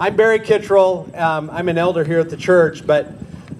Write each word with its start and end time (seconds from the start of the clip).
I'm 0.00 0.14
Barry 0.14 0.38
Kittrell. 0.38 1.12
Um, 1.18 1.50
I'm 1.50 1.68
an 1.68 1.76
elder 1.76 2.04
here 2.04 2.20
at 2.20 2.30
the 2.30 2.36
church, 2.36 2.86
but 2.86 3.08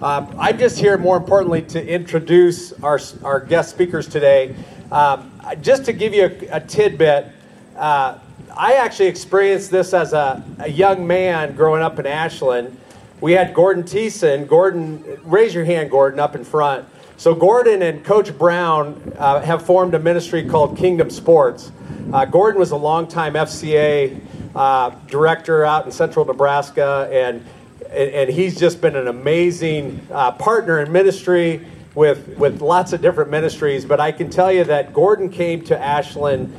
um, 0.01 0.33
I'm 0.39 0.57
just 0.57 0.79
here 0.79 0.97
more 0.97 1.17
importantly 1.17 1.61
to 1.63 1.85
introduce 1.85 2.71
our, 2.81 2.97
our 3.25 3.41
guest 3.41 3.71
speakers 3.71 4.07
today. 4.07 4.55
Um, 4.89 5.37
just 5.61 5.83
to 5.85 5.91
give 5.91 6.13
you 6.13 6.27
a, 6.27 6.55
a 6.55 6.59
tidbit, 6.61 7.27
uh, 7.75 8.19
I 8.55 8.75
actually 8.75 9.07
experienced 9.07 9.69
this 9.69 9.93
as 9.93 10.13
a, 10.13 10.41
a, 10.59 10.69
young 10.69 11.05
man 11.05 11.57
growing 11.57 11.81
up 11.81 11.99
in 11.99 12.05
Ashland. 12.07 12.79
We 13.19 13.33
had 13.33 13.53
Gordon 13.53 13.83
Thiessen. 13.83 14.47
Gordon, 14.47 15.03
raise 15.25 15.53
your 15.53 15.65
hand, 15.65 15.91
Gordon, 15.91 16.21
up 16.21 16.35
in 16.35 16.45
front. 16.45 16.87
So, 17.17 17.35
Gordon 17.35 17.81
and 17.81 18.05
Coach 18.05 18.37
Brown 18.37 19.13
uh, 19.17 19.41
have 19.41 19.65
formed 19.65 19.93
a 19.93 19.99
ministry 19.99 20.47
called 20.47 20.77
Kingdom 20.77 21.09
Sports. 21.09 21.73
Uh, 22.13 22.23
Gordon 22.23 22.61
was 22.61 22.71
a 22.71 22.77
longtime 22.77 23.33
FCA 23.33 24.21
uh, 24.55 24.91
director 25.07 25.65
out 25.65 25.85
in 25.85 25.91
central 25.91 26.25
Nebraska, 26.25 27.09
and, 27.11 27.45
and 27.91 28.29
he's 28.29 28.59
just 28.59 28.81
been 28.81 28.95
an 28.95 29.07
amazing 29.07 30.05
uh, 30.11 30.31
partner 30.31 30.79
in 30.79 30.91
ministry 30.91 31.65
with, 31.95 32.37
with 32.37 32.61
lots 32.61 32.93
of 32.93 33.01
different 33.01 33.29
ministries. 33.29 33.85
But 33.85 33.99
I 33.99 34.11
can 34.11 34.29
tell 34.29 34.51
you 34.51 34.63
that 34.65 34.93
Gordon 34.93 35.29
came 35.29 35.63
to 35.65 35.77
Ashland 35.77 36.53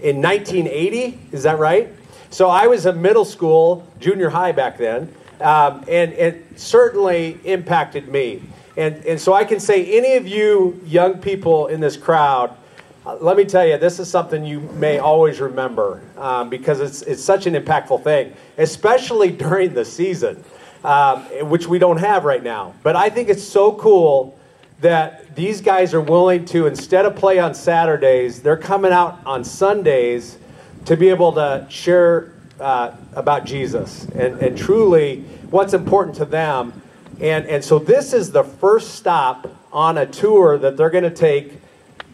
in 0.00 0.22
1980. 0.22 1.18
Is 1.32 1.42
that 1.42 1.58
right? 1.58 1.88
So 2.30 2.48
I 2.48 2.66
was 2.66 2.86
in 2.86 3.02
middle 3.02 3.24
school, 3.24 3.86
junior 3.98 4.30
high 4.30 4.52
back 4.52 4.78
then, 4.78 5.12
um, 5.40 5.84
and 5.88 6.12
it 6.12 6.58
certainly 6.58 7.38
impacted 7.44 8.08
me. 8.08 8.42
And, 8.76 9.04
and 9.04 9.20
so 9.20 9.32
I 9.32 9.44
can 9.44 9.58
say, 9.58 9.84
any 9.98 10.14
of 10.14 10.28
you 10.28 10.80
young 10.86 11.18
people 11.18 11.66
in 11.66 11.80
this 11.80 11.96
crowd, 11.96 12.56
let 13.04 13.36
me 13.36 13.44
tell 13.44 13.66
you, 13.66 13.78
this 13.78 13.98
is 13.98 14.10
something 14.10 14.44
you 14.44 14.60
may 14.60 14.98
always 14.98 15.40
remember 15.40 16.02
um, 16.18 16.50
because 16.50 16.80
it's, 16.80 17.02
it's 17.02 17.22
such 17.22 17.46
an 17.46 17.54
impactful 17.54 18.04
thing, 18.04 18.34
especially 18.58 19.30
during 19.30 19.74
the 19.74 19.84
season, 19.84 20.44
um, 20.84 21.22
which 21.48 21.66
we 21.66 21.78
don't 21.78 21.98
have 21.98 22.24
right 22.24 22.42
now. 22.42 22.74
But 22.82 22.96
I 22.96 23.10
think 23.10 23.28
it's 23.28 23.44
so 23.44 23.72
cool 23.72 24.38
that 24.80 25.34
these 25.34 25.60
guys 25.60 25.92
are 25.92 26.00
willing 26.00 26.44
to, 26.46 26.66
instead 26.66 27.04
of 27.04 27.16
play 27.16 27.38
on 27.38 27.54
Saturdays, 27.54 28.42
they're 28.42 28.56
coming 28.56 28.92
out 28.92 29.20
on 29.26 29.44
Sundays 29.44 30.38
to 30.86 30.96
be 30.96 31.08
able 31.08 31.32
to 31.32 31.66
share 31.68 32.32
uh, 32.58 32.92
about 33.14 33.44
Jesus 33.44 34.04
and, 34.14 34.38
and 34.40 34.56
truly 34.56 35.20
what's 35.50 35.74
important 35.74 36.16
to 36.16 36.24
them. 36.24 36.82
And, 37.20 37.46
and 37.46 37.62
so 37.64 37.78
this 37.78 38.12
is 38.12 38.32
the 38.32 38.44
first 38.44 38.94
stop 38.94 39.48
on 39.72 39.98
a 39.98 40.06
tour 40.06 40.58
that 40.58 40.76
they're 40.76 40.90
going 40.90 41.04
to 41.04 41.10
take. 41.10 41.60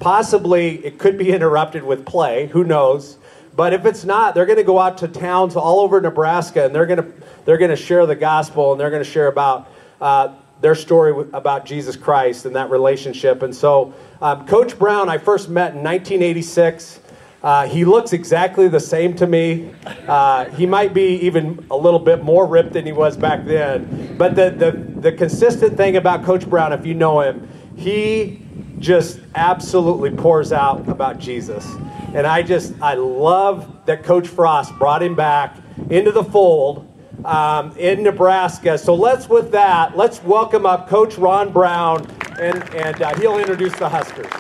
Possibly 0.00 0.84
it 0.84 0.98
could 0.98 1.16
be 1.16 1.32
interrupted 1.32 1.82
with 1.82 2.04
play, 2.04 2.46
who 2.48 2.64
knows? 2.64 3.18
But 3.54 3.72
if 3.72 3.86
it's 3.86 4.04
not, 4.04 4.34
they're 4.34 4.46
going 4.46 4.58
to 4.58 4.64
go 4.64 4.78
out 4.78 4.98
to 4.98 5.08
towns 5.08 5.56
all 5.56 5.80
over 5.80 6.00
Nebraska 6.00 6.66
and 6.66 6.74
they're 6.74 6.86
going 6.86 7.02
to 7.02 7.12
they're 7.46 7.58
going 7.58 7.70
to 7.70 7.76
share 7.76 8.04
the 8.04 8.16
gospel 8.16 8.72
and 8.72 8.80
they're 8.80 8.90
going 8.90 9.02
to 9.02 9.10
share 9.10 9.28
about 9.28 9.72
uh, 10.00 10.34
their 10.60 10.74
story 10.74 11.26
about 11.32 11.64
Jesus 11.64 11.96
Christ 11.96 12.44
and 12.44 12.56
that 12.56 12.70
relationship. 12.70 13.42
And 13.42 13.54
so, 13.54 13.94
um, 14.20 14.46
Coach 14.46 14.78
Brown, 14.78 15.08
I 15.08 15.18
first 15.18 15.48
met 15.48 15.74
in 15.74 15.82
1986. 15.82 17.00
Uh, 17.42 17.66
he 17.68 17.84
looks 17.84 18.12
exactly 18.12 18.66
the 18.66 18.80
same 18.80 19.14
to 19.14 19.26
me. 19.26 19.72
Uh, 20.08 20.46
he 20.46 20.66
might 20.66 20.92
be 20.92 21.20
even 21.20 21.64
a 21.70 21.76
little 21.76 22.00
bit 22.00 22.24
more 22.24 22.46
ripped 22.46 22.72
than 22.72 22.84
he 22.84 22.92
was 22.92 23.16
back 23.16 23.44
then. 23.44 24.16
But 24.18 24.34
the, 24.34 24.50
the, 24.50 24.72
the 25.00 25.12
consistent 25.12 25.76
thing 25.76 25.96
about 25.96 26.24
Coach 26.24 26.48
Brown, 26.48 26.72
if 26.72 26.84
you 26.84 26.94
know 26.94 27.20
him, 27.20 27.48
he 27.76 28.45
just 28.78 29.20
absolutely 29.34 30.10
pours 30.10 30.52
out 30.52 30.88
about 30.88 31.18
Jesus. 31.18 31.66
And 32.14 32.26
I 32.26 32.42
just, 32.42 32.74
I 32.80 32.94
love 32.94 33.84
that 33.86 34.02
Coach 34.04 34.28
Frost 34.28 34.76
brought 34.78 35.02
him 35.02 35.14
back 35.14 35.56
into 35.90 36.12
the 36.12 36.24
fold 36.24 36.92
um, 37.24 37.76
in 37.76 38.02
Nebraska. 38.02 38.78
So 38.78 38.94
let's, 38.94 39.28
with 39.28 39.50
that, 39.52 39.96
let's 39.96 40.22
welcome 40.22 40.66
up 40.66 40.88
Coach 40.88 41.16
Ron 41.18 41.52
Brown, 41.52 42.06
and, 42.38 42.62
and 42.74 43.02
uh, 43.02 43.14
he'll 43.16 43.38
introduce 43.38 43.74
the 43.74 43.88
Huskers. 43.88 44.30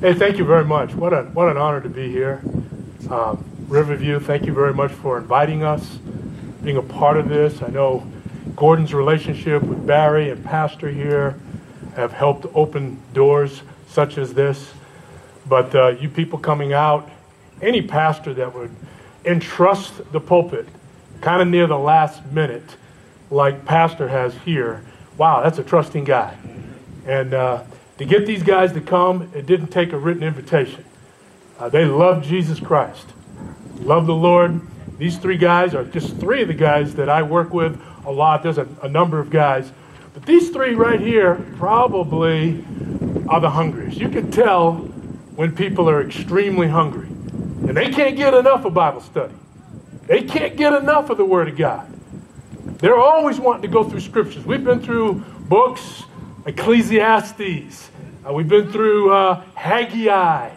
Hey, 0.00 0.14
thank 0.14 0.38
you 0.38 0.44
very 0.44 0.64
much. 0.64 0.94
What, 0.94 1.12
a, 1.12 1.22
what 1.24 1.48
an 1.48 1.56
honor 1.56 1.80
to 1.80 1.88
be 1.88 2.10
here. 2.10 2.42
Um, 3.10 3.44
Riverview, 3.68 4.20
thank 4.20 4.46
you 4.46 4.52
very 4.52 4.74
much 4.74 4.92
for 4.92 5.18
inviting 5.18 5.62
us, 5.62 5.98
being 6.62 6.76
a 6.76 6.82
part 6.82 7.16
of 7.16 7.28
this. 7.28 7.62
I 7.62 7.68
know 7.68 8.06
Gordon's 8.54 8.94
relationship 8.94 9.62
with 9.62 9.86
Barry 9.86 10.30
and 10.30 10.44
Pastor 10.44 10.90
here 10.90 11.38
have 11.96 12.12
helped 12.12 12.46
open 12.54 13.00
doors 13.12 13.62
such 13.88 14.18
as 14.18 14.34
this. 14.34 14.72
But 15.48 15.74
uh, 15.74 15.88
you 15.88 16.08
people 16.08 16.38
coming 16.38 16.72
out, 16.72 17.08
any 17.62 17.82
pastor 17.82 18.34
that 18.34 18.54
would 18.54 18.74
entrust 19.24 20.12
the 20.12 20.20
pulpit 20.20 20.66
kind 21.20 21.40
of 21.42 21.48
near 21.48 21.66
the 21.66 21.78
last 21.78 22.24
minute, 22.26 22.76
like 23.30 23.64
Pastor 23.64 24.08
has 24.08 24.34
here, 24.44 24.84
wow, 25.16 25.42
that's 25.42 25.58
a 25.58 25.64
trusting 25.64 26.04
guy. 26.04 26.36
And 27.06 27.34
uh, 27.34 27.64
to 27.98 28.04
get 28.04 28.26
these 28.26 28.42
guys 28.42 28.72
to 28.74 28.80
come, 28.80 29.30
it 29.34 29.46
didn't 29.46 29.68
take 29.68 29.92
a 29.92 29.98
written 29.98 30.22
invitation. 30.22 30.84
Uh, 31.58 31.68
they 31.68 31.84
love 31.84 32.22
Jesus 32.22 32.60
Christ, 32.60 33.06
love 33.80 34.06
the 34.06 34.14
Lord. 34.14 34.60
These 34.98 35.18
three 35.18 35.38
guys 35.38 35.74
are 35.74 35.84
just 35.84 36.16
three 36.16 36.42
of 36.42 36.48
the 36.48 36.54
guys 36.54 36.94
that 36.94 37.08
I 37.08 37.22
work 37.22 37.52
with 37.52 37.80
a 38.04 38.10
lot. 38.10 38.42
There's 38.42 38.58
a, 38.58 38.68
a 38.82 38.88
number 38.88 39.18
of 39.18 39.30
guys. 39.30 39.70
But 40.16 40.24
these 40.24 40.48
three 40.48 40.74
right 40.74 40.98
here 40.98 41.34
probably 41.58 42.64
are 43.28 43.38
the 43.38 43.50
hungriest. 43.50 43.98
You 43.98 44.08
can 44.08 44.30
tell 44.30 44.76
when 45.36 45.54
people 45.54 45.90
are 45.90 46.00
extremely 46.00 46.68
hungry. 46.68 47.06
And 47.68 47.76
they 47.76 47.90
can't 47.90 48.16
get 48.16 48.32
enough 48.32 48.64
of 48.64 48.72
Bible 48.72 49.02
study. 49.02 49.34
They 50.06 50.22
can't 50.22 50.56
get 50.56 50.72
enough 50.72 51.10
of 51.10 51.18
the 51.18 51.24
Word 51.26 51.48
of 51.48 51.58
God. 51.58 51.86
They're 52.78 52.96
always 52.98 53.38
wanting 53.38 53.60
to 53.62 53.68
go 53.68 53.84
through 53.84 54.00
scriptures. 54.00 54.42
We've 54.46 54.64
been 54.64 54.80
through 54.80 55.22
books, 55.50 56.04
Ecclesiastes. 56.46 57.90
Uh, 58.26 58.32
we've 58.32 58.48
been 58.48 58.72
through 58.72 59.12
uh, 59.12 59.42
Haggai. 59.54 60.50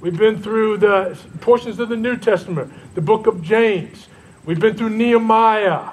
We've 0.00 0.18
been 0.18 0.42
through 0.42 0.78
the 0.78 1.16
portions 1.40 1.78
of 1.78 1.88
the 1.88 1.96
New 1.96 2.16
Testament, 2.16 2.72
the 2.96 3.00
book 3.00 3.28
of 3.28 3.42
James. 3.42 4.08
We've 4.44 4.58
been 4.58 4.76
through 4.76 4.90
Nehemiah. 4.90 5.90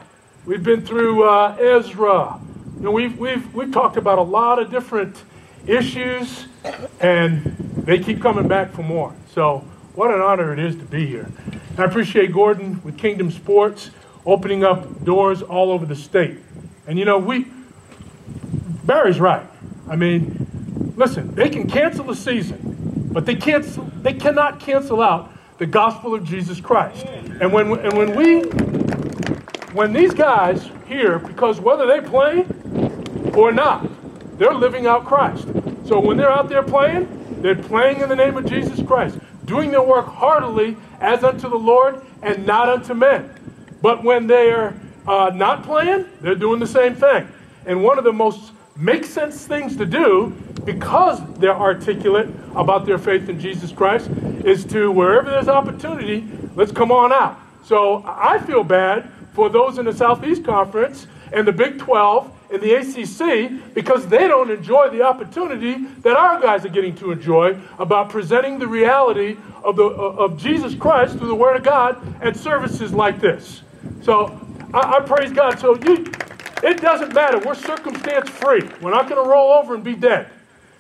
We've 0.48 0.64
been 0.64 0.84
through 0.84 1.30
uh, 1.30 1.56
Ezra. 1.60 2.40
You 2.82 2.86
know, 2.86 2.94
we've, 2.94 3.16
we've, 3.20 3.54
we've 3.54 3.72
talked 3.72 3.96
about 3.96 4.18
a 4.18 4.24
lot 4.24 4.58
of 4.58 4.72
different 4.72 5.24
issues, 5.68 6.48
and 7.00 7.44
they 7.86 8.00
keep 8.00 8.20
coming 8.20 8.48
back 8.48 8.72
for 8.72 8.82
more. 8.82 9.14
So, 9.36 9.60
what 9.94 10.10
an 10.10 10.20
honor 10.20 10.52
it 10.52 10.58
is 10.58 10.76
to 10.78 10.86
be 10.86 11.06
here. 11.06 11.30
I 11.78 11.84
appreciate 11.84 12.34
Gordon 12.34 12.82
with 12.84 12.98
Kingdom 12.98 13.30
Sports 13.30 13.92
opening 14.26 14.64
up 14.64 15.06
doors 15.06 15.44
all 15.44 15.70
over 15.70 15.86
the 15.86 15.96
state. 15.96 16.40
And 16.88 16.98
you 16.98 17.06
know, 17.06 17.20
we, 17.20 17.46
Barry's 18.84 19.20
right. 19.20 19.46
I 19.88 19.96
mean, 19.96 20.94
listen, 20.98 21.36
they 21.36 21.50
can 21.50 21.70
cancel 21.70 22.06
the 22.06 22.16
season, 22.16 23.10
but 23.14 23.28
they 23.28 23.36
can't, 23.36 23.64
they 24.02 24.14
cannot 24.14 24.60
cancel 24.60 25.04
out 25.04 25.32
the 25.60 25.68
gospel 25.68 26.16
of 26.16 26.24
Jesus 26.24 26.60
Christ. 26.60 27.06
And 27.06 27.54
when, 27.54 27.78
and 27.78 27.96
when 27.96 28.16
we, 28.16 28.42
when 29.74 29.94
these 29.94 30.16
guys 30.16 30.68
here, 30.88 31.20
because 31.20 31.62
whether 31.62 31.86
they 31.86 32.02
play 32.02 32.44
or 33.36 33.52
not, 33.52 33.88
they're 34.38 34.54
living 34.54 34.88
out 34.88 35.06
Christ. 35.06 35.48
So 35.86 36.00
when 36.00 36.18
they're 36.18 36.32
out 36.32 36.50
there 36.50 36.64
playing, 36.64 37.42
they're 37.42 37.56
playing 37.56 38.02
in 38.02 38.10
the 38.10 38.16
name 38.16 38.38
of 38.38 38.46
Jesus 38.46 38.86
Christ 38.86 39.18
doing 39.46 39.72
their 39.72 39.82
work 39.82 40.08
heartily 40.08 40.78
as 41.00 41.24
unto 41.24 41.50
the 41.50 41.58
Lord 41.58 42.02
and 42.22 42.46
not 42.46 42.70
unto 42.70 42.94
men. 42.94 43.30
But 43.82 44.04
when 44.04 44.28
they 44.28 44.52
are 44.52 44.74
uh, 45.08 45.32
not 45.34 45.64
playing, 45.64 46.06
they're 46.22 46.36
doing 46.36 46.60
the 46.60 46.68
same 46.68 46.96
thing. 46.96 47.28
And 47.66 47.84
one 47.84 47.98
of 47.98 48.04
the 48.04 48.14
most 48.14 48.54
make 48.76 49.04
sense 49.04 49.46
things 49.46 49.76
to 49.78 49.86
do 49.86 50.30
because 50.64 51.22
they're 51.38 51.56
articulate 51.56 52.30
about 52.56 52.86
their 52.86 52.98
faith 52.98 53.28
in 53.28 53.40
Jesus 53.40 53.72
Christ 53.72 54.10
is 54.46 54.64
to 54.66 54.92
wherever 54.92 55.30
there's 55.30 55.48
opportunity, 55.48 56.28
let's 56.56 56.72
come 56.72 56.92
on 56.92 57.12
out. 57.12 57.38
So 57.64 58.04
I 58.06 58.40
feel 58.40 58.64
bad 58.64 59.10
for 59.34 59.50
those 59.50 59.78
in 59.78 59.86
the 59.86 59.94
Southeast 59.94 60.44
Conference 60.44 61.08
and 61.34 61.48
the 61.48 61.52
Big 61.52 61.80
12 61.80 62.32
in 62.52 62.60
the 62.60 62.74
ACC 62.74 63.74
because 63.74 64.08
they 64.08 64.28
don't 64.28 64.52
enjoy 64.52 64.90
the 64.90 65.02
opportunity 65.02 65.86
that 66.02 66.16
our 66.18 66.40
guys 66.40 66.66
are 66.66 66.70
getting 66.70 66.96
to 66.96 67.12
enjoy 67.12 67.58
about 67.80 68.10
presenting 68.10 68.60
the 68.60 68.68
reality 68.68 69.38
of, 69.64 69.76
the, 69.76 69.84
of 69.84 70.38
Jesus 70.38 70.76
Christ 70.76 71.18
through 71.18 71.30
the 71.30 71.36
Word 71.36 71.56
of 71.56 71.64
God 71.64 72.02
and 72.22 72.36
services 72.36 72.94
like 72.94 73.22
this. 73.22 73.62
So 74.02 74.40
I, 74.74 74.98
I 74.98 75.00
praise 75.00 75.32
God. 75.32 75.60
So 75.60 75.76
you, 75.76 76.12
it 76.64 76.82
doesn't 76.82 77.14
matter. 77.14 77.40
We're 77.40 77.56
circumstance 77.56 78.30
free. 78.30 78.70
We're 78.82 78.92
not 78.92 79.10
going 79.10 79.24
to 79.24 79.30
roll 79.30 79.54
over 79.54 79.76
and 79.76 79.84
be 79.84 79.96
dead 79.96 80.30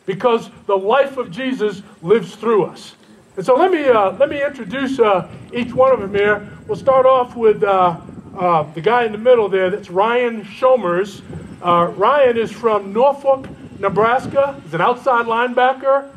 because 0.06 0.50
the 0.66 0.78
life 0.78 1.18
of 1.18 1.32
Jesus 1.32 1.82
lives 2.02 2.36
through 2.36 2.66
us. 2.66 2.96
And 3.38 3.46
so 3.46 3.56
let 3.56 3.72
me, 3.72 3.88
uh, 3.88 4.12
let 4.18 4.30
me 4.30 4.44
introduce 4.44 5.00
uh, 5.00 5.30
each 5.54 5.74
one 5.74 5.94
of 5.94 6.02
them 6.02 6.14
here. 6.14 6.50
We'll 6.68 6.78
start 6.78 7.06
off 7.06 7.36
with 7.36 7.64
uh, 7.64 8.00
uh 8.38 8.64
the 8.74 8.82
guy 8.82 9.06
in 9.06 9.12
the 9.12 9.18
middle 9.18 9.50
there. 9.50 9.70
That's 9.70 9.90
Ryan 9.90 10.44
Shomers. 10.44 11.22
Uh, 11.62 11.92
Ryan 11.96 12.38
is 12.38 12.52
from 12.52 12.92
Norfolk, 12.92 13.48
Nebraska. 13.80 14.60
He's 14.64 14.74
an 14.74 14.82
outside 14.82 15.26
linebacker. 15.26 16.10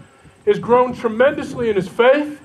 Has 0.46 0.58
grown 0.58 0.94
tremendously 0.94 1.70
in 1.70 1.76
his 1.76 1.88
faith. 1.88 2.40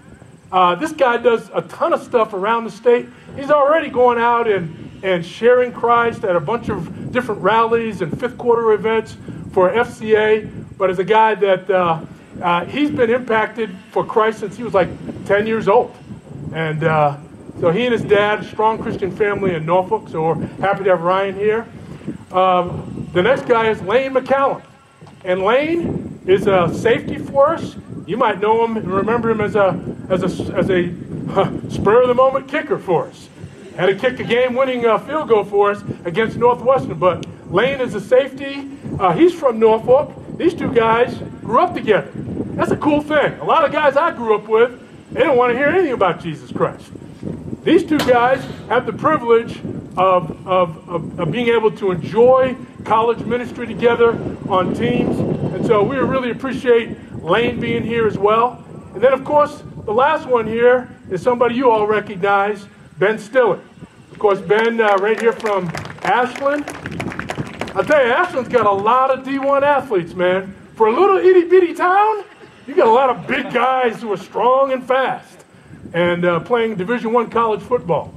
Uh, 0.52 0.76
this 0.76 0.92
guy 0.92 1.18
does 1.18 1.50
a 1.54 1.62
ton 1.64 1.94
of 1.94 2.02
stuff 2.02 2.34
around 2.34 2.64
the 2.64 2.72
state. 2.72 3.08
He's 3.36 3.52
already 3.52 3.90
going 3.90 4.18
out 4.18 4.48
and, 4.48 5.04
and 5.04 5.26
sharing 5.26 5.72
Christ 5.72 6.24
at 6.24 6.36
a 6.36 6.40
bunch 6.40 6.70
of 6.70 7.12
different 7.12 7.42
rallies 7.42 8.02
and 8.02 8.18
fifth 8.20 8.38
quarter 8.38 8.72
events 8.72 9.16
for 9.52 9.70
FCA. 9.70 10.50
But 10.78 10.90
as 10.90 11.00
a 11.00 11.04
guy 11.04 11.36
that 11.36 11.70
uh, 11.70 12.02
uh, 12.42 12.66
he's 12.66 12.90
been 12.90 13.10
impacted 13.10 13.70
for 13.92 14.06
Christ 14.06 14.40
since 14.40 14.58
he 14.58 14.64
was 14.64 14.74
like 14.74 14.90
10 15.26 15.46
years 15.46 15.68
old. 15.68 15.96
And 16.54 16.84
uh, 16.84 17.18
so 17.60 17.72
he 17.72 17.86
and 17.86 17.94
his 17.94 18.04
dad, 18.04 18.46
strong 18.46 18.78
Christian 18.78 19.12
family 19.12 19.54
in 19.54 19.66
Norfolk. 19.66 20.08
So 20.10 20.28
we're 20.28 20.46
happy 20.62 20.84
to 20.86 20.92
have 20.92 21.02
Ryan 21.02 21.36
here. 21.36 21.68
Um, 22.32 23.10
the 23.14 23.22
next 23.22 23.48
guy 23.48 23.70
is 23.70 23.82
Lane 23.82 24.14
McCallum. 24.14 24.62
And 25.26 25.42
Lane 25.42 26.22
is 26.26 26.48
a 26.48 26.74
safety 26.74 27.18
for 27.18 27.50
us. 27.56 27.76
You 28.06 28.18
might 28.18 28.40
know 28.40 28.64
him 28.64 28.78
and 28.78 28.88
remember 28.88 29.30
him 29.30 29.42
as 29.42 29.56
a, 29.56 29.80
as 30.10 30.24
a, 30.24 30.54
as 30.56 30.70
a 30.70 31.70
spur 31.70 32.02
of 32.04 32.08
the 32.08 32.14
moment 32.14 32.48
kicker 32.48 32.78
for 32.78 33.08
us. 33.08 33.28
Had 33.76 33.88
to 33.88 33.96
kick 33.96 34.20
a 34.20 34.24
game 34.24 34.56
winning 34.56 34.86
uh, 34.86 34.98
field 34.98 35.30
goal 35.30 35.44
for 35.44 35.72
us 35.72 35.84
against 36.06 36.38
Northwestern. 36.38 36.98
But 36.98 37.26
Lane 37.52 37.82
is 37.82 37.96
a 37.96 38.02
safety. 38.02 38.70
Uh, 39.00 39.14
he's 39.14 39.34
from 39.34 39.60
Norfolk. 39.60 40.14
These 40.38 40.54
two 40.54 40.74
guys 40.74 41.18
grew 41.42 41.60
up 41.60 41.74
together. 41.74 42.12
That's 42.56 42.72
a 42.72 42.78
cool 42.78 43.02
thing. 43.02 43.40
A 43.40 43.44
lot 43.44 43.66
of 43.66 43.72
guys 43.72 43.96
I 43.96 44.12
grew 44.12 44.36
up 44.36 44.48
with, 44.48 44.80
they 45.12 45.22
don't 45.22 45.38
want 45.38 45.54
to 45.54 45.58
hear 45.58 45.68
anything 45.68 45.94
about 45.94 46.22
Jesus 46.22 46.52
Christ. 46.52 46.92
These 47.70 47.86
two 47.86 48.00
guys 48.00 48.44
have 48.68 48.88
the 48.88 48.94
privilege 48.94 49.60
of, 49.96 50.48
of, 50.48 50.90
of, 50.90 51.20
of, 51.20 51.32
being 51.32 51.50
able 51.50 51.70
to 51.78 51.92
enjoy 51.92 52.58
college 52.84 53.20
ministry 53.20 53.68
together 53.68 54.14
on 54.50 54.74
teams. 54.74 55.20
And 55.54 55.64
so 55.68 55.84
we 55.84 55.98
really 55.98 56.32
appreciate 56.32 56.98
Lane 57.24 57.60
being 57.60 57.84
here 57.84 58.08
as 58.08 58.18
well. 58.18 58.66
And 58.96 59.04
then, 59.04 59.14
of 59.14 59.24
course, 59.24 59.62
the 59.86 59.94
last 59.94 60.26
one 60.26 60.48
here 60.48 60.90
is 61.12 61.22
somebody 61.22 61.54
you 61.54 61.70
all 61.70 61.86
recognize, 61.86 62.66
Ben 62.98 63.20
Stille. 63.20 63.62
Of 64.12 64.18
course, 64.18 64.42
Ben, 64.42 64.82
uh, 64.82 64.96
right 64.96 65.22
here 65.22 65.34
from 65.34 65.68
Ashland. 66.02 66.66
I'll 67.76 67.86
tell 67.86 68.04
you, 68.04 68.12
Ashland's 68.12 68.50
got 68.50 68.66
a 68.66 68.72
lot 68.72 69.12
of 69.12 69.24
D1 69.24 69.62
athletes, 69.62 70.16
man. 70.16 70.56
For 70.74 70.88
a 70.88 71.00
little 71.00 71.18
itty 71.18 71.48
bitty 71.48 71.76
town, 71.76 72.24
you 72.66 72.74
got 72.74 72.88
a 72.88 72.92
lot 72.92 73.12
of 73.12 73.28
big 73.28 73.54
guys 73.54 74.02
who 74.02 74.12
are 74.12 74.18
strong 74.18 74.72
and 74.72 74.84
fast 74.84 75.39
and 75.94 76.26
uh, 76.26 76.40
playing 76.42 76.76
Division 76.76 77.14
One 77.14 77.30
college 77.30 77.62
football. 77.62 78.14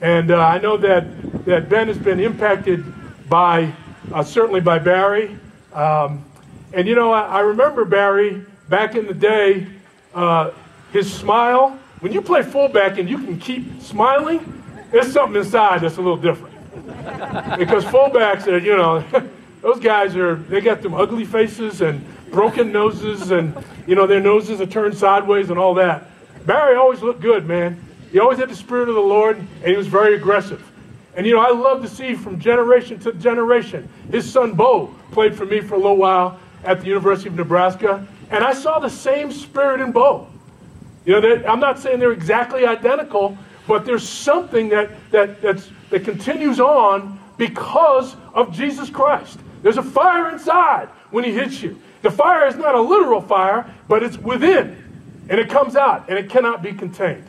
And 0.00 0.30
uh, 0.30 0.38
I 0.38 0.58
know 0.58 0.76
that, 0.76 1.44
that 1.46 1.68
Ben 1.68 1.88
has 1.88 1.98
been 1.98 2.20
impacted 2.20 2.84
by, 3.28 3.72
uh, 4.12 4.22
certainly 4.22 4.60
by 4.60 4.78
Barry. 4.78 5.38
Um, 5.72 6.24
and 6.72 6.86
you 6.86 6.94
know, 6.94 7.12
I, 7.12 7.22
I, 7.22 7.40
remember 7.40 7.84
Barry 7.84 8.44
back 8.68 8.94
in 8.94 9.06
the 9.06 9.14
day, 9.14 9.66
uh, 10.14 10.50
his 10.92 11.12
smile. 11.12 11.78
When 12.00 12.12
you 12.12 12.20
play 12.20 12.42
fullback 12.42 12.98
and 12.98 13.08
you 13.08 13.18
can 13.18 13.38
keep 13.38 13.80
smiling, 13.80 14.62
there's 14.90 15.12
something 15.12 15.40
inside 15.40 15.80
that's 15.80 15.96
a 15.96 16.02
little 16.02 16.16
different. 16.16 16.54
because 17.58 17.84
fullbacks 17.84 18.46
are, 18.46 18.58
you 18.58 18.76
know, 18.76 19.04
those 19.62 19.80
guys 19.80 20.14
are, 20.14 20.36
they 20.36 20.60
got 20.60 20.82
them 20.82 20.94
ugly 20.94 21.24
faces 21.24 21.80
and 21.80 22.04
broken 22.30 22.70
noses 22.70 23.30
and, 23.30 23.56
you 23.86 23.94
know, 23.94 24.06
their 24.06 24.20
noses 24.20 24.60
are 24.60 24.66
turned 24.66 24.96
sideways 24.96 25.50
and 25.50 25.58
all 25.58 25.74
that. 25.74 26.10
Barry 26.46 26.76
always 26.76 27.02
looked 27.02 27.20
good, 27.20 27.46
man. 27.46 27.82
He 28.12 28.20
always 28.20 28.38
had 28.38 28.48
the 28.48 28.56
Spirit 28.56 28.88
of 28.88 28.94
the 28.94 29.00
Lord, 29.00 29.36
and 29.36 29.64
he 29.64 29.76
was 29.76 29.88
very 29.88 30.14
aggressive. 30.14 30.64
And, 31.16 31.26
you 31.26 31.34
know, 31.34 31.40
I 31.40 31.50
love 31.50 31.82
to 31.82 31.88
see 31.88 32.14
from 32.14 32.38
generation 32.38 32.98
to 33.00 33.12
generation. 33.12 33.88
His 34.10 34.30
son, 34.30 34.52
Bo, 34.52 34.94
played 35.12 35.34
for 35.34 35.44
me 35.44 35.60
for 35.60 35.74
a 35.74 35.78
little 35.78 35.96
while 35.96 36.38
at 36.64 36.80
the 36.80 36.86
University 36.86 37.28
of 37.28 37.34
Nebraska, 37.34 38.06
and 38.30 38.44
I 38.44 38.52
saw 38.52 38.78
the 38.78 38.90
same 38.90 39.32
spirit 39.32 39.80
in 39.80 39.92
Bo. 39.92 40.28
You 41.04 41.20
know, 41.20 41.44
I'm 41.46 41.60
not 41.60 41.78
saying 41.78 42.00
they're 42.00 42.12
exactly 42.12 42.66
identical, 42.66 43.36
but 43.66 43.84
there's 43.84 44.08
something 44.08 44.68
that, 44.70 44.90
that, 45.10 45.40
that 45.42 46.04
continues 46.04 46.60
on 46.60 47.18
because 47.38 48.16
of 48.34 48.52
Jesus 48.54 48.90
Christ. 48.90 49.38
There's 49.62 49.78
a 49.78 49.82
fire 49.82 50.30
inside 50.30 50.88
when 51.10 51.24
he 51.24 51.32
hits 51.32 51.62
you. 51.62 51.80
The 52.02 52.10
fire 52.10 52.46
is 52.46 52.56
not 52.56 52.74
a 52.74 52.80
literal 52.80 53.20
fire, 53.20 53.72
but 53.88 54.02
it's 54.02 54.18
within, 54.18 54.85
and 55.28 55.40
it 55.40 55.48
comes 55.48 55.76
out, 55.76 56.08
and 56.08 56.18
it 56.18 56.30
cannot 56.30 56.62
be 56.62 56.72
contained. 56.72 57.24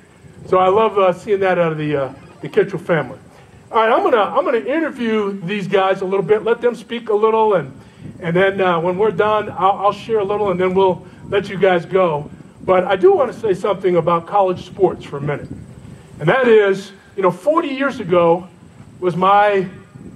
So 0.48 0.58
I 0.58 0.70
love 0.70 0.98
uh, 0.98 1.14
seeing 1.14 1.40
that 1.42 1.58
out 1.58 1.72
of 1.72 1.78
the, 1.78 1.96
uh, 1.96 2.14
the 2.42 2.50
Kitchell 2.50 2.80
family. 2.80 3.20
All 3.70 3.78
right, 3.80 3.92
I'm 3.92 4.02
gonna 4.02 4.22
I'm 4.22 4.46
gonna 4.46 4.60
interview 4.60 5.42
these 5.42 5.68
guys 5.68 6.00
a 6.00 6.06
little 6.06 6.26
bit, 6.26 6.44
let 6.44 6.62
them 6.62 6.74
speak 6.74 7.10
a 7.10 7.14
little, 7.14 7.56
and 7.56 7.78
and 8.22 8.34
then 8.34 8.62
uh, 8.62 8.80
when 8.80 8.98
we're 8.98 9.12
done, 9.12 9.50
I'll, 9.50 9.72
I'll 9.72 9.92
share 9.92 10.20
a 10.20 10.24
little, 10.24 10.52
and 10.52 10.60
then 10.60 10.74
we'll 10.74 11.06
let 11.28 11.50
you 11.50 11.58
guys 11.58 11.86
go. 11.86 12.30
But 12.62 12.86
I 12.86 12.96
do 12.96 13.14
want 13.14 13.34
to 13.34 13.38
say 13.38 13.54
something 13.54 13.98
about 13.98 14.26
college 14.26 14.66
sports 14.66 15.04
for 15.04 15.18
a 15.18 15.22
minute, 15.22 15.50
and 16.20 16.30
that 16.30 16.48
is, 16.48 16.94
you 17.18 17.24
know, 17.24 17.32
40 17.32 17.68
years 17.68 18.00
ago 18.00 18.48
was 19.02 19.18
my 19.18 19.68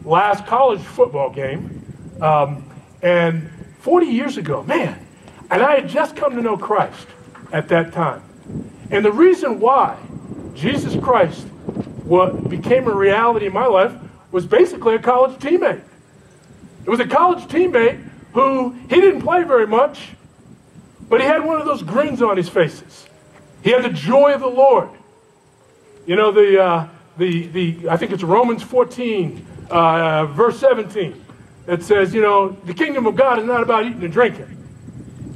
last 0.06 0.45
college 0.45 0.81
football 0.81 1.30
game, 1.30 1.84
um, 2.22 2.63
and 3.01 3.50
40 3.80 4.06
years 4.06 4.38
ago, 4.38 4.63
man, 4.63 4.98
and 5.50 5.62
I 5.62 5.75
had 5.75 5.89
just 5.89 6.16
come 6.16 6.38
to 6.38 6.42
know 6.42 6.56
Christ 6.56 7.07
at 7.51 7.68
that 7.69 7.94
time, 7.94 8.21
and 8.89 9.03
the 9.03 9.12
reason 9.12 9.59
why 9.59 9.98
Jesus 10.53 10.95
Christ 11.01 11.48
what 12.12 12.50
became 12.50 12.89
a 12.89 12.94
reality 12.94 13.45
in 13.45 13.53
my 13.53 13.65
life 13.65 13.94
was 14.31 14.45
basically 14.45 14.95
a 14.95 15.00
college 15.00 15.39
teammate. 15.39 15.81
It 16.83 16.89
was 16.89 17.00
a 17.00 17.07
college 17.07 17.45
teammate 17.45 18.06
who 18.33 18.71
he 18.89 19.00
didn't 19.00 19.21
play 19.21 19.44
very 19.44 19.65
much, 19.65 20.09
but 21.07 21.21
he 21.21 21.27
had 21.27 21.45
one 21.45 21.59
of 21.59 21.65
those 21.65 21.81
grins 21.83 22.21
on 22.21 22.36
his 22.36 22.50
faces. 22.50 23.07
He 23.63 23.71
had 23.71 23.83
the 23.83 23.89
joy 23.89 24.33
of 24.33 24.42
the 24.42 24.50
Lord. 24.50 24.89
You 26.06 26.18
know, 26.18 26.33
the, 26.33 26.62
uh, 26.62 26.88
the, 27.18 27.48
the 27.48 27.89
I 27.89 27.95
think 27.95 28.12
it's 28.12 28.24
Romans 28.24 28.62
14, 28.63 29.45
uh, 29.69 30.25
verse 30.25 30.59
17, 30.59 31.24
that 31.65 31.81
says, 31.83 32.13
you 32.13 32.21
know, 32.21 32.50
the 32.50 32.74
kingdom 32.74 33.06
of 33.06 33.15
God 33.15 33.39
is 33.39 33.45
not 33.45 33.63
about 33.63 33.86
eating 33.86 34.03
and 34.03 34.12
drinking. 34.12 34.61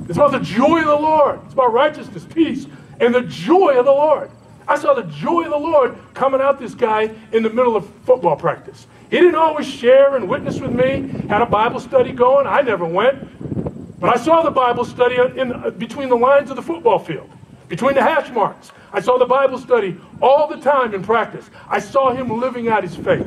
It's 0.07 0.17
about 0.17 0.31
the 0.31 0.39
joy 0.39 0.79
of 0.79 0.85
the 0.85 0.95
Lord. 0.95 1.39
It's 1.45 1.53
about 1.53 1.73
righteousness, 1.73 2.25
peace, 2.31 2.67
and 2.99 3.13
the 3.13 3.21
joy 3.21 3.77
of 3.77 3.85
the 3.85 3.91
Lord. 3.91 4.29
I 4.67 4.77
saw 4.77 4.93
the 4.93 5.03
joy 5.03 5.43
of 5.43 5.51
the 5.51 5.57
Lord 5.57 5.97
coming 6.13 6.41
out 6.41 6.59
this 6.59 6.73
guy 6.73 7.11
in 7.31 7.43
the 7.43 7.49
middle 7.49 7.75
of 7.75 7.87
football 8.05 8.35
practice. 8.35 8.87
He 9.09 9.17
didn't 9.19 9.35
always 9.35 9.67
share 9.67 10.15
and 10.15 10.27
witness 10.27 10.59
with 10.59 10.71
me, 10.71 11.07
had 11.27 11.41
a 11.41 11.45
Bible 11.45 11.79
study 11.79 12.11
going. 12.11 12.47
I 12.47 12.61
never 12.61 12.85
went. 12.85 13.99
But 13.99 14.15
I 14.15 14.21
saw 14.21 14.41
the 14.41 14.51
Bible 14.51 14.85
study 14.85 15.15
in, 15.39 15.51
uh, 15.53 15.69
between 15.71 16.09
the 16.09 16.17
lines 16.17 16.49
of 16.49 16.55
the 16.55 16.61
football 16.61 16.99
field, 16.99 17.29
between 17.67 17.95
the 17.95 18.01
hash 18.01 18.29
marks. 18.31 18.71
I 18.91 19.01
saw 19.01 19.17
the 19.17 19.25
Bible 19.25 19.57
study 19.57 19.97
all 20.21 20.47
the 20.47 20.57
time 20.57 20.93
in 20.93 21.03
practice. 21.03 21.49
I 21.69 21.79
saw 21.79 22.13
him 22.13 22.39
living 22.39 22.67
out 22.67 22.83
his 22.83 22.95
faith. 22.95 23.25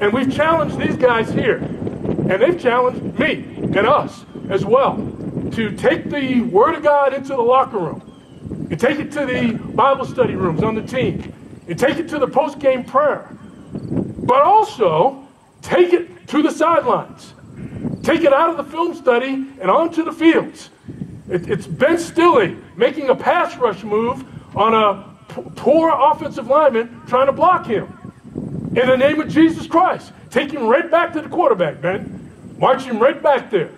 And 0.00 0.12
we've 0.12 0.34
challenged 0.34 0.78
these 0.78 0.96
guys 0.96 1.30
here, 1.30 1.56
and 1.56 2.30
they've 2.30 2.60
challenged 2.60 3.18
me 3.18 3.44
and 3.76 3.86
us 3.86 4.24
as 4.50 4.64
well 4.64 5.13
to 5.54 5.70
take 5.76 6.10
the 6.10 6.42
Word 6.42 6.74
of 6.74 6.82
God 6.82 7.14
into 7.14 7.28
the 7.28 7.42
locker 7.42 7.78
room 7.78 8.68
and 8.70 8.78
take 8.78 8.98
it 8.98 9.12
to 9.12 9.24
the 9.24 9.52
Bible 9.74 10.04
study 10.04 10.34
rooms 10.34 10.62
on 10.62 10.74
the 10.74 10.82
team 10.82 11.32
and 11.68 11.78
take 11.78 11.96
it 11.98 12.08
to 12.08 12.18
the 12.18 12.26
post 12.26 12.58
game 12.58 12.84
prayer. 12.84 13.28
But 13.72 14.42
also 14.42 15.26
take 15.62 15.92
it 15.92 16.26
to 16.28 16.42
the 16.42 16.50
sidelines. 16.50 17.34
Take 18.02 18.22
it 18.22 18.32
out 18.32 18.50
of 18.50 18.56
the 18.56 18.64
film 18.64 18.94
study 18.94 19.32
and 19.60 19.70
onto 19.70 20.02
the 20.02 20.12
fields. 20.12 20.70
It, 21.28 21.48
it's 21.48 21.66
Ben 21.66 21.98
Stille 21.98 22.56
making 22.76 23.08
a 23.08 23.14
pass 23.14 23.56
rush 23.56 23.82
move 23.82 24.24
on 24.56 24.74
a 24.74 25.04
p- 25.32 25.42
poor 25.56 25.90
offensive 25.90 26.48
lineman 26.48 27.02
trying 27.06 27.26
to 27.26 27.32
block 27.32 27.66
him. 27.66 27.86
In 28.76 28.88
the 28.88 28.96
name 28.96 29.20
of 29.20 29.28
Jesus 29.28 29.66
Christ. 29.66 30.12
Take 30.30 30.50
him 30.50 30.66
right 30.66 30.90
back 30.90 31.12
to 31.12 31.20
the 31.20 31.28
quarterback, 31.28 31.80
Ben. 31.80 32.56
March 32.58 32.82
him 32.82 32.98
right 32.98 33.22
back 33.22 33.50
there. 33.50 33.70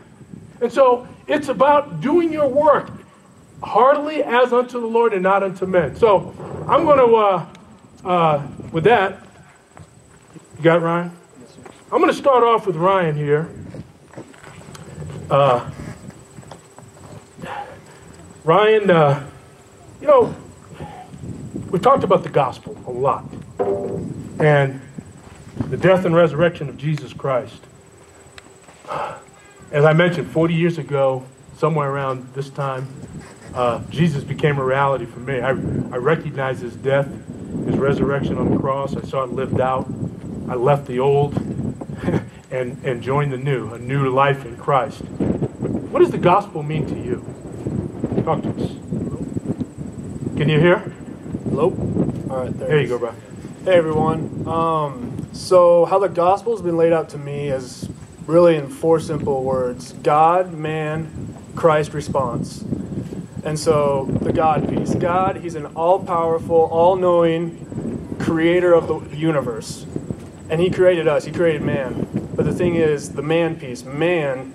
And 0.61 0.73
so 0.73 1.06
it's 1.26 1.49
about 1.49 2.00
doing 2.00 2.33
your 2.33 2.49
work 2.49 2.90
heartily 3.62 4.23
as 4.23 4.52
unto 4.52 4.80
the 4.80 4.87
Lord 4.87 5.12
and 5.12 5.23
not 5.23 5.42
unto 5.42 5.66
men. 5.66 5.97
So 5.97 6.35
I'm 6.68 6.85
going 6.85 6.99
to, 6.99 7.16
uh, 7.16 7.47
uh, 8.04 8.47
with 8.73 8.85
that, 8.85 9.25
you 10.59 10.62
got 10.62 10.83
Ryan? 10.83 11.11
I'm 11.92 11.99
going 11.99 12.11
to 12.11 12.16
start 12.18 12.42
off 12.42 12.66
with 12.66 12.76
Ryan 12.76 13.16
here. 13.16 13.49
Uh, 15.30 15.71
Ryan, 18.45 18.90
uh, 18.90 19.26
you 20.00 20.06
know, 20.06 20.35
we 21.71 21.78
talked 21.78 22.04
about 22.04 22.23
the 22.23 22.28
gospel 22.28 22.76
a 22.87 22.90
lot 22.90 23.25
and 24.38 24.80
the 25.68 25.76
death 25.76 26.04
and 26.04 26.14
resurrection 26.14 26.68
of 26.68 26.76
Jesus 26.76 27.12
Christ. 27.12 27.61
As 29.76 29.85
I 29.85 29.92
mentioned, 29.92 30.30
40 30.30 30.54
years 30.54 30.78
ago, 30.78 31.23
somewhere 31.59 31.90
around 31.90 32.33
this 32.33 32.49
time, 32.49 32.88
uh, 33.52 33.83
Jesus 33.90 34.25
became 34.25 34.56
a 34.59 34.64
reality 34.64 35.04
for 35.04 35.21
me. 35.21 35.40
I, 35.40 35.50
I 35.50 35.99
recognized 35.99 36.62
his 36.62 36.75
death, 36.76 37.06
his 37.66 37.76
resurrection 37.76 38.38
on 38.38 38.50
the 38.50 38.59
cross. 38.59 38.97
I 38.97 39.02
saw 39.02 39.25
it 39.25 39.33
lived 39.33 39.61
out. 39.61 39.87
I 40.49 40.54
left 40.54 40.87
the 40.87 40.99
old 40.99 41.37
and, 42.50 42.83
and 42.87 43.02
joined 43.02 43.35
the 43.35 43.37
new, 43.37 43.75
a 43.75 43.78
new 43.78 44.09
life 44.09 44.47
in 44.47 44.56
Christ. 44.56 45.02
What 45.02 46.00
does 46.00 46.11
the 46.11 46.16
gospel 46.16 46.62
mean 46.62 46.87
to 46.87 46.95
you? 46.95 47.16
Talk 48.25 48.40
to 48.45 48.49
us. 48.49 48.71
Can 50.38 50.49
you 50.49 50.59
hear? 50.59 50.78
Hello? 51.50 51.64
All 52.30 52.45
right, 52.45 52.59
there, 52.59 52.68
There 52.68 52.80
you 52.80 52.88
go, 52.88 52.99
bro. 52.99 53.14
Hey, 53.64 53.75
everyone. 53.75 54.49
Um, 54.49 55.28
so, 55.35 55.85
how 55.85 55.99
the 55.99 56.09
gospel's 56.09 56.62
been 56.62 56.78
laid 56.78 56.95
out 56.95 57.11
to 57.11 57.18
me 57.18 57.50
is 57.50 57.90
really 58.26 58.56
in 58.56 58.68
four 58.68 59.00
simple 59.00 59.42
words 59.42 59.92
God, 59.92 60.52
man, 60.52 61.35
Christ, 61.54 61.95
response. 61.95 62.62
And 63.45 63.59
so, 63.59 64.06
the 64.23 64.33
God 64.33 64.68
piece 64.68 64.95
God, 64.95 65.37
He's 65.37 65.54
an 65.54 65.66
all 65.66 66.04
powerful, 66.04 66.56
all 66.56 66.97
knowing 66.97 68.16
creator 68.18 68.75
of 68.75 68.88
the 68.88 69.16
universe. 69.16 69.87
And 70.50 70.61
He 70.61 70.71
created 70.71 71.06
us, 71.06 71.25
He 71.25 71.33
created 71.33 71.62
man. 71.62 72.09
But 72.35 72.45
the 72.45 72.52
thing 72.52 72.75
is, 72.75 73.12
the 73.12 73.23
man 73.23 73.59
piece, 73.59 73.85
man, 73.85 74.52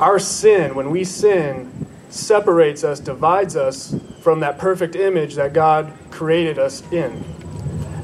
our 0.00 0.18
sin, 0.18 0.74
when 0.74 0.90
we 0.90 1.04
sin, 1.04 1.70
separates 2.08 2.84
us, 2.84 2.98
divides 3.00 3.56
us 3.56 3.94
from 4.20 4.40
that 4.40 4.58
perfect 4.58 4.96
image 4.96 5.34
that 5.34 5.52
God 5.52 5.92
created 6.10 6.58
us 6.58 6.82
in. 6.92 7.24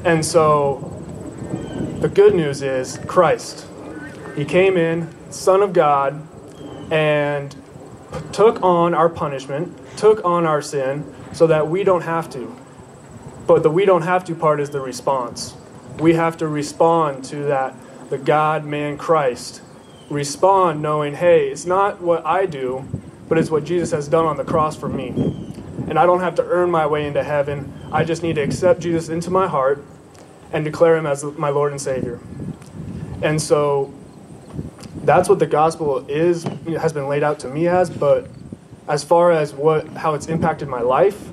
And 0.05 0.25
so 0.25 0.95
the 2.01 2.09
good 2.09 2.35
news 2.35 2.63
is 2.63 2.99
Christ. 3.07 3.68
He 4.39 4.45
came 4.45 4.77
in, 4.77 5.13
Son 5.33 5.65
of 5.65 5.73
God, 5.73 6.25
and 6.93 7.57
took 8.31 8.63
on 8.63 8.95
our 8.95 9.09
punishment, 9.09 9.77
took 9.97 10.25
on 10.25 10.47
our 10.47 10.63
sin, 10.63 11.13
so 11.33 11.49
that 11.49 11.67
we 11.67 11.83
don't 11.83 12.03
have 12.03 12.31
to. 12.31 12.57
But 13.49 13.65
the 13.65 13.71
we 13.71 13.85
don't 13.85 14.03
have 14.03 14.25
to 14.27 14.37
part 14.37 14.61
is 14.61 14.71
the 14.71 14.81
response. 14.81 15.57
We 15.99 16.15
have 16.15 16.37
to 16.37 16.47
respond 16.47 17.25
to 17.25 17.47
that, 17.47 17.75
the 18.11 18.19
God, 18.19 18.65
man, 18.65 18.97
Christ. 18.97 19.61
Respond 20.09 20.81
knowing, 20.83 21.17
hey, 21.17 21.49
it's 21.49 21.67
not 21.67 22.01
what 22.01 22.25
I 22.25 22.47
do, 22.47 22.87
but 23.29 23.39
it's 23.39 23.51
what 23.51 23.65
Jesus 23.65 23.91
has 23.91 24.07
done 24.07 24.25
on 24.25 24.37
the 24.37 24.45
cross 24.45 24.77
for 24.77 24.89
me. 24.89 25.09
And 25.89 25.99
I 25.99 26.07
don't 26.07 26.21
have 26.21 26.37
to 26.37 26.45
earn 26.45 26.71
my 26.71 26.87
way 26.87 27.09
into 27.09 27.25
heaven. 27.25 27.73
I 27.91 28.05
just 28.05 28.23
need 28.23 28.37
to 28.37 28.43
accept 28.43 28.79
Jesus 28.79 29.09
into 29.09 29.33
my 29.33 29.49
heart 29.49 29.85
and 30.53 30.65
declare 30.65 30.97
him 30.97 31.07
as 31.07 31.25
my 31.25 31.49
Lord 31.49 31.73
and 31.73 31.81
Savior. 31.81 32.21
And 33.21 33.43
so 33.43 33.93
that's 35.05 35.29
what 35.29 35.39
the 35.39 35.47
gospel 35.47 36.07
is 36.09 36.45
has 36.79 36.93
been 36.93 37.09
laid 37.09 37.23
out 37.23 37.39
to 37.41 37.49
me 37.49 37.67
as, 37.67 37.89
but 37.89 38.29
as 38.89 39.05
far 39.05 39.33
as 39.33 39.55
what 39.55 39.87
how 39.89 40.15
it's 40.15 40.27
impacted 40.27 40.69
my 40.69 40.81
life, 40.81 41.29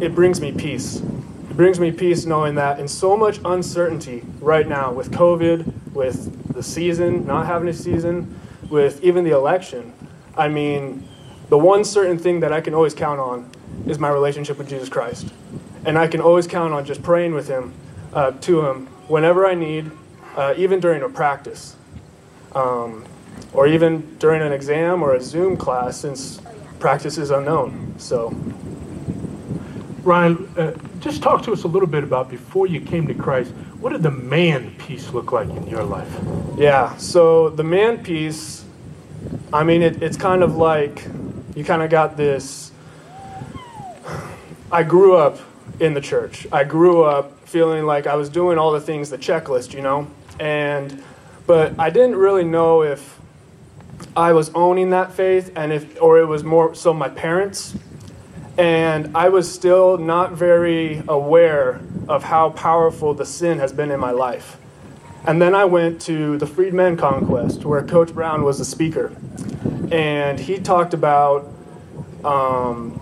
it 0.00 0.14
brings 0.14 0.40
me 0.40 0.52
peace. 0.52 0.96
It 0.96 1.56
brings 1.56 1.80
me 1.80 1.92
peace 1.92 2.26
knowing 2.26 2.54
that 2.56 2.78
in 2.78 2.88
so 2.88 3.16
much 3.16 3.40
uncertainty 3.44 4.22
right 4.40 4.66
now 4.66 4.92
with 4.92 5.10
COVID, 5.10 5.92
with 5.92 6.52
the 6.54 6.62
season, 6.62 7.26
not 7.26 7.46
having 7.46 7.68
a 7.68 7.72
season, 7.72 8.38
with 8.68 9.02
even 9.02 9.24
the 9.24 9.30
election, 9.30 9.92
I 10.36 10.48
mean, 10.48 11.06
the 11.48 11.58
one 11.58 11.84
certain 11.84 12.18
thing 12.18 12.40
that 12.40 12.52
I 12.52 12.60
can 12.60 12.74
always 12.74 12.94
count 12.94 13.18
on 13.20 13.50
is 13.86 13.98
my 13.98 14.10
relationship 14.10 14.58
with 14.58 14.68
Jesus 14.68 14.88
Christ. 14.88 15.32
And 15.84 15.96
I 15.98 16.06
can 16.06 16.20
always 16.20 16.46
count 16.46 16.74
on 16.74 16.84
just 16.84 17.02
praying 17.02 17.34
with 17.34 17.48
Him, 17.48 17.72
uh, 18.12 18.32
to 18.32 18.66
Him, 18.66 18.86
whenever 19.08 19.46
I 19.46 19.54
need, 19.54 19.90
uh, 20.36 20.54
even 20.56 20.80
during 20.80 21.02
a 21.02 21.08
practice, 21.08 21.74
um, 22.54 23.04
or 23.52 23.66
even 23.66 24.16
during 24.18 24.42
an 24.42 24.52
exam 24.52 25.02
or 25.02 25.14
a 25.14 25.20
Zoom 25.20 25.56
class, 25.56 25.98
since 25.98 26.40
practice 26.78 27.18
is 27.18 27.30
unknown. 27.30 27.94
So, 27.98 28.30
Ryan, 30.02 30.48
uh, 30.56 30.72
just 31.00 31.22
talk 31.22 31.42
to 31.44 31.52
us 31.52 31.64
a 31.64 31.68
little 31.68 31.88
bit 31.88 32.04
about 32.04 32.28
before 32.30 32.66
you 32.66 32.80
came 32.80 33.06
to 33.06 33.14
Christ. 33.14 33.52
What 33.80 33.92
did 33.92 34.02
the 34.02 34.10
man 34.10 34.74
piece 34.76 35.12
look 35.12 35.32
like 35.32 35.48
in 35.48 35.66
your 35.66 35.84
life? 35.84 36.12
yeah, 36.56 36.96
so 36.96 37.50
the 37.50 37.62
man 37.62 38.02
piece, 38.02 38.64
I 39.52 39.62
mean, 39.62 39.82
it, 39.82 40.02
it's 40.02 40.16
kind 40.16 40.42
of 40.42 40.56
like 40.56 41.06
you 41.54 41.64
kind 41.64 41.82
of 41.82 41.90
got 41.90 42.16
this. 42.16 42.72
I 44.70 44.82
grew 44.82 45.16
up 45.16 45.38
in 45.80 45.94
the 45.94 46.00
church. 46.00 46.46
I 46.52 46.64
grew 46.64 47.02
up 47.02 47.46
feeling 47.48 47.86
like 47.86 48.06
I 48.06 48.16
was 48.16 48.28
doing 48.28 48.58
all 48.58 48.72
the 48.72 48.80
things, 48.80 49.10
the 49.10 49.18
checklist, 49.18 49.72
you 49.72 49.80
know? 49.80 50.06
And, 50.38 51.02
but 51.48 51.80
I 51.80 51.88
didn't 51.88 52.16
really 52.16 52.44
know 52.44 52.82
if 52.82 53.18
I 54.14 54.34
was 54.34 54.50
owning 54.54 54.90
that 54.90 55.14
faith 55.14 55.50
and 55.56 55.72
if, 55.72 56.00
or 56.00 56.20
it 56.20 56.26
was 56.26 56.44
more 56.44 56.74
so 56.74 56.92
my 56.92 57.08
parents. 57.08 57.74
And 58.58 59.16
I 59.16 59.30
was 59.30 59.50
still 59.50 59.96
not 59.96 60.32
very 60.32 61.02
aware 61.08 61.80
of 62.06 62.22
how 62.24 62.50
powerful 62.50 63.14
the 63.14 63.24
sin 63.24 63.60
has 63.60 63.72
been 63.72 63.90
in 63.90 63.98
my 63.98 64.10
life. 64.10 64.58
And 65.24 65.40
then 65.40 65.54
I 65.54 65.64
went 65.64 66.02
to 66.02 66.36
the 66.36 66.46
Freedmen 66.46 66.98
Conquest, 66.98 67.64
where 67.64 67.82
Coach 67.82 68.12
Brown 68.12 68.44
was 68.44 68.58
the 68.58 68.64
speaker. 68.66 69.16
And 69.90 70.38
he 70.38 70.58
talked 70.58 70.92
about 70.92 71.50
um, 72.24 73.00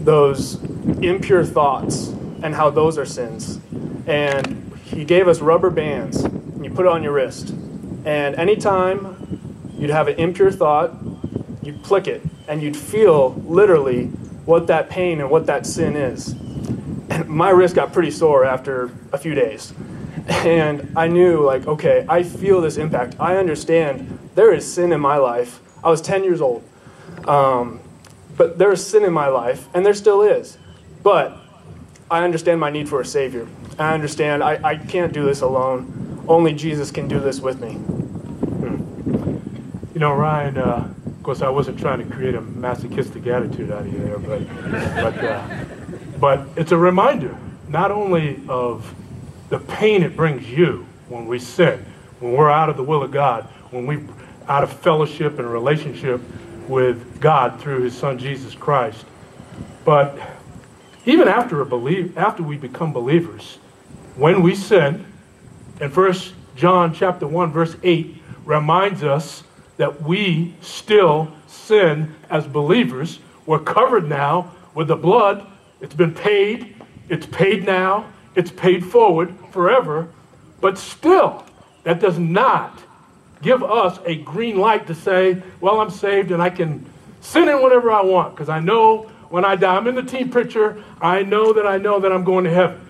those 0.00 0.60
impure 1.00 1.44
thoughts 1.44 2.08
and 2.42 2.56
how 2.56 2.70
those 2.70 2.98
are 2.98 3.06
sins. 3.06 3.60
And 4.08 4.72
he 4.84 5.04
gave 5.04 5.28
us 5.28 5.40
rubber 5.40 5.70
bands. 5.70 6.24
And 6.24 6.64
you 6.64 6.72
put 6.72 6.86
it 6.86 6.92
on 6.92 7.04
your 7.04 7.12
wrist. 7.12 7.54
And 8.04 8.34
anytime 8.36 9.70
you'd 9.78 9.90
have 9.90 10.08
an 10.08 10.16
impure 10.16 10.50
thought, 10.50 10.94
you'd 11.62 11.84
flick 11.86 12.06
it. 12.06 12.22
And 12.48 12.62
you'd 12.62 12.76
feel 12.76 13.34
literally 13.46 14.06
what 14.44 14.66
that 14.66 14.90
pain 14.90 15.20
and 15.20 15.30
what 15.30 15.46
that 15.46 15.66
sin 15.66 15.96
is. 15.96 16.32
And 17.10 17.28
my 17.28 17.50
wrist 17.50 17.74
got 17.74 17.92
pretty 17.92 18.10
sore 18.10 18.44
after 18.44 18.90
a 19.12 19.18
few 19.18 19.34
days. 19.34 19.72
And 20.28 20.92
I 20.96 21.08
knew, 21.08 21.42
like, 21.42 21.66
okay, 21.66 22.06
I 22.08 22.22
feel 22.22 22.60
this 22.60 22.76
impact. 22.76 23.16
I 23.20 23.36
understand 23.36 24.18
there 24.34 24.52
is 24.52 24.70
sin 24.70 24.92
in 24.92 25.00
my 25.00 25.16
life. 25.16 25.60
I 25.82 25.90
was 25.90 26.00
10 26.00 26.24
years 26.24 26.40
old. 26.40 26.64
Um, 27.26 27.80
but 28.36 28.58
there 28.58 28.72
is 28.72 28.84
sin 28.84 29.04
in 29.04 29.12
my 29.12 29.28
life, 29.28 29.68
and 29.74 29.84
there 29.84 29.94
still 29.94 30.22
is. 30.22 30.58
But 31.02 31.36
I 32.10 32.24
understand 32.24 32.60
my 32.60 32.70
need 32.70 32.88
for 32.88 33.00
a 33.00 33.04
Savior. 33.04 33.46
I 33.78 33.94
understand 33.94 34.42
I, 34.42 34.60
I 34.62 34.76
can't 34.76 35.12
do 35.12 35.24
this 35.24 35.40
alone. 35.40 36.03
Only 36.26 36.54
Jesus 36.54 36.90
can 36.90 37.08
do 37.08 37.20
this 37.20 37.40
with 37.40 37.60
me. 37.60 37.78
You 39.94 40.00
know, 40.00 40.12
Ryan, 40.14 40.58
uh, 40.58 40.92
of 41.06 41.22
course, 41.22 41.42
I 41.42 41.48
wasn't 41.48 41.78
trying 41.78 41.98
to 41.98 42.14
create 42.14 42.34
a 42.34 42.40
masochistic 42.40 43.26
attitude 43.26 43.70
out 43.70 43.82
of 43.82 43.92
you 43.92 43.98
there, 44.00 44.18
but, 44.18 44.46
but, 44.96 45.24
uh, 45.24 45.64
but 46.18 46.48
it's 46.56 46.72
a 46.72 46.76
reminder 46.76 47.36
not 47.68 47.90
only 47.90 48.40
of 48.48 48.92
the 49.50 49.58
pain 49.58 50.02
it 50.02 50.16
brings 50.16 50.48
you 50.48 50.86
when 51.08 51.26
we 51.26 51.38
sin, 51.38 51.84
when 52.20 52.32
we're 52.32 52.50
out 52.50 52.68
of 52.68 52.76
the 52.76 52.82
will 52.82 53.02
of 53.02 53.10
God, 53.12 53.44
when 53.70 53.86
we're 53.86 54.02
out 54.48 54.64
of 54.64 54.72
fellowship 54.72 55.38
and 55.38 55.50
relationship 55.50 56.20
with 56.68 57.20
God 57.20 57.60
through 57.60 57.82
His 57.82 57.96
Son 57.96 58.18
Jesus 58.18 58.54
Christ, 58.54 59.04
but 59.84 60.18
even 61.06 61.28
after 61.28 61.60
a 61.60 61.66
believe, 61.66 62.16
after 62.16 62.42
we 62.42 62.56
become 62.56 62.92
believers, 62.92 63.58
when 64.16 64.42
we 64.42 64.54
sin, 64.54 65.04
and 65.80 65.92
First 65.92 66.34
John 66.56 66.94
chapter 66.94 67.26
one 67.26 67.52
verse 67.52 67.76
eight 67.82 68.16
reminds 68.44 69.02
us 69.02 69.42
that 69.76 70.02
we 70.02 70.54
still 70.60 71.32
sin 71.46 72.14
as 72.30 72.46
believers. 72.46 73.18
We're 73.46 73.58
covered 73.58 74.08
now 74.08 74.52
with 74.74 74.88
the 74.88 74.96
blood. 74.96 75.46
It's 75.80 75.94
been 75.94 76.14
paid. 76.14 76.76
It's 77.08 77.26
paid 77.26 77.64
now. 77.64 78.06
It's 78.34 78.50
paid 78.50 78.84
forward 78.84 79.34
forever. 79.50 80.08
But 80.60 80.78
still, 80.78 81.44
that 81.82 82.00
does 82.00 82.18
not 82.18 82.82
give 83.42 83.62
us 83.62 83.98
a 84.06 84.16
green 84.16 84.58
light 84.58 84.86
to 84.86 84.94
say, 84.94 85.42
well, 85.60 85.80
I'm 85.80 85.90
saved 85.90 86.30
and 86.30 86.42
I 86.42 86.50
can 86.50 86.88
sin 87.20 87.48
in 87.48 87.60
whatever 87.60 87.90
I 87.90 88.02
want 88.02 88.34
because 88.34 88.48
I 88.48 88.60
know 88.60 89.10
when 89.28 89.44
I 89.44 89.56
die, 89.56 89.76
I'm 89.76 89.86
in 89.86 89.94
the 89.94 90.02
team 90.02 90.30
picture. 90.30 90.82
I 91.00 91.22
know 91.22 91.52
that 91.52 91.66
I 91.66 91.78
know 91.78 92.00
that 92.00 92.12
I'm 92.12 92.24
going 92.24 92.44
to 92.44 92.50
heaven. 92.50 92.80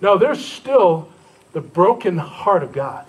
No, 0.00 0.18
there's 0.18 0.44
still 0.44 1.10
the 1.58 1.62
broken 1.62 2.16
heart 2.16 2.62
of 2.62 2.70
God. 2.72 3.04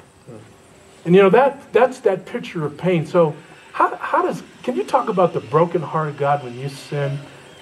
And 1.06 1.14
you 1.14 1.22
know 1.22 1.30
that 1.30 1.72
that's 1.72 2.00
that 2.00 2.26
picture 2.26 2.66
of 2.66 2.80
pain. 2.80 3.06
So 3.06 3.36
how, 3.74 3.96
how 3.98 4.24
does 4.24 4.42
can 4.64 4.76
you 4.76 4.84
talk 4.84 5.08
about 5.08 5.34
the 5.34 5.40
broken 5.40 5.84
heart 5.84 6.08
of 6.10 6.18
God 6.18 6.44
when 6.44 6.58
you 6.58 6.68
sin, 6.68 7.20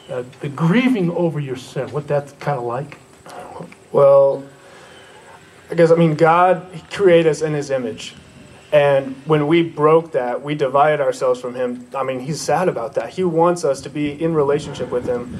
uh, 0.09 0.23
the 0.39 0.47
grieving 0.47 1.11
over 1.11 1.41
your 1.41 1.57
sin, 1.57 1.91
what 1.91 2.07
that's 2.07 2.31
kind 2.39 2.57
of 2.57 2.63
like? 2.63 2.99
Well, 3.91 4.45
I 5.69 5.75
guess, 5.75 5.91
I 5.91 5.95
mean, 5.95 6.15
God 6.15 6.65
created 6.89 7.29
us 7.29 7.41
in 7.41 7.53
His 7.53 7.69
image. 7.69 8.15
And 8.71 9.15
when 9.25 9.47
we 9.47 9.63
broke 9.63 10.11
that, 10.11 10.41
we 10.41 10.53
divided 10.53 11.01
ourselves 11.01 11.39
from 11.39 11.55
Him. 11.55 11.87
I 11.95 12.03
mean, 12.03 12.19
He's 12.19 12.41
sad 12.41 12.67
about 12.67 12.95
that. 12.95 13.09
He 13.09 13.23
wants 13.23 13.63
us 13.63 13.81
to 13.81 13.89
be 13.89 14.21
in 14.21 14.33
relationship 14.33 14.89
with 14.91 15.05
Him. 15.05 15.39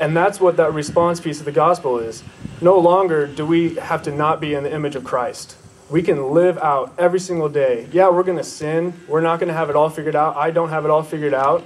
And 0.00 0.16
that's 0.16 0.40
what 0.40 0.56
that 0.58 0.72
response 0.72 1.18
piece 1.20 1.40
of 1.40 1.44
the 1.44 1.52
gospel 1.52 1.98
is. 1.98 2.22
No 2.60 2.78
longer 2.78 3.26
do 3.26 3.44
we 3.44 3.74
have 3.76 4.02
to 4.04 4.12
not 4.12 4.40
be 4.40 4.54
in 4.54 4.62
the 4.62 4.72
image 4.72 4.94
of 4.94 5.02
Christ. 5.02 5.56
We 5.90 6.02
can 6.02 6.32
live 6.32 6.58
out 6.58 6.94
every 6.98 7.18
single 7.18 7.48
day. 7.48 7.88
Yeah, 7.92 8.10
we're 8.10 8.22
going 8.22 8.38
to 8.38 8.44
sin. 8.44 8.92
We're 9.08 9.22
not 9.22 9.40
going 9.40 9.48
to 9.48 9.54
have 9.54 9.70
it 9.70 9.76
all 9.76 9.90
figured 9.90 10.14
out. 10.14 10.36
I 10.36 10.50
don't 10.50 10.68
have 10.68 10.84
it 10.84 10.90
all 10.90 11.02
figured 11.02 11.34
out. 11.34 11.64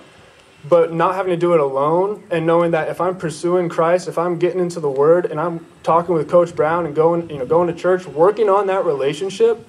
But 0.67 0.93
not 0.93 1.17
having 1.17 1.33
to 1.33 1.37
do 1.37 1.55
it 1.55 1.61
alone 1.61 2.23
and 2.31 2.47
knowing 2.47 2.71
that 2.71 2.89
if 2.89 3.01
I'm 3.01 3.17
pursuing 3.17 3.69
Christ, 3.69 4.07
if 4.07 4.17
I'm 4.17 4.39
getting 4.39 4.61
into 4.61 4.79
the 4.79 4.89
Word 4.89 5.27
and 5.27 5.41
I'm 5.41 5.67
talking 5.83 6.15
with 6.15 6.31
Coach 6.31 6.55
Brown 6.55 6.87
and 6.87 6.95
going, 6.95 7.29
you 7.29 7.39
know, 7.39 7.47
going 7.47 7.67
to 7.67 7.75
church, 7.75 8.07
working 8.07 8.49
on 8.49 8.69
that 8.69 8.85
relationship, 8.85 9.67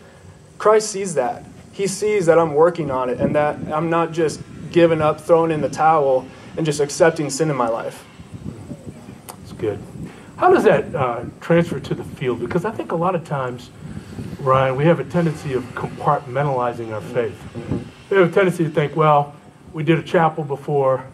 Christ 0.58 0.90
sees 0.90 1.16
that. 1.16 1.46
He 1.72 1.88
sees 1.88 2.26
that 2.28 2.38
I'm 2.38 2.54
working 2.54 2.92
on 2.92 3.10
it 3.10 3.20
and 3.20 3.36
that 3.36 3.58
I'm 3.74 3.90
not 3.90 4.12
just 4.12 4.42
giving 4.72 5.02
up, 5.02 5.20
throwing 5.22 5.52
in 5.52 5.62
the 5.62 5.70
towel, 5.70 6.26
and 6.58 6.66
just 6.66 6.80
accepting 6.80 7.30
sin 7.30 7.50
in 7.50 7.56
my 7.56 7.68
life. 7.68 8.06
It's 9.42 9.54
good. 9.54 9.80
How 10.38 10.52
does 10.52 10.64
that 10.64 10.94
uh, 10.94 11.24
transfer 11.42 11.80
to 11.80 11.94
the 11.96 12.04
field? 12.04 12.40
Because 12.40 12.66
I 12.66 12.72
think 12.72 12.92
a 12.92 12.96
lot 12.96 13.16
of 13.16 13.24
times, 13.24 13.70
Ryan, 14.40 14.76
we 14.76 14.86
have 14.86 15.00
a 15.00 15.04
tendency 15.04 15.54
of 15.54 15.64
compartmentalizing 15.76 16.94
our 16.94 17.02
faith. 17.02 17.40
We 18.10 18.18
have 18.18 18.30
a 18.30 18.34
tendency 18.34 18.64
to 18.64 18.70
think, 18.70 18.96
well, 18.96 19.36
we 19.74 19.84
did 19.84 19.98
a 19.98 20.04
chapel 20.04 20.44
before, 20.44 21.06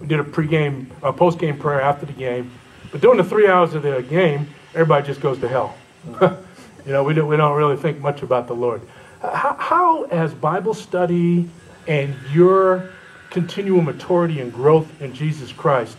we 0.00 0.06
did 0.06 0.20
a 0.20 0.24
pregame, 0.24 0.86
a 1.02 1.12
postgame 1.12 1.58
prayer 1.58 1.80
after 1.80 2.06
the 2.06 2.12
game, 2.12 2.50
but 2.92 3.00
during 3.00 3.16
the 3.16 3.24
three 3.24 3.48
hours 3.48 3.74
of 3.74 3.82
the 3.82 4.02
game, 4.02 4.46
everybody 4.74 5.06
just 5.06 5.20
goes 5.20 5.38
to 5.40 5.48
hell. 5.48 5.76
you 6.86 6.92
know, 6.92 7.02
we 7.02 7.14
don't, 7.14 7.28
we 7.28 7.36
don't 7.36 7.56
really 7.56 7.76
think 7.76 8.00
much 8.00 8.22
about 8.22 8.46
the 8.46 8.54
Lord. 8.54 8.82
How, 9.22 9.56
how 9.58 10.08
has 10.08 10.34
Bible 10.34 10.74
study 10.74 11.48
and 11.88 12.14
your 12.32 12.90
continual 13.30 13.82
maturity 13.82 14.40
and 14.40 14.52
growth 14.52 15.00
in 15.00 15.14
Jesus 15.14 15.52
Christ 15.52 15.96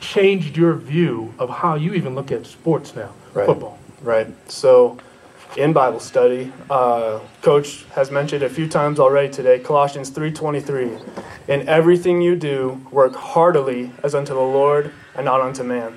changed 0.00 0.56
your 0.56 0.74
view 0.74 1.32
of 1.38 1.48
how 1.48 1.74
you 1.74 1.94
even 1.94 2.14
look 2.14 2.32
at 2.32 2.46
sports 2.46 2.96
now, 2.96 3.12
Right. 3.34 3.46
football? 3.46 3.78
Right. 4.02 4.26
So, 4.50 4.98
in 5.56 5.74
Bible 5.74 6.00
study, 6.00 6.50
uh, 6.70 7.20
Coach 7.42 7.84
has 7.94 8.10
mentioned 8.10 8.42
a 8.42 8.48
few 8.48 8.66
times 8.66 8.98
already 8.98 9.28
today. 9.30 9.58
Colossians 9.58 10.08
three 10.08 10.32
twenty 10.32 10.60
three, 10.60 10.90
in 11.46 11.68
everything 11.68 12.22
you 12.22 12.36
do, 12.36 12.80
work 12.90 13.14
heartily 13.14 13.92
as 14.02 14.14
unto 14.14 14.32
the 14.32 14.40
Lord 14.40 14.90
and 15.14 15.26
not 15.26 15.42
unto 15.42 15.62
man. 15.62 15.94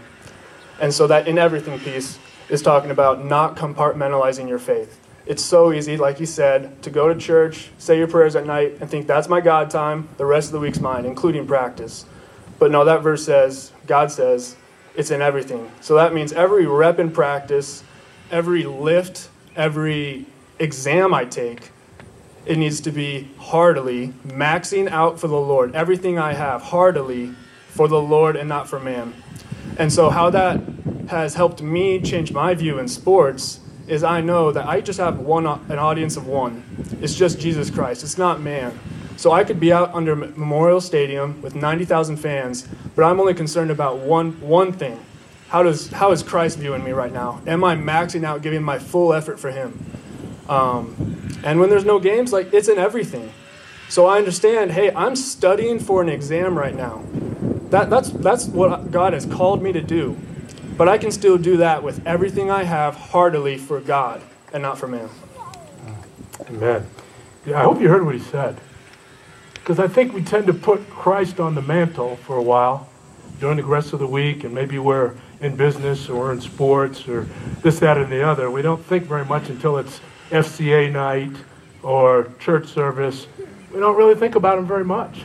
And 0.81 0.93
so 0.93 1.07
that 1.07 1.27
in 1.27 1.37
everything 1.37 1.79
piece 1.79 2.19
is 2.49 2.61
talking 2.61 2.91
about 2.91 3.23
not 3.23 3.55
compartmentalizing 3.55 4.47
your 4.47 4.59
faith. 4.59 4.99
It's 5.25 5.41
so 5.41 5.73
easy, 5.73 5.97
like 5.97 6.19
he 6.19 6.25
said, 6.25 6.83
to 6.83 6.91
go 6.91 7.11
to 7.11 7.19
church, 7.19 7.71
say 7.79 7.97
your 7.97 8.07
prayers 8.07 8.35
at 8.35 8.45
night, 8.45 8.77
and 8.79 8.89
think 8.89 9.07
that's 9.07 9.27
my 9.27 9.41
God 9.41 9.71
time. 9.71 10.07
The 10.17 10.25
rest 10.25 10.49
of 10.49 10.53
the 10.53 10.59
week's 10.59 10.79
mine, 10.79 11.05
including 11.05 11.47
practice. 11.47 12.05
But 12.59 12.69
no, 12.69 12.85
that 12.85 13.01
verse 13.01 13.25
says, 13.25 13.71
God 13.87 14.11
says, 14.11 14.55
it's 14.95 15.11
in 15.11 15.21
everything. 15.21 15.71
So 15.81 15.95
that 15.95 16.13
means 16.13 16.31
every 16.31 16.67
rep 16.67 16.99
in 16.99 17.11
practice, 17.11 17.83
every 18.29 18.63
lift, 18.63 19.29
every 19.55 20.25
exam 20.59 21.13
I 21.13 21.25
take, 21.25 21.71
it 22.45 22.57
needs 22.57 22.79
to 22.81 22.91
be 22.91 23.29
heartily, 23.39 24.13
maxing 24.25 24.87
out 24.89 25.19
for 25.19 25.27
the 25.27 25.39
Lord. 25.39 25.75
Everything 25.75 26.19
I 26.19 26.33
have, 26.33 26.61
heartily 26.61 27.33
for 27.69 27.87
the 27.87 27.99
Lord 27.99 28.35
and 28.35 28.47
not 28.47 28.69
for 28.69 28.79
man. 28.79 29.13
And 29.77 29.91
so, 29.91 30.09
how 30.09 30.29
that 30.29 30.61
has 31.09 31.35
helped 31.35 31.61
me 31.61 32.01
change 32.01 32.31
my 32.31 32.53
view 32.53 32.79
in 32.79 32.87
sports 32.87 33.59
is 33.87 34.03
I 34.03 34.21
know 34.21 34.51
that 34.51 34.67
I 34.67 34.81
just 34.81 34.99
have 34.99 35.19
one 35.19 35.45
an 35.45 35.79
audience 35.79 36.17
of 36.17 36.27
one. 36.27 36.63
It's 37.01 37.15
just 37.15 37.39
Jesus 37.39 37.69
Christ. 37.69 38.03
It's 38.03 38.17
not 38.17 38.41
man. 38.41 38.77
So 39.17 39.31
I 39.31 39.43
could 39.43 39.59
be 39.59 39.71
out 39.71 39.93
under 39.93 40.15
Memorial 40.15 40.81
Stadium 40.81 41.41
with 41.41 41.55
90,000 41.55 42.17
fans, 42.17 42.67
but 42.95 43.03
I'm 43.03 43.19
only 43.19 43.33
concerned 43.33 43.71
about 43.71 43.99
one 43.99 44.39
one 44.41 44.73
thing. 44.73 45.03
How 45.49 45.63
does 45.63 45.89
how 45.89 46.11
is 46.11 46.23
Christ 46.23 46.57
viewing 46.57 46.83
me 46.83 46.91
right 46.91 47.13
now? 47.13 47.41
Am 47.47 47.63
I 47.63 47.75
maxing 47.75 48.25
out, 48.25 48.41
giving 48.41 48.63
my 48.63 48.79
full 48.79 49.13
effort 49.13 49.39
for 49.39 49.51
Him? 49.51 49.85
Um, 50.49 51.39
and 51.43 51.59
when 51.59 51.69
there's 51.69 51.85
no 51.85 51.99
games, 51.99 52.33
like 52.33 52.53
it's 52.53 52.67
in 52.67 52.77
everything. 52.77 53.31
So 53.87 54.07
I 54.07 54.17
understand. 54.17 54.71
Hey, 54.71 54.91
I'm 54.93 55.15
studying 55.15 55.79
for 55.79 56.01
an 56.01 56.09
exam 56.09 56.57
right 56.57 56.75
now. 56.75 57.03
That, 57.69 57.89
that's 57.89 58.09
that's 58.09 58.47
what 58.47 58.91
God 58.91 59.13
has 59.13 59.25
called 59.25 59.61
me 59.61 59.71
to 59.73 59.81
do. 59.81 60.17
But 60.77 60.89
I 60.89 60.97
can 60.97 61.11
still 61.11 61.37
do 61.37 61.57
that 61.57 61.83
with 61.83 62.05
everything 62.05 62.51
I 62.51 62.63
have 62.63 62.95
heartily 62.95 63.57
for 63.57 63.79
God 63.79 64.21
and 64.53 64.61
not 64.61 64.77
for 64.77 64.87
man. 64.87 65.09
Amen. 66.49 66.85
Yeah, 67.45 67.59
I 67.59 67.63
hope 67.63 67.79
you 67.79 67.87
heard 67.87 68.05
what 68.05 68.15
he 68.15 68.21
said. 68.21 68.57
Because 69.53 69.79
I 69.79 69.87
think 69.87 70.13
we 70.13 70.23
tend 70.23 70.47
to 70.47 70.53
put 70.53 70.89
Christ 70.89 71.39
on 71.39 71.55
the 71.55 71.61
mantle 71.61 72.17
for 72.17 72.37
a 72.37 72.41
while 72.41 72.89
during 73.39 73.57
the 73.57 73.63
rest 73.63 73.93
of 73.93 73.99
the 73.99 74.07
week, 74.07 74.43
and 74.43 74.53
maybe 74.53 74.79
we're 74.79 75.15
in 75.41 75.55
business 75.55 76.09
or 76.09 76.31
in 76.31 76.41
sports 76.41 77.07
or 77.07 77.27
this, 77.61 77.79
that, 77.79 77.97
and 77.97 78.11
the 78.11 78.21
other. 78.21 78.49
We 78.51 78.61
don't 78.61 78.83
think 78.83 79.05
very 79.05 79.25
much 79.25 79.49
until 79.49 79.77
it's 79.77 80.01
FCA 80.29 80.91
night 80.91 81.35
or 81.83 82.31
church 82.39 82.67
service. 82.67 83.27
We 83.73 83.79
don't 83.79 83.95
really 83.95 84.15
think 84.15 84.35
about 84.35 84.57
him 84.57 84.65
very 84.65 84.85
much. 84.85 85.21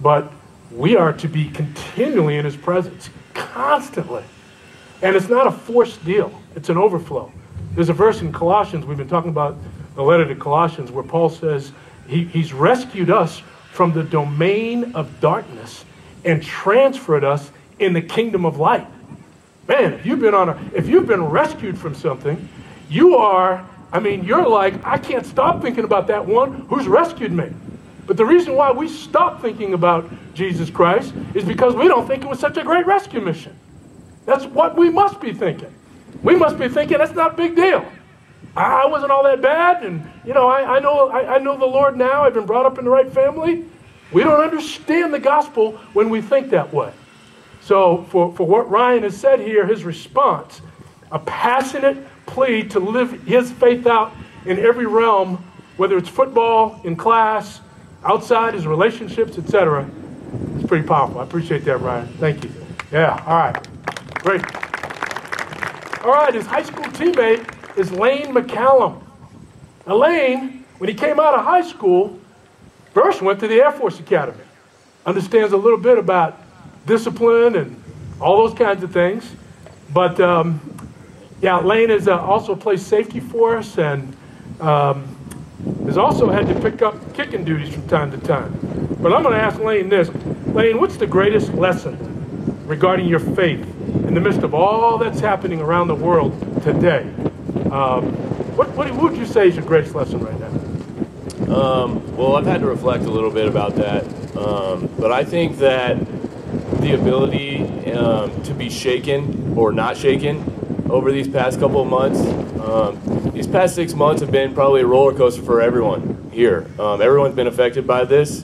But 0.00 0.32
we 0.76 0.96
are 0.96 1.12
to 1.14 1.26
be 1.26 1.48
continually 1.48 2.36
in 2.36 2.44
his 2.44 2.56
presence, 2.56 3.08
constantly. 3.34 4.22
And 5.02 5.16
it's 5.16 5.28
not 5.28 5.46
a 5.46 5.50
forced 5.50 6.04
deal, 6.04 6.40
it's 6.54 6.68
an 6.68 6.76
overflow. 6.76 7.32
There's 7.74 7.88
a 7.88 7.94
verse 7.94 8.20
in 8.20 8.32
Colossians, 8.32 8.84
we've 8.84 8.98
been 8.98 9.08
talking 9.08 9.30
about 9.30 9.56
the 9.94 10.02
letter 10.02 10.26
to 10.26 10.34
Colossians, 10.34 10.90
where 10.90 11.04
Paul 11.04 11.30
says 11.30 11.72
he, 12.06 12.24
he's 12.24 12.52
rescued 12.52 13.10
us 13.10 13.42
from 13.72 13.92
the 13.92 14.02
domain 14.02 14.94
of 14.94 15.20
darkness 15.20 15.84
and 16.24 16.42
transferred 16.42 17.24
us 17.24 17.50
in 17.78 17.92
the 17.92 18.02
kingdom 18.02 18.44
of 18.44 18.58
light. 18.58 18.86
Man, 19.68 19.92
if 19.94 20.06
you've 20.06 20.20
been 20.20 20.34
on 20.34 20.48
a 20.48 20.70
if 20.74 20.86
you've 20.86 21.06
been 21.06 21.24
rescued 21.24 21.76
from 21.76 21.94
something, 21.94 22.48
you 22.88 23.16
are, 23.16 23.66
I 23.92 23.98
mean, 24.00 24.24
you're 24.24 24.48
like, 24.48 24.84
I 24.84 24.96
can't 24.96 25.26
stop 25.26 25.60
thinking 25.60 25.84
about 25.84 26.06
that 26.06 26.24
one 26.24 26.66
who's 26.68 26.86
rescued 26.86 27.32
me. 27.32 27.50
But 28.06 28.16
the 28.16 28.24
reason 28.24 28.54
why 28.54 28.70
we 28.70 28.88
stop 28.88 29.42
thinking 29.42 29.74
about 29.74 30.08
Jesus 30.34 30.70
Christ 30.70 31.12
is 31.34 31.44
because 31.44 31.74
we 31.74 31.88
don't 31.88 32.06
think 32.06 32.22
it 32.22 32.28
was 32.28 32.38
such 32.38 32.56
a 32.56 32.62
great 32.62 32.86
rescue 32.86 33.20
mission. 33.20 33.58
That's 34.24 34.44
what 34.46 34.76
we 34.76 34.90
must 34.90 35.20
be 35.20 35.32
thinking. 35.32 35.72
We 36.22 36.36
must 36.36 36.58
be 36.58 36.68
thinking 36.68 36.98
that's 36.98 37.14
not 37.14 37.34
a 37.34 37.36
big 37.36 37.56
deal. 37.56 37.84
I 38.56 38.86
wasn't 38.86 39.10
all 39.10 39.22
that 39.24 39.42
bad, 39.42 39.84
and 39.84 40.08
you 40.24 40.32
know, 40.32 40.48
I, 40.48 40.76
I 40.76 40.78
know 40.78 41.10
I, 41.10 41.34
I 41.34 41.38
know 41.38 41.58
the 41.58 41.66
Lord 41.66 41.96
now. 41.96 42.22
I've 42.24 42.32
been 42.34 42.46
brought 42.46 42.64
up 42.64 42.78
in 42.78 42.84
the 42.84 42.90
right 42.90 43.10
family. 43.12 43.64
We 44.12 44.22
don't 44.22 44.40
understand 44.40 45.12
the 45.12 45.18
gospel 45.18 45.72
when 45.92 46.08
we 46.08 46.22
think 46.22 46.50
that 46.50 46.72
way. 46.72 46.92
So, 47.60 48.06
for, 48.10 48.32
for 48.34 48.46
what 48.46 48.70
Ryan 48.70 49.02
has 49.02 49.16
said 49.16 49.40
here, 49.40 49.66
his 49.66 49.84
response, 49.84 50.62
a 51.10 51.18
passionate 51.18 52.06
plea 52.24 52.62
to 52.68 52.78
live 52.78 53.24
his 53.24 53.50
faith 53.50 53.86
out 53.86 54.12
in 54.44 54.58
every 54.58 54.86
realm, 54.86 55.44
whether 55.76 55.98
it's 55.98 56.08
football, 56.08 56.80
in 56.84 56.94
class, 56.94 57.60
outside, 58.06 58.54
his 58.54 58.66
relationships, 58.66 59.38
etc., 59.38 59.88
it's 60.56 60.66
pretty 60.66 60.86
powerful. 60.86 61.20
I 61.20 61.24
appreciate 61.24 61.64
that, 61.64 61.78
Ryan. 61.78 62.06
Thank 62.18 62.44
you. 62.44 62.50
Yeah, 62.92 63.22
all 63.26 63.36
right. 63.36 63.68
Great. 64.22 64.42
All 66.04 66.12
right, 66.12 66.32
his 66.32 66.46
high 66.46 66.62
school 66.62 66.84
teammate 66.84 67.76
is 67.76 67.90
Lane 67.90 68.32
McCallum. 68.32 69.02
Now, 69.86 69.96
Lane, 69.96 70.64
when 70.78 70.88
he 70.88 70.94
came 70.94 71.18
out 71.18 71.34
of 71.34 71.44
high 71.44 71.62
school, 71.62 72.18
first 72.92 73.22
went 73.22 73.40
to 73.40 73.48
the 73.48 73.56
Air 73.56 73.72
Force 73.72 73.98
Academy. 74.00 74.42
Understands 75.04 75.52
a 75.52 75.56
little 75.56 75.78
bit 75.78 75.98
about 75.98 76.40
discipline 76.86 77.56
and 77.56 77.82
all 78.20 78.46
those 78.46 78.56
kinds 78.56 78.82
of 78.82 78.92
things. 78.92 79.24
But 79.92 80.20
um, 80.20 80.60
yeah, 81.40 81.58
Lane 81.58 81.90
has 81.90 82.08
uh, 82.08 82.20
also 82.20 82.54
played 82.54 82.80
safety 82.80 83.20
for 83.20 83.56
us 83.56 83.78
and 83.78 84.16
um, 84.60 85.15
has 85.86 85.98
also 85.98 86.30
had 86.30 86.46
to 86.48 86.60
pick 86.60 86.82
up 86.82 87.14
kicking 87.14 87.44
duties 87.44 87.72
from 87.72 87.86
time 87.88 88.10
to 88.10 88.18
time. 88.18 88.52
But 89.00 89.12
I'm 89.12 89.22
going 89.22 89.34
to 89.34 89.42
ask 89.42 89.58
Lane 89.60 89.88
this 89.88 90.10
Lane, 90.46 90.80
what's 90.80 90.96
the 90.96 91.06
greatest 91.06 91.52
lesson 91.54 91.96
regarding 92.66 93.06
your 93.06 93.20
faith 93.20 93.60
in 94.06 94.14
the 94.14 94.20
midst 94.20 94.42
of 94.42 94.54
all 94.54 94.98
that's 94.98 95.20
happening 95.20 95.60
around 95.60 95.88
the 95.88 95.94
world 95.94 96.32
today? 96.62 97.02
Um, 97.70 98.12
what, 98.56 98.70
what 98.70 98.92
would 98.94 99.16
you 99.16 99.26
say 99.26 99.48
is 99.48 99.56
your 99.56 99.64
greatest 99.64 99.94
lesson 99.94 100.20
right 100.20 100.40
now? 100.40 101.54
Um, 101.54 102.16
well, 102.16 102.36
I've 102.36 102.46
had 102.46 102.60
to 102.62 102.66
reflect 102.66 103.04
a 103.04 103.10
little 103.10 103.30
bit 103.30 103.46
about 103.46 103.76
that, 103.76 104.04
um, 104.36 104.88
but 104.98 105.12
I 105.12 105.24
think 105.24 105.58
that 105.58 105.98
the 106.80 106.94
ability 106.94 107.92
um, 107.92 108.42
to 108.42 108.54
be 108.54 108.70
shaken 108.70 109.54
or 109.56 109.72
not 109.72 109.96
shaken 109.96 110.86
over 110.88 111.12
these 111.12 111.28
past 111.28 111.60
couple 111.60 111.82
of 111.82 111.88
months, 111.88 112.20
um, 112.60 112.96
these 113.36 113.46
past 113.46 113.74
six 113.74 113.92
months 113.92 114.22
have 114.22 114.30
been 114.30 114.54
probably 114.54 114.80
a 114.80 114.86
roller 114.86 115.12
coaster 115.12 115.42
for 115.42 115.60
everyone 115.60 116.30
here. 116.32 116.66
Um, 116.78 117.02
everyone's 117.02 117.34
been 117.34 117.46
affected 117.46 117.86
by 117.86 118.06
this, 118.06 118.42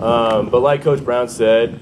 um, 0.00 0.48
but 0.48 0.60
like 0.60 0.82
Coach 0.82 1.04
Brown 1.04 1.28
said, 1.28 1.80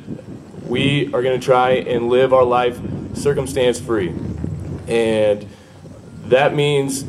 we 0.67 1.13
are 1.13 1.21
going 1.21 1.39
to 1.39 1.45
try 1.45 1.73
and 1.73 2.09
live 2.09 2.33
our 2.33 2.45
life 2.45 2.79
circumstance 3.13 3.79
free, 3.79 4.15
and 4.89 5.47
that 6.29 6.55
means 6.55 7.05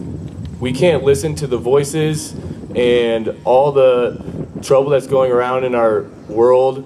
we 0.60 0.74
can't 0.74 1.04
listen 1.04 1.34
to 1.36 1.48
the 1.48 1.58
voices 1.58 2.34
and 2.76 3.34
all 3.46 3.72
the 3.72 4.22
trouble 4.62 4.90
that's 4.90 5.08
going 5.08 5.32
around 5.32 5.64
in 5.64 5.76
our 5.76 6.02
world. 6.28 6.86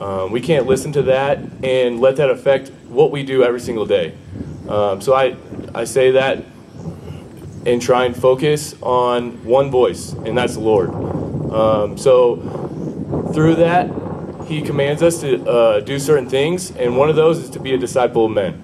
Um, 0.00 0.30
we 0.30 0.40
can't 0.40 0.66
listen 0.66 0.92
to 0.92 1.02
that 1.02 1.38
and 1.64 1.98
let 2.00 2.14
that 2.16 2.30
affect 2.30 2.68
what 2.86 3.10
we 3.10 3.24
do 3.24 3.42
every 3.42 3.60
single 3.60 3.84
day. 3.84 4.14
Um, 4.68 5.00
so 5.00 5.12
I, 5.12 5.34
I 5.74 5.84
say 5.84 6.12
that 6.12 6.44
and 7.66 7.80
try 7.80 8.04
and 8.04 8.16
focus 8.16 8.74
on 8.82 9.44
one 9.44 9.70
voice, 9.70 10.12
and 10.12 10.36
that's 10.36 10.54
the 10.54 10.60
Lord. 10.60 10.90
Um, 11.52 11.96
so 11.96 12.36
through 13.32 13.56
that, 13.56 13.90
He 14.46 14.62
commands 14.62 15.02
us 15.02 15.20
to 15.20 15.44
uh, 15.44 15.80
do 15.80 15.98
certain 15.98 16.28
things, 16.28 16.70
and 16.72 16.96
one 16.96 17.08
of 17.08 17.16
those 17.16 17.38
is 17.38 17.50
to 17.50 17.60
be 17.60 17.74
a 17.74 17.78
disciple 17.78 18.26
of 18.26 18.32
men. 18.32 18.62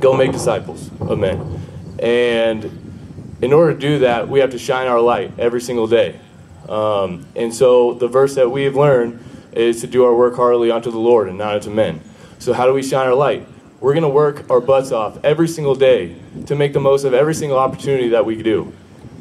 Go 0.00 0.16
make 0.16 0.32
disciples 0.32 0.90
of 1.00 1.18
men. 1.18 1.60
And 1.98 3.36
in 3.40 3.52
order 3.52 3.72
to 3.72 3.78
do 3.78 3.98
that, 4.00 4.28
we 4.28 4.40
have 4.40 4.50
to 4.50 4.58
shine 4.58 4.88
our 4.88 5.00
light 5.00 5.32
every 5.38 5.60
single 5.60 5.86
day. 5.86 6.20
Um, 6.68 7.26
and 7.36 7.54
so 7.54 7.94
the 7.94 8.08
verse 8.08 8.34
that 8.34 8.50
we 8.50 8.64
have 8.64 8.74
learned 8.74 9.22
is 9.52 9.80
to 9.80 9.86
do 9.86 10.04
our 10.04 10.14
work 10.14 10.36
heartily 10.36 10.70
unto 10.70 10.90
the 10.90 10.98
Lord 10.98 11.28
and 11.28 11.38
not 11.38 11.54
unto 11.54 11.70
men. 11.70 12.00
So 12.38 12.52
how 12.52 12.66
do 12.66 12.72
we 12.72 12.82
shine 12.82 13.06
our 13.06 13.14
light? 13.14 13.46
We're 13.80 13.92
going 13.92 14.02
to 14.02 14.08
work 14.08 14.50
our 14.50 14.60
butts 14.60 14.92
off 14.92 15.18
every 15.24 15.48
single 15.48 15.74
day 15.74 16.16
to 16.46 16.54
make 16.54 16.72
the 16.72 16.80
most 16.80 17.04
of 17.04 17.12
every 17.12 17.34
single 17.34 17.58
opportunity 17.58 18.08
that 18.08 18.24
we 18.24 18.42
do. 18.42 18.72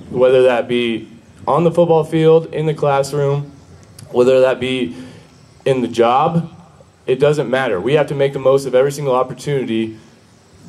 Whether 0.09 0.43
that 0.43 0.67
be 0.67 1.09
on 1.47 1.63
the 1.63 1.71
football 1.71 2.03
field, 2.03 2.53
in 2.53 2.65
the 2.65 2.73
classroom, 2.73 3.51
whether 4.11 4.41
that 4.41 4.59
be 4.59 4.95
in 5.65 5.81
the 5.81 5.87
job, 5.87 6.51
it 7.05 7.19
doesn't 7.19 7.49
matter. 7.49 7.79
We 7.79 7.93
have 7.93 8.07
to 8.07 8.15
make 8.15 8.33
the 8.33 8.39
most 8.39 8.65
of 8.65 8.73
every 8.73 8.91
single 8.91 9.15
opportunity 9.15 9.97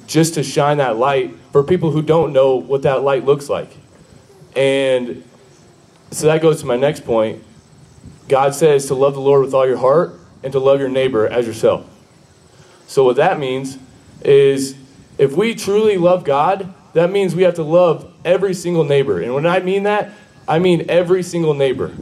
just 0.07 0.35
to 0.35 0.43
shine 0.43 0.79
that 0.79 0.97
light 0.97 1.35
for 1.53 1.63
people 1.63 1.91
who 1.91 2.03
don't 2.03 2.33
know 2.33 2.57
what 2.57 2.83
that 2.83 3.03
light 3.03 3.25
looks 3.25 3.49
like. 3.49 3.77
And 4.55 5.25
so 6.11 6.27
that 6.27 6.43
goes 6.43 6.61
to 6.61 6.67
my 6.67 6.77
next 6.77 7.05
point. 7.05 7.43
God 8.29 8.55
says 8.55 8.87
to 8.87 8.95
love 8.95 9.15
the 9.15 9.21
Lord 9.21 9.45
with 9.45 9.55
all 9.55 9.67
your 9.67 9.79
heart 9.79 10.19
and 10.43 10.53
to 10.53 10.59
love 10.59 10.81
your 10.81 10.89
neighbor 10.89 11.27
as 11.27 11.47
yourself. 11.47 11.89
So, 12.87 13.05
what 13.05 13.17
that 13.17 13.39
means 13.39 13.79
is 14.23 14.77
if 15.19 15.33
we 15.37 15.55
truly 15.55 15.97
love 15.99 16.25
God, 16.25 16.73
that 16.93 17.11
means 17.11 17.35
we 17.35 17.43
have 17.43 17.55
to 17.55 17.63
love 17.63 18.13
every 18.25 18.55
single 18.55 18.85
neighbor. 18.85 19.21
And 19.21 19.35
when 19.35 19.47
I 19.47 19.61
mean 19.61 19.83
that, 19.83 20.13
I 20.49 20.59
mean 20.59 20.87
every 20.89 21.23
single 21.23 21.55
neighbor. 21.55 21.93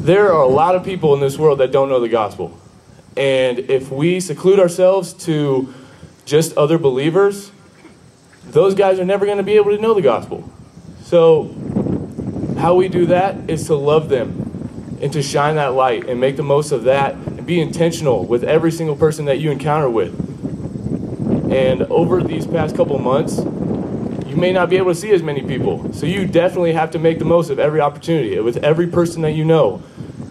There 0.00 0.32
are 0.32 0.42
a 0.42 0.48
lot 0.48 0.74
of 0.74 0.84
people 0.84 1.14
in 1.14 1.20
this 1.20 1.38
world 1.38 1.60
that 1.60 1.72
don't 1.72 1.88
know 1.88 2.00
the 2.00 2.08
gospel. 2.08 2.58
And 3.16 3.58
if 3.58 3.90
we 3.90 4.20
seclude 4.20 4.58
ourselves 4.58 5.14
to 5.24 5.72
just 6.24 6.56
other 6.56 6.78
believers, 6.78 7.50
those 8.44 8.74
guys 8.74 8.98
are 8.98 9.04
never 9.04 9.24
going 9.24 9.38
to 9.38 9.44
be 9.44 9.54
able 9.54 9.70
to 9.74 9.80
know 9.80 9.94
the 9.94 10.02
gospel. 10.02 10.50
So, 11.04 11.54
how 12.58 12.74
we 12.74 12.88
do 12.88 13.06
that 13.06 13.48
is 13.48 13.66
to 13.66 13.74
love 13.74 14.08
them 14.08 14.98
and 15.00 15.12
to 15.12 15.22
shine 15.22 15.56
that 15.56 15.74
light 15.74 16.08
and 16.08 16.20
make 16.20 16.36
the 16.36 16.42
most 16.42 16.72
of 16.72 16.84
that 16.84 17.14
and 17.44 17.46
be 17.46 17.60
intentional 17.60 18.24
with 18.24 18.42
every 18.42 18.72
single 18.72 18.96
person 18.96 19.26
that 19.26 19.38
you 19.38 19.50
encounter 19.50 19.90
with. 19.90 20.18
And 21.52 21.82
over 21.82 22.22
these 22.22 22.46
past 22.46 22.74
couple 22.74 22.98
months, 22.98 23.38
you 24.26 24.34
may 24.34 24.50
not 24.50 24.70
be 24.70 24.78
able 24.78 24.92
to 24.92 24.98
see 24.98 25.10
as 25.10 25.22
many 25.22 25.42
people. 25.42 25.92
So 25.92 26.06
you 26.06 26.26
definitely 26.26 26.72
have 26.72 26.90
to 26.92 26.98
make 26.98 27.18
the 27.18 27.26
most 27.26 27.50
of 27.50 27.58
every 27.58 27.82
opportunity 27.82 28.40
with 28.40 28.56
every 28.64 28.86
person 28.86 29.20
that 29.22 29.32
you 29.32 29.44
know 29.44 29.82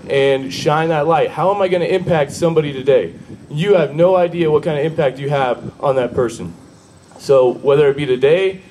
and 0.10 0.52
shine 0.52 0.90
that 0.90 1.06
light. 1.06 1.30
How 1.30 1.54
am 1.54 1.62
I 1.62 1.68
going 1.68 1.82
to 1.82 1.94
impact 1.94 2.32
somebody 2.32 2.74
today? 2.74 3.14
You 3.48 3.76
have 3.76 3.94
no 3.94 4.16
idea 4.16 4.50
what 4.50 4.64
kind 4.64 4.80
of 4.80 4.84
impact 4.84 5.20
you 5.20 5.30
have 5.30 5.80
on 5.84 5.96
that 5.98 6.16
person. 6.16 6.56
So 7.20 7.54
whether 7.54 7.88
it 7.90 7.96
be 7.96 8.08
today 8.08 8.62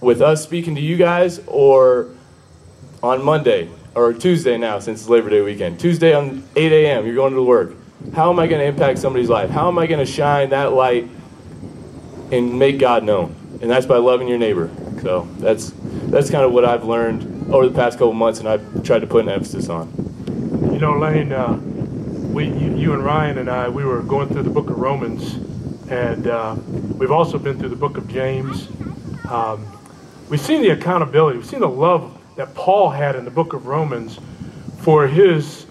with 0.00 0.22
us 0.22 0.42
speaking 0.42 0.76
to 0.76 0.80
you 0.80 0.96
guys 0.96 1.40
or 1.48 2.10
on 3.02 3.24
Monday 3.24 3.68
or 3.96 4.12
Tuesday 4.12 4.58
now 4.58 4.78
since 4.78 5.00
it's 5.00 5.08
Labor 5.08 5.30
Day 5.30 5.40
weekend, 5.40 5.80
Tuesday 5.80 6.14
on 6.14 6.44
8 6.54 6.70
a.m., 6.70 7.06
you're 7.06 7.14
going 7.14 7.32
to 7.32 7.42
work. 7.42 7.72
How 8.14 8.30
am 8.30 8.38
I 8.38 8.46
going 8.46 8.60
to 8.60 8.66
impact 8.66 8.98
somebody's 8.98 9.30
life? 9.30 9.48
How 9.48 9.68
am 9.68 9.78
I 9.78 9.86
going 9.86 10.04
to 10.04 10.10
shine 10.10 10.50
that 10.50 10.74
light 10.74 11.08
and 12.30 12.58
make 12.58 12.78
God 12.78 13.04
known? 13.04 13.34
And 13.62 13.70
that's 13.70 13.86
by 13.86 13.96
loving 13.96 14.28
your 14.28 14.36
neighbor. 14.36 14.70
So 15.00 15.26
that's 15.38 15.72
that's 16.10 16.30
kind 16.30 16.44
of 16.44 16.52
what 16.52 16.64
I've 16.64 16.84
learned 16.84 17.52
over 17.52 17.66
the 17.66 17.74
past 17.74 17.98
couple 17.98 18.12
months, 18.12 18.38
and 18.38 18.48
I've 18.48 18.84
tried 18.84 19.00
to 19.00 19.06
put 19.06 19.24
an 19.24 19.30
emphasis 19.30 19.70
on. 19.70 19.90
You 20.72 20.78
know, 20.78 20.98
Lane, 20.98 21.32
uh, 21.32 21.54
we, 22.32 22.48
you, 22.48 22.76
you, 22.76 22.92
and 22.92 23.02
Ryan 23.02 23.38
and 23.38 23.48
I, 23.48 23.68
we 23.68 23.82
were 23.84 24.02
going 24.02 24.28
through 24.28 24.42
the 24.42 24.50
book 24.50 24.68
of 24.68 24.78
Romans, 24.78 25.34
and 25.90 26.26
uh, 26.26 26.54
we've 26.98 27.10
also 27.10 27.38
been 27.38 27.58
through 27.58 27.70
the 27.70 27.76
book 27.76 27.96
of 27.96 28.08
James. 28.08 28.68
Um, 29.30 29.66
we've 30.28 30.40
seen 30.40 30.60
the 30.60 30.70
accountability, 30.70 31.38
we've 31.38 31.46
seen 31.46 31.60
the 31.60 31.68
love 31.68 32.15
that 32.36 32.54
Paul 32.54 32.90
had 32.90 33.16
in 33.16 33.24
the 33.24 33.30
book 33.30 33.52
of 33.52 33.66
Romans 33.66 34.18
for 34.78 35.06
his 35.06 35.66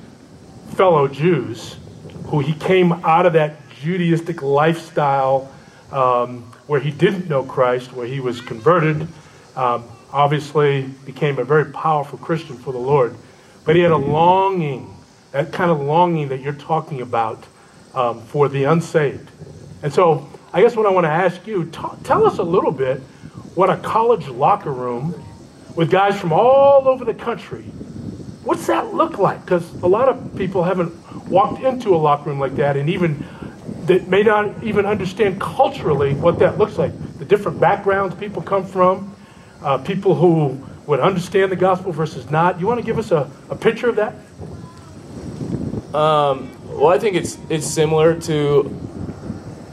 fellow 0.71 1.07
Jews, 1.07 1.77
who 2.25 2.39
he 2.39 2.53
came 2.53 2.91
out 2.91 3.25
of 3.25 3.33
that 3.33 3.69
Judaistic 3.69 4.41
lifestyle 4.41 5.51
um, 5.91 6.41
where 6.67 6.79
he 6.79 6.91
didn't 6.91 7.29
know 7.29 7.43
Christ, 7.43 7.93
where 7.93 8.07
he 8.07 8.19
was 8.19 8.41
converted, 8.41 9.07
um, 9.55 9.85
obviously 10.11 10.83
became 11.05 11.37
a 11.39 11.43
very 11.43 11.65
powerful 11.65 12.17
Christian 12.17 12.57
for 12.57 12.73
the 12.73 12.79
Lord. 12.79 13.15
But 13.63 13.75
he 13.75 13.81
had 13.81 13.91
a 13.91 13.97
longing, 13.97 14.95
that 15.31 15.51
kind 15.51 15.69
of 15.69 15.79
longing 15.79 16.29
that 16.29 16.41
you're 16.41 16.53
talking 16.53 17.01
about 17.01 17.43
um, 17.93 18.21
for 18.21 18.49
the 18.49 18.63
unsaved. 18.63 19.29
And 19.83 19.93
so 19.93 20.27
I 20.51 20.61
guess 20.61 20.75
what 20.75 20.85
I 20.85 20.89
want 20.89 21.05
to 21.05 21.11
ask 21.11 21.45
you, 21.45 21.65
t- 21.65 21.79
tell 22.03 22.25
us 22.25 22.39
a 22.39 22.43
little 22.43 22.71
bit 22.71 22.99
what 23.53 23.69
a 23.69 23.77
college 23.77 24.27
locker 24.27 24.71
room 24.71 25.13
with 25.75 25.91
guys 25.91 26.19
from 26.19 26.31
all 26.31 26.87
over 26.87 27.05
the 27.05 27.13
country, 27.13 27.63
what's 28.43 28.67
that 28.67 28.93
look 28.93 29.17
like? 29.17 29.43
Because 29.43 29.73
a 29.81 29.87
lot 29.87 30.09
of 30.09 30.35
people 30.37 30.63
haven't 30.63 30.93
walked 31.27 31.61
into 31.63 31.95
a 31.95 31.97
locker 31.97 32.29
room 32.29 32.39
like 32.39 32.55
that 32.55 32.77
and 32.77 32.89
even 32.89 33.25
that 33.85 34.07
may 34.07 34.23
not 34.23 34.63
even 34.63 34.85
understand 34.85 35.39
culturally 35.39 36.13
what 36.13 36.39
that 36.39 36.57
looks 36.57 36.77
like. 36.77 36.91
The 37.19 37.25
different 37.25 37.59
backgrounds 37.59 38.15
people 38.15 38.41
come 38.41 38.65
from, 38.65 39.15
uh, 39.61 39.77
people 39.79 40.15
who 40.15 40.59
would 40.87 40.99
understand 40.99 41.51
the 41.51 41.55
gospel 41.55 41.91
versus 41.91 42.29
not. 42.29 42.59
You 42.59 42.67
want 42.67 42.79
to 42.79 42.85
give 42.85 42.97
us 42.97 43.11
a, 43.11 43.29
a 43.49 43.55
picture 43.55 43.89
of 43.89 43.95
that? 43.95 44.13
Um, 45.95 46.51
well, 46.67 46.87
I 46.87 46.99
think 46.99 47.15
it's 47.15 47.37
it's 47.49 47.65
similar 47.65 48.19
to 48.21 48.65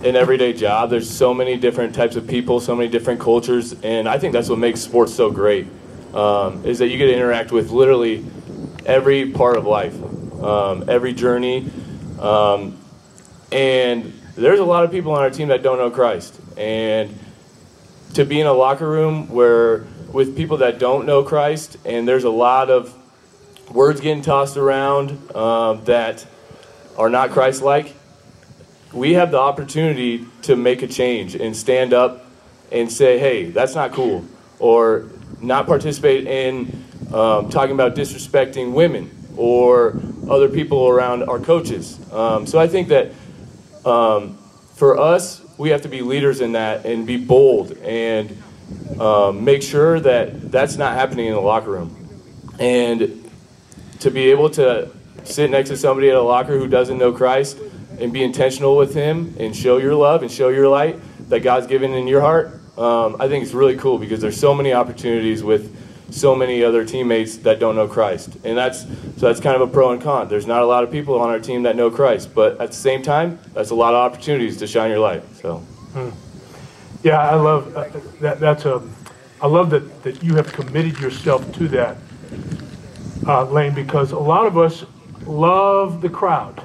an 0.04 0.16
everyday 0.16 0.52
job. 0.52 0.90
There's 0.90 1.10
so 1.10 1.34
many 1.34 1.56
different 1.56 1.94
types 1.94 2.16
of 2.16 2.26
people, 2.26 2.60
so 2.60 2.74
many 2.74 2.88
different 2.88 3.20
cultures, 3.20 3.74
and 3.82 4.08
I 4.08 4.18
think 4.18 4.32
that's 4.32 4.48
what 4.48 4.58
makes 4.58 4.80
sports 4.80 5.14
so 5.14 5.30
great. 5.30 5.66
Um, 6.14 6.64
is 6.66 6.78
that 6.80 6.88
you 6.88 6.98
get 6.98 7.06
to 7.06 7.14
interact 7.14 7.52
with 7.52 7.70
literally 7.70 8.24
every 8.84 9.30
part 9.30 9.56
of 9.56 9.64
life, 9.64 9.94
um, 10.42 10.84
every 10.88 11.14
journey, 11.14 11.70
um, 12.20 12.78
and 13.50 14.12
there's 14.36 14.60
a 14.60 14.64
lot 14.64 14.84
of 14.84 14.90
people 14.90 15.12
on 15.12 15.22
our 15.22 15.30
team 15.30 15.48
that 15.48 15.62
don't 15.62 15.78
know 15.78 15.90
Christ, 15.90 16.38
and 16.56 17.18
to 18.14 18.24
be 18.24 18.40
in 18.40 18.46
a 18.46 18.52
locker 18.52 18.88
room 18.88 19.28
where 19.28 19.86
with 20.12 20.36
people 20.36 20.58
that 20.58 20.78
don't 20.78 21.06
know 21.06 21.22
Christ, 21.22 21.78
and 21.86 22.06
there's 22.06 22.24
a 22.24 22.30
lot 22.30 22.68
of 22.68 22.94
words 23.70 24.00
getting 24.00 24.22
tossed 24.22 24.56
around 24.56 25.34
um, 25.34 25.84
that 25.84 26.26
are 26.98 27.08
not 27.08 27.30
Christ 27.30 27.62
like, 27.62 27.94
we 28.92 29.14
have 29.14 29.30
the 29.30 29.38
opportunity 29.38 30.26
to 30.42 30.56
make 30.56 30.82
a 30.82 30.86
change 30.86 31.34
and 31.34 31.56
stand 31.56 31.94
up 31.94 32.26
and 32.70 32.92
say, 32.92 33.18
hey, 33.18 33.50
that's 33.50 33.74
not 33.74 33.92
cool. 33.92 34.26
Or 34.58 35.10
not 35.42 35.66
participate 35.66 36.26
in 36.26 36.84
um, 37.12 37.50
talking 37.50 37.74
about 37.74 37.94
disrespecting 37.94 38.72
women 38.72 39.10
or 39.36 40.00
other 40.30 40.48
people 40.48 40.88
around 40.88 41.24
our 41.24 41.38
coaches. 41.38 41.98
Um, 42.12 42.46
so 42.46 42.58
I 42.58 42.68
think 42.68 42.88
that 42.88 43.12
um, 43.84 44.38
for 44.74 44.98
us, 44.98 45.42
we 45.58 45.70
have 45.70 45.82
to 45.82 45.88
be 45.88 46.02
leaders 46.02 46.40
in 46.40 46.52
that 46.52 46.86
and 46.86 47.06
be 47.06 47.16
bold 47.16 47.72
and 47.78 48.36
um, 48.98 49.44
make 49.44 49.62
sure 49.62 50.00
that 50.00 50.50
that's 50.50 50.76
not 50.76 50.94
happening 50.94 51.26
in 51.26 51.34
the 51.34 51.40
locker 51.40 51.70
room. 51.70 51.96
And 52.58 53.30
to 54.00 54.10
be 54.10 54.30
able 54.30 54.50
to 54.50 54.90
sit 55.24 55.50
next 55.50 55.68
to 55.68 55.76
somebody 55.76 56.10
at 56.10 56.16
a 56.16 56.22
locker 56.22 56.58
who 56.58 56.66
doesn't 56.66 56.98
know 56.98 57.12
Christ 57.12 57.58
and 58.00 58.12
be 58.12 58.22
intentional 58.22 58.76
with 58.76 58.94
him 58.94 59.34
and 59.38 59.54
show 59.54 59.76
your 59.76 59.94
love 59.94 60.22
and 60.22 60.30
show 60.30 60.48
your 60.48 60.68
light 60.68 60.98
that 61.28 61.40
God's 61.40 61.66
given 61.66 61.92
in 61.92 62.06
your 62.06 62.20
heart, 62.20 62.60
um, 62.78 63.16
I 63.20 63.28
think 63.28 63.44
it's 63.44 63.54
really 63.54 63.76
cool 63.76 63.98
because 63.98 64.20
there's 64.20 64.38
so 64.38 64.54
many 64.54 64.72
opportunities 64.72 65.42
with 65.42 65.76
so 66.10 66.34
many 66.34 66.62
other 66.62 66.84
teammates 66.84 67.38
that 67.38 67.58
don't 67.58 67.74
know 67.74 67.88
Christ. 67.88 68.36
And 68.44 68.56
that's 68.56 68.82
so 68.82 69.26
that's 69.28 69.40
kind 69.40 69.56
of 69.56 69.62
a 69.62 69.72
pro 69.72 69.92
and 69.92 70.02
con. 70.02 70.28
There's 70.28 70.46
not 70.46 70.62
a 70.62 70.66
lot 70.66 70.84
of 70.84 70.90
people 70.90 71.18
on 71.18 71.28
our 71.28 71.38
team 71.38 71.62
that 71.64 71.76
know 71.76 71.90
Christ, 71.90 72.34
but 72.34 72.60
at 72.60 72.68
the 72.70 72.76
same 72.76 73.02
time, 73.02 73.38
that's 73.54 73.70
a 73.70 73.74
lot 73.74 73.94
of 73.94 74.00
opportunities 74.00 74.56
to 74.58 74.66
shine 74.66 74.90
your 74.90 75.00
light. 75.00 75.22
So. 75.36 75.58
Hmm. 75.94 76.10
Yeah, 77.02 77.18
I 77.18 77.34
love 77.34 77.76
uh, 77.76 77.88
that. 78.20 78.38
That's 78.40 78.64
a. 78.64 78.82
I 79.40 79.48
love 79.48 79.70
that 79.70 80.02
that 80.04 80.22
you 80.22 80.36
have 80.36 80.52
committed 80.52 81.00
yourself 81.00 81.50
to 81.54 81.68
that, 81.68 81.96
uh, 83.26 83.44
Lane, 83.46 83.74
because 83.74 84.12
a 84.12 84.18
lot 84.18 84.46
of 84.46 84.56
us 84.56 84.84
love 85.26 86.00
the 86.00 86.08
crowd. 86.08 86.62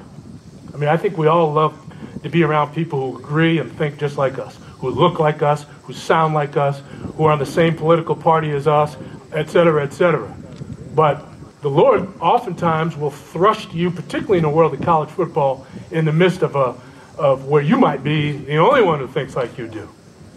I 0.72 0.76
mean, 0.76 0.88
I 0.88 0.96
think 0.96 1.18
we 1.18 1.26
all 1.26 1.52
love 1.52 1.76
to 2.22 2.28
be 2.28 2.44
around 2.44 2.72
people 2.72 3.12
who 3.12 3.18
agree 3.18 3.58
and 3.58 3.70
think 3.72 3.98
just 3.98 4.16
like 4.16 4.38
us, 4.38 4.58
who 4.78 4.90
look 4.90 5.18
like 5.18 5.42
us, 5.42 5.66
who 5.82 5.92
sound 5.92 6.34
like 6.34 6.56
us, 6.56 6.80
who 7.16 7.24
are 7.24 7.32
on 7.32 7.38
the 7.38 7.46
same 7.46 7.74
political 7.76 8.14
party 8.14 8.50
as 8.50 8.66
us, 8.66 8.96
et 9.32 9.50
cetera, 9.50 9.84
et 9.84 9.92
cetera. 9.92 10.34
But 10.94 11.24
the 11.62 11.70
Lord 11.70 12.08
oftentimes 12.20 12.96
will 12.96 13.10
thrust 13.10 13.74
you, 13.74 13.90
particularly 13.90 14.38
in 14.38 14.44
the 14.44 14.50
world 14.50 14.72
of 14.74 14.80
college 14.82 15.10
football, 15.10 15.66
in 15.90 16.04
the 16.04 16.12
midst 16.12 16.42
of 16.42 16.56
a 16.56 16.74
of 17.18 17.46
where 17.46 17.62
you 17.62 17.76
might 17.76 18.04
be 18.04 18.30
the 18.30 18.58
only 18.58 18.80
one 18.80 19.00
who 19.00 19.08
thinks 19.08 19.34
like 19.34 19.58
you 19.58 19.66
do. 19.66 19.88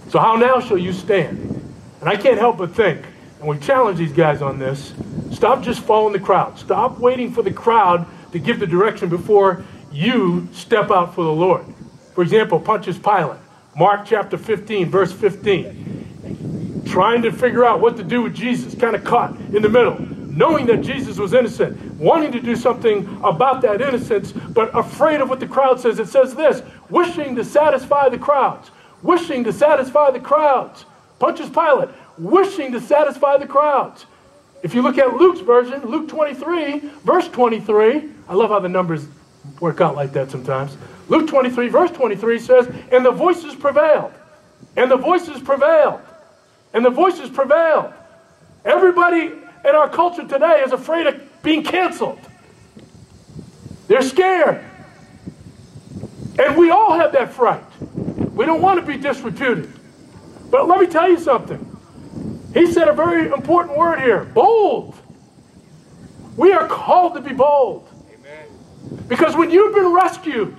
So 0.09 0.17
how 0.17 0.35
now 0.35 0.59
shall 0.59 0.79
you 0.79 0.93
stand? 0.93 1.37
And 1.99 2.09
I 2.09 2.15
can't 2.15 2.39
help 2.39 2.57
but 2.57 2.73
think, 2.73 3.05
and 3.39 3.47
we 3.47 3.59
challenge 3.59 3.99
these 3.99 4.11
guys 4.11 4.41
on 4.41 4.57
this, 4.57 4.93
stop 5.31 5.61
just 5.61 5.81
following 5.81 6.13
the 6.13 6.19
crowd. 6.19 6.57
Stop 6.57 6.97
waiting 6.97 7.31
for 7.31 7.43
the 7.43 7.53
crowd 7.53 8.07
to 8.31 8.39
give 8.39 8.59
the 8.59 8.65
direction 8.65 9.09
before 9.09 9.63
you 9.91 10.49
step 10.53 10.89
out 10.89 11.13
for 11.13 11.23
the 11.23 11.31
Lord. 11.31 11.63
For 12.15 12.23
example, 12.23 12.59
Pontius 12.59 12.97
Pilate, 12.97 13.39
Mark 13.75 14.05
chapter 14.05 14.37
15, 14.37 14.89
verse 14.89 15.13
15. 15.13 16.83
Trying 16.87 17.21
to 17.21 17.31
figure 17.31 17.63
out 17.63 17.79
what 17.79 17.95
to 17.97 18.03
do 18.03 18.21
with 18.21 18.35
Jesus, 18.35 18.75
kind 18.75 18.95
of 18.95 19.03
caught 19.03 19.35
in 19.53 19.61
the 19.61 19.69
middle, 19.69 19.97
knowing 19.99 20.65
that 20.65 20.81
Jesus 20.81 21.17
was 21.17 21.33
innocent, 21.33 21.79
wanting 21.95 22.31
to 22.33 22.41
do 22.41 22.55
something 22.55 23.05
about 23.23 23.61
that 23.61 23.81
innocence, 23.81 24.33
but 24.33 24.75
afraid 24.77 25.21
of 25.21 25.29
what 25.29 25.39
the 25.39 25.47
crowd 25.47 25.79
says. 25.79 25.99
It 25.99 26.09
says 26.09 26.35
this 26.35 26.61
wishing 26.89 27.35
to 27.35 27.45
satisfy 27.45 28.09
the 28.09 28.17
crowds, 28.17 28.71
wishing 29.03 29.43
to 29.45 29.53
satisfy 29.53 30.11
the 30.11 30.19
crowds. 30.19 30.85
Pontius 31.19 31.49
Pilate, 31.49 31.89
wishing 32.17 32.71
to 32.73 32.81
satisfy 32.81 33.37
the 33.37 33.47
crowds. 33.47 34.05
If 34.63 34.75
you 34.75 34.81
look 34.81 34.97
at 34.97 35.15
Luke's 35.15 35.39
version, 35.39 35.85
Luke 35.85 36.09
23, 36.09 36.79
verse 37.05 37.27
23, 37.29 38.09
I 38.27 38.33
love 38.33 38.49
how 38.49 38.59
the 38.59 38.69
numbers 38.69 39.07
work 39.59 39.81
out 39.81 39.95
like 39.95 40.13
that 40.13 40.31
sometimes. 40.31 40.77
Luke 41.07 41.27
23, 41.27 41.67
verse 41.69 41.91
23 41.91 42.39
says, 42.39 42.67
And 42.91 43.05
the 43.05 43.11
voices 43.11 43.55
prevailed. 43.55 44.13
And 44.75 44.89
the 44.89 44.97
voices 44.97 45.41
prevailed. 45.41 46.01
And 46.73 46.85
the 46.85 46.89
voices 46.89 47.29
prevailed. 47.29 47.93
Everybody 48.63 49.27
in 49.27 49.75
our 49.75 49.89
culture 49.89 50.27
today 50.27 50.61
is 50.65 50.71
afraid 50.71 51.07
of 51.07 51.43
being 51.43 51.63
canceled. 51.63 52.19
They're 53.87 54.01
scared. 54.01 54.63
And 56.39 56.55
we 56.55 56.69
all 56.69 56.93
have 56.93 57.11
that 57.13 57.33
fright. 57.33 57.63
We 58.33 58.45
don't 58.45 58.61
want 58.61 58.79
to 58.79 58.85
be 58.85 58.97
disreputed. 58.97 59.71
But 60.49 60.67
let 60.67 60.79
me 60.79 60.87
tell 60.87 61.09
you 61.09 61.19
something. 61.19 61.67
He 62.53 62.71
said 62.71 62.87
a 62.87 62.93
very 62.93 63.31
important 63.31 63.77
word 63.77 63.99
here 63.99 64.23
bold. 64.23 64.95
We 66.37 66.53
are 66.53 66.67
called 66.67 67.15
to 67.15 67.21
be 67.21 67.33
bold. 67.33 67.87
Because 69.07 69.35
when 69.35 69.51
you've 69.51 69.73
been 69.73 69.93
rescued, 69.93 70.57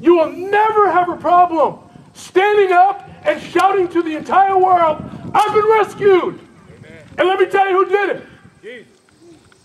you 0.00 0.16
will 0.16 0.30
never 0.30 0.90
have 0.90 1.08
a 1.08 1.16
problem 1.16 1.78
standing 2.14 2.72
up 2.72 3.08
and 3.24 3.40
shouting 3.40 3.88
to 3.88 4.02
the 4.02 4.16
entire 4.16 4.56
world, 4.56 5.02
I've 5.34 5.54
been 5.54 5.68
rescued. 5.68 6.40
Amen. 6.78 7.02
And 7.18 7.28
let 7.28 7.38
me 7.38 7.46
tell 7.46 7.68
you 7.68 7.84
who 7.84 7.90
did 7.90 8.16
it. 8.16 8.26
Jesus. 8.62 8.92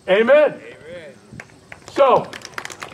Amen. 0.10 0.54
Amen. 0.54 1.14
So, 1.92 2.30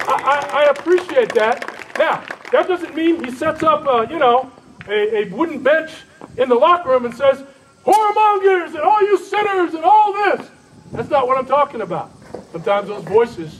I, 0.01 0.13
I, 0.23 0.63
I, 0.63 0.63
appreciate 0.69 1.33
that. 1.33 1.63
Now, 1.97 2.23
that 2.51 2.67
doesn't 2.67 2.95
mean 2.95 3.23
he 3.23 3.31
sets 3.31 3.63
up, 3.63 3.87
a, 3.87 4.11
you 4.11 4.19
know, 4.19 4.51
a, 4.87 5.17
a 5.17 5.29
wooden 5.29 5.63
bench 5.63 5.91
in 6.37 6.49
the 6.49 6.55
locker 6.55 6.89
room 6.89 7.05
and 7.05 7.15
says, 7.15 7.43
whoremongers 7.85 8.69
and 8.69 8.79
all 8.79 9.01
you 9.01 9.17
sinners 9.17 9.73
and 9.73 9.83
all 9.83 10.13
this. 10.13 10.49
That's 10.91 11.09
not 11.09 11.27
what 11.27 11.37
I'm 11.37 11.45
talking 11.45 11.81
about. 11.81 12.11
Sometimes 12.51 12.89
those 12.89 13.03
voices 13.03 13.59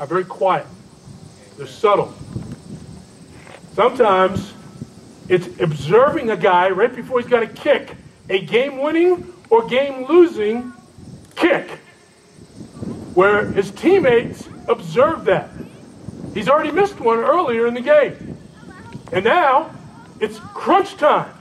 are 0.00 0.06
very 0.06 0.24
quiet. 0.24 0.66
They're 1.56 1.66
subtle. 1.66 2.12
Sometimes 3.74 4.54
it's 5.28 5.46
observing 5.60 6.30
a 6.30 6.36
guy 6.36 6.70
right 6.70 6.94
before 6.94 7.20
he's 7.20 7.30
got 7.30 7.40
to 7.40 7.46
kick 7.46 7.94
a 8.28 8.44
game 8.44 8.78
winning 8.78 9.32
or 9.50 9.68
game 9.68 10.06
losing 10.06 10.72
kick 11.36 11.68
where 13.14 13.46
his 13.46 13.70
teammates 13.70 14.48
observe 14.68 15.24
that. 15.26 15.50
He's 16.32 16.48
already 16.48 16.70
missed 16.70 16.98
one 17.00 17.18
earlier 17.18 17.66
in 17.66 17.74
the 17.74 17.80
game. 17.80 18.38
And 19.12 19.24
now 19.24 19.74
it's 20.20 20.38
crunch 20.38 20.96
time. 20.96 21.34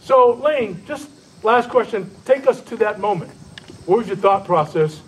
So, 0.00 0.34
Lane, 0.34 0.82
just 0.86 1.08
last 1.42 1.68
question. 1.68 2.10
Take 2.24 2.46
us 2.46 2.60
to 2.62 2.76
that 2.78 3.00
moment. 3.00 3.32
What 3.86 3.98
was 3.98 4.06
your 4.06 4.16
thought 4.16 4.44
process 4.44 5.00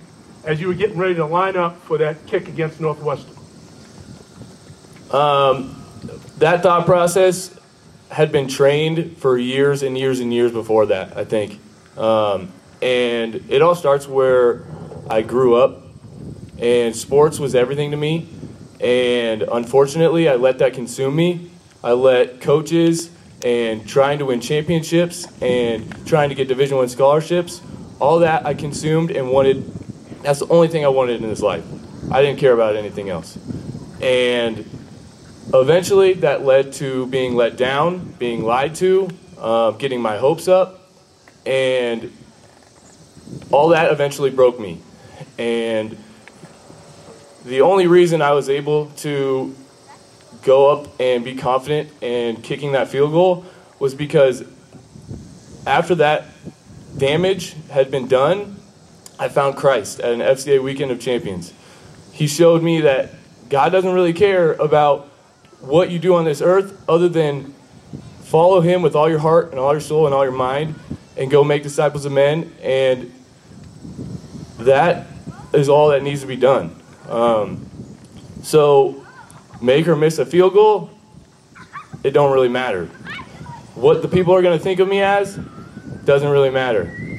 as 0.45 0.61
you 0.61 0.69
were 0.69 0.75
getting 0.75 0.99
ready 0.99 1.15
to 1.15 1.27
line 1.27 1.57
up 1.57 1.81
for 1.83 1.99
that 1.99 2.27
kick 2.27 2.49
against 2.49 2.81
Northwestern? 2.81 3.37
Um, 5.11 5.83
that 6.39 6.63
thought 6.63 6.87
process 6.87 7.59
had 8.11 8.33
been 8.33 8.49
trained 8.49 9.17
for 9.19 9.39
years 9.39 9.83
and 9.83 9.97
years 9.97 10.21
and 10.21 10.33
years 10.33 10.53
before 10.53 10.87
that, 10.87 11.17
I 11.17 11.25
think. 11.25 11.59
Um, 11.97 12.53
and 12.81 13.45
it 13.49 13.63
all 13.63 13.75
starts 13.75 14.09
where 14.09 14.65
I 15.09 15.23
grew 15.23 15.57
up, 15.57 15.83
and 16.59 16.95
sports 16.95 17.39
was 17.39 17.55
everything 17.55 17.91
to 17.93 17.97
me. 17.97 18.29
And 18.81 19.43
unfortunately, 19.43 20.29
I 20.29 20.35
let 20.35 20.59
that 20.59 20.75
consume 20.75 21.15
me. 21.15 21.51
I 21.85 21.93
let 21.93 22.41
coaches 22.41 23.11
and 23.45 23.87
trying 23.89 24.19
to 24.19 24.27
win 24.27 24.41
championships 24.41 25.27
and 25.41 26.07
trying 26.07 26.29
to 26.29 26.35
get 26.35 26.49
Division 26.49 26.77
One 26.77 26.89
scholarships, 26.89 27.61
all 28.01 28.21
that 28.21 28.47
I 28.47 28.55
consumed 28.55 29.11
and 29.11 29.31
wanted. 29.31 29.65
That's 30.23 30.39
the 30.39 30.49
only 30.49 30.69
thing 30.69 30.85
I 30.85 30.89
wanted 30.89 31.23
in 31.23 31.29
this 31.29 31.41
life. 31.41 31.65
I 32.11 32.23
didn't 32.23 32.39
care 32.39 32.53
about 32.53 32.77
anything 32.77 33.09
else. 33.09 33.37
And 34.01 34.69
eventually, 35.53 36.15
that 36.15 36.45
led 36.45 36.73
to 36.75 37.07
being 37.07 37.35
let 37.35 37.57
down, 37.57 38.15
being 38.19 38.45
lied 38.45 38.75
to, 38.77 39.09
uh, 39.39 39.73
getting 39.73 40.01
my 40.01 40.17
hopes 40.17 40.47
up, 40.47 40.89
and 41.45 42.13
all 43.51 43.69
that 43.69 43.91
eventually 43.91 44.31
broke 44.31 44.61
me. 44.61 44.81
And 45.39 45.97
the 47.45 47.63
only 47.63 47.87
reason 47.87 48.23
I 48.23 48.33
was 48.33 48.49
able 48.49 48.87
to 48.99 49.55
go 50.43 50.71
up 50.71 51.01
and 51.01 51.25
be 51.25 51.35
confident 51.35 51.91
and 52.03 52.43
kicking 52.43 52.73
that 52.73 52.89
field 52.89 53.13
goal 53.13 53.45
was 53.79 53.95
because 53.95 54.45
after 55.67 55.97
that 55.97 56.27
damage 56.97 57.55
had 57.71 57.91
been 57.91 58.07
done, 58.09 58.57
I 59.23 59.29
found 59.29 59.55
Christ 59.55 60.01
at 60.01 60.13
an 60.13 60.19
FCA 60.19 60.61
weekend 60.61 60.91
of 60.91 60.99
champions. 60.99 61.53
He 62.11 62.27
showed 62.27 62.61
me 62.61 62.81
that 62.81 63.11
God 63.49 63.71
doesn't 63.71 63.93
really 63.93 64.13
care 64.13 64.55
about 64.55 65.07
what 65.61 65.93
you 65.93 66.01
do 66.01 66.17
on 66.17 66.25
this 66.25 66.43
earth 66.43 66.83
other 66.89 67.09
than 67.09 67.55
follow 68.23 68.61
him 68.61 68.83
with 68.83 68.97
all 68.97 69.09
your 69.09 69.21
heart 69.21 69.53
and 69.53 69.61
all 69.61 69.71
your 69.71 69.81
soul 69.81 70.07
and 70.07 70.15
all 70.15 70.25
your 70.25 70.33
mind 70.33 70.75
and 71.17 71.31
go 71.31 71.45
make 71.45 71.63
disciples 71.63 72.05
of 72.05 72.11
men 72.11 72.53
and 72.63 73.13
that 74.59 75.07
is 75.53 75.69
all 75.69 75.91
that 75.91 76.03
needs 76.03 76.23
to 76.23 76.27
be 76.27 76.35
done 76.35 76.75
um, 77.09 77.65
so 78.43 79.07
make 79.61 79.87
or 79.87 79.95
miss 79.95 80.19
a 80.19 80.27
field 80.27 80.53
goal, 80.53 80.91
it 82.03 82.11
don't 82.11 82.33
really 82.33 82.49
matter. 82.49 82.87
What 83.77 84.03
the 84.03 84.09
people 84.09 84.35
are 84.35 84.43
going 84.43 84.59
to 84.59 84.65
think 84.65 84.81
of 84.81 84.89
me 84.89 85.01
as 85.01 85.39
doesn't 86.05 86.29
really 86.29 86.51
matter. 86.51 87.12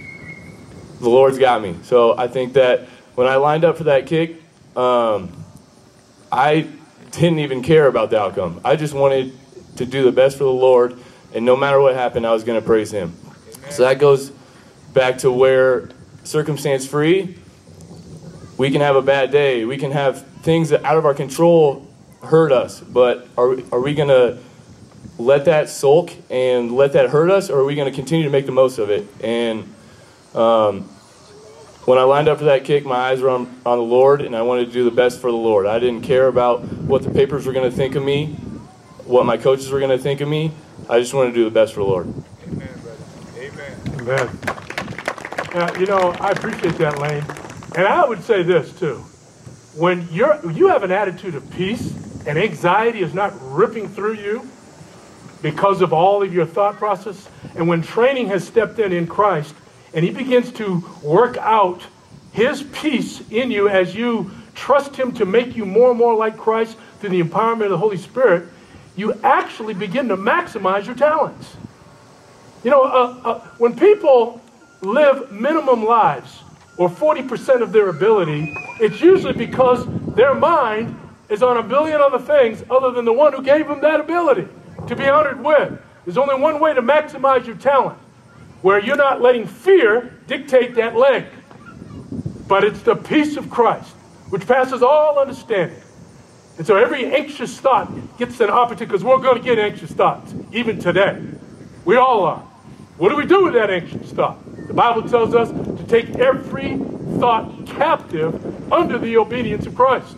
The 1.03 1.09
Lord's 1.09 1.37
got 1.37 1.61
me. 1.61 1.75
So 1.83 2.17
I 2.17 2.29
think 2.29 2.53
that 2.53 2.87
when 3.15 3.27
I 3.27 3.35
lined 3.35 3.65
up 3.65 3.77
for 3.77 3.83
that 3.83 4.07
kick, 4.07 4.41
um, 4.77 5.31
I 6.31 6.65
didn't 7.11 7.39
even 7.39 7.61
care 7.61 7.87
about 7.87 8.09
the 8.09 8.19
outcome. 8.19 8.61
I 8.63 8.77
just 8.77 8.93
wanted 8.93 9.37
to 9.75 9.85
do 9.85 10.03
the 10.03 10.13
best 10.13 10.37
for 10.37 10.45
the 10.45 10.49
Lord, 10.49 10.97
and 11.35 11.45
no 11.45 11.57
matter 11.57 11.81
what 11.81 11.93
happened, 11.93 12.25
I 12.25 12.31
was 12.31 12.45
going 12.45 12.57
to 12.57 12.65
praise 12.65 12.89
Him. 12.89 13.13
Amen. 13.25 13.71
So 13.71 13.83
that 13.83 13.99
goes 13.99 14.31
back 14.93 15.17
to 15.19 15.31
where 15.31 15.89
circumstance 16.23 16.87
free, 16.87 17.37
we 18.57 18.71
can 18.71 18.79
have 18.79 18.95
a 18.95 19.01
bad 19.01 19.29
day. 19.29 19.65
We 19.65 19.75
can 19.75 19.91
have 19.91 20.25
things 20.37 20.69
that 20.69 20.85
out 20.85 20.97
of 20.97 21.05
our 21.05 21.13
control 21.13 21.85
hurt 22.23 22.53
us, 22.53 22.79
but 22.79 23.27
are, 23.37 23.57
are 23.73 23.81
we 23.81 23.93
going 23.93 24.07
to 24.07 24.37
let 25.17 25.43
that 25.45 25.67
sulk 25.67 26.11
and 26.29 26.71
let 26.71 26.93
that 26.93 27.09
hurt 27.09 27.29
us, 27.29 27.49
or 27.49 27.59
are 27.59 27.65
we 27.65 27.75
going 27.75 27.91
to 27.91 27.95
continue 27.95 28.23
to 28.23 28.31
make 28.31 28.45
the 28.45 28.53
most 28.53 28.77
of 28.77 28.89
it? 28.89 29.05
And 29.21 29.73
um, 30.33 30.89
when 31.85 31.97
I 31.97 32.03
lined 32.03 32.27
up 32.27 32.37
for 32.37 32.45
that 32.45 32.63
kick, 32.63 32.85
my 32.85 32.95
eyes 32.95 33.21
were 33.21 33.29
on, 33.29 33.61
on 33.65 33.77
the 33.77 33.83
Lord, 33.83 34.21
and 34.21 34.35
I 34.35 34.41
wanted 34.41 34.67
to 34.67 34.71
do 34.71 34.83
the 34.85 34.95
best 34.95 35.19
for 35.19 35.29
the 35.29 35.37
Lord. 35.37 35.65
I 35.65 35.79
didn't 35.79 36.01
care 36.01 36.27
about 36.27 36.61
what 36.63 37.03
the 37.03 37.09
papers 37.09 37.45
were 37.45 37.53
going 37.53 37.69
to 37.69 37.75
think 37.75 37.95
of 37.95 38.03
me, 38.03 38.27
what 39.05 39.25
my 39.25 39.37
coaches 39.37 39.69
were 39.69 39.79
going 39.79 39.95
to 39.95 40.01
think 40.01 40.21
of 40.21 40.29
me. 40.29 40.51
I 40.89 40.99
just 40.99 41.13
wanted 41.13 41.31
to 41.31 41.35
do 41.35 41.43
the 41.43 41.51
best 41.51 41.73
for 41.73 41.81
the 41.81 41.85
Lord. 41.85 42.07
Amen, 42.47 42.69
brother. 42.81 43.03
Amen. 43.37 43.79
Amen. 43.99 44.39
Uh, 45.53 45.75
you 45.79 45.85
know, 45.85 46.15
I 46.19 46.31
appreciate 46.31 46.75
that, 46.75 46.99
Lane. 46.99 47.23
And 47.75 47.87
I 47.87 48.05
would 48.05 48.23
say 48.23 48.43
this, 48.43 48.77
too. 48.79 48.95
When 49.75 50.07
you're, 50.11 50.39
you 50.51 50.67
have 50.67 50.83
an 50.83 50.91
attitude 50.91 51.35
of 51.35 51.49
peace, 51.51 51.93
and 52.25 52.37
anxiety 52.37 53.01
is 53.01 53.13
not 53.13 53.33
ripping 53.41 53.89
through 53.89 54.13
you 54.13 54.47
because 55.41 55.81
of 55.81 55.91
all 55.91 56.23
of 56.23 56.33
your 56.33 56.45
thought 56.45 56.77
process, 56.77 57.27
and 57.55 57.67
when 57.67 57.81
training 57.81 58.27
has 58.27 58.47
stepped 58.47 58.79
in 58.79 58.93
in 58.93 59.05
Christ 59.05 59.53
and 59.93 60.03
He 60.03 60.11
begins 60.11 60.51
to 60.53 60.83
work 61.01 61.37
out 61.37 61.83
His 62.31 62.63
peace 62.63 63.21
in 63.29 63.51
you 63.51 63.69
as 63.69 63.95
you 63.95 64.31
trust 64.55 64.95
Him 64.95 65.11
to 65.13 65.25
make 65.25 65.55
you 65.55 65.65
more 65.65 65.89
and 65.89 65.97
more 65.97 66.15
like 66.15 66.37
Christ 66.37 66.77
through 66.99 67.09
the 67.09 67.21
empowerment 67.21 67.65
of 67.65 67.71
the 67.71 67.77
Holy 67.77 67.97
Spirit, 67.97 68.47
you 68.95 69.13
actually 69.23 69.73
begin 69.73 70.07
to 70.09 70.17
maximize 70.17 70.85
your 70.85 70.95
talents. 70.95 71.55
You 72.63 72.71
know, 72.71 72.83
uh, 72.83 73.21
uh, 73.23 73.39
when 73.57 73.75
people 73.75 74.41
live 74.81 75.31
minimum 75.31 75.83
lives 75.83 76.39
or 76.77 76.89
40% 76.89 77.61
of 77.61 77.71
their 77.71 77.89
ability, 77.89 78.55
it's 78.79 79.01
usually 79.01 79.33
because 79.33 79.85
their 80.15 80.33
mind 80.33 80.99
is 81.29 81.43
on 81.43 81.57
a 81.57 81.63
billion 81.63 81.99
other 82.01 82.19
things 82.19 82.63
other 82.69 82.91
than 82.91 83.05
the 83.05 83.13
one 83.13 83.33
who 83.33 83.41
gave 83.41 83.67
them 83.67 83.81
that 83.81 83.99
ability 83.99 84.47
to 84.87 84.95
be 84.95 85.07
honored 85.07 85.43
with. 85.43 85.79
There's 86.05 86.17
only 86.17 86.35
one 86.35 86.59
way 86.59 86.73
to 86.73 86.81
maximize 86.81 87.45
your 87.45 87.55
talent, 87.55 87.97
where 88.63 88.79
you're 88.79 88.95
not 88.95 89.21
letting 89.21 89.45
fear 89.45 90.11
dictate 90.25 90.73
that 90.75 90.95
leg, 90.95 91.25
but 92.47 92.63
it's 92.63 92.81
the 92.81 92.95
peace 92.95 93.37
of 93.37 93.49
Christ, 93.49 93.91
which 94.29 94.47
passes 94.47 94.81
all 94.81 95.19
understanding. 95.19 95.79
And 96.57 96.65
so 96.65 96.77
every 96.77 97.13
anxious 97.13 97.59
thought 97.59 97.91
gets 98.17 98.39
an 98.39 98.49
opportunity, 98.49 98.85
because 98.85 99.03
we're 99.03 99.17
going 99.17 99.37
to 99.37 99.43
get 99.43 99.59
anxious 99.59 99.91
thoughts, 99.91 100.33
even 100.51 100.79
today. 100.79 101.21
We 101.83 101.97
all 101.97 102.23
are. 102.23 102.39
What 102.97 103.09
do 103.09 103.15
we 103.15 103.25
do 103.25 103.43
with 103.43 103.53
that 103.53 103.69
anxious 103.69 104.11
thought? 104.11 104.37
The 104.67 104.73
Bible 104.73 105.09
tells 105.09 105.35
us 105.35 105.49
to 105.51 105.85
take 105.87 106.15
every 106.15 106.77
thought 107.19 107.67
captive 107.67 108.71
under 108.71 108.97
the 108.97 109.17
obedience 109.17 109.65
of 109.65 109.75
Christ. 109.75 110.15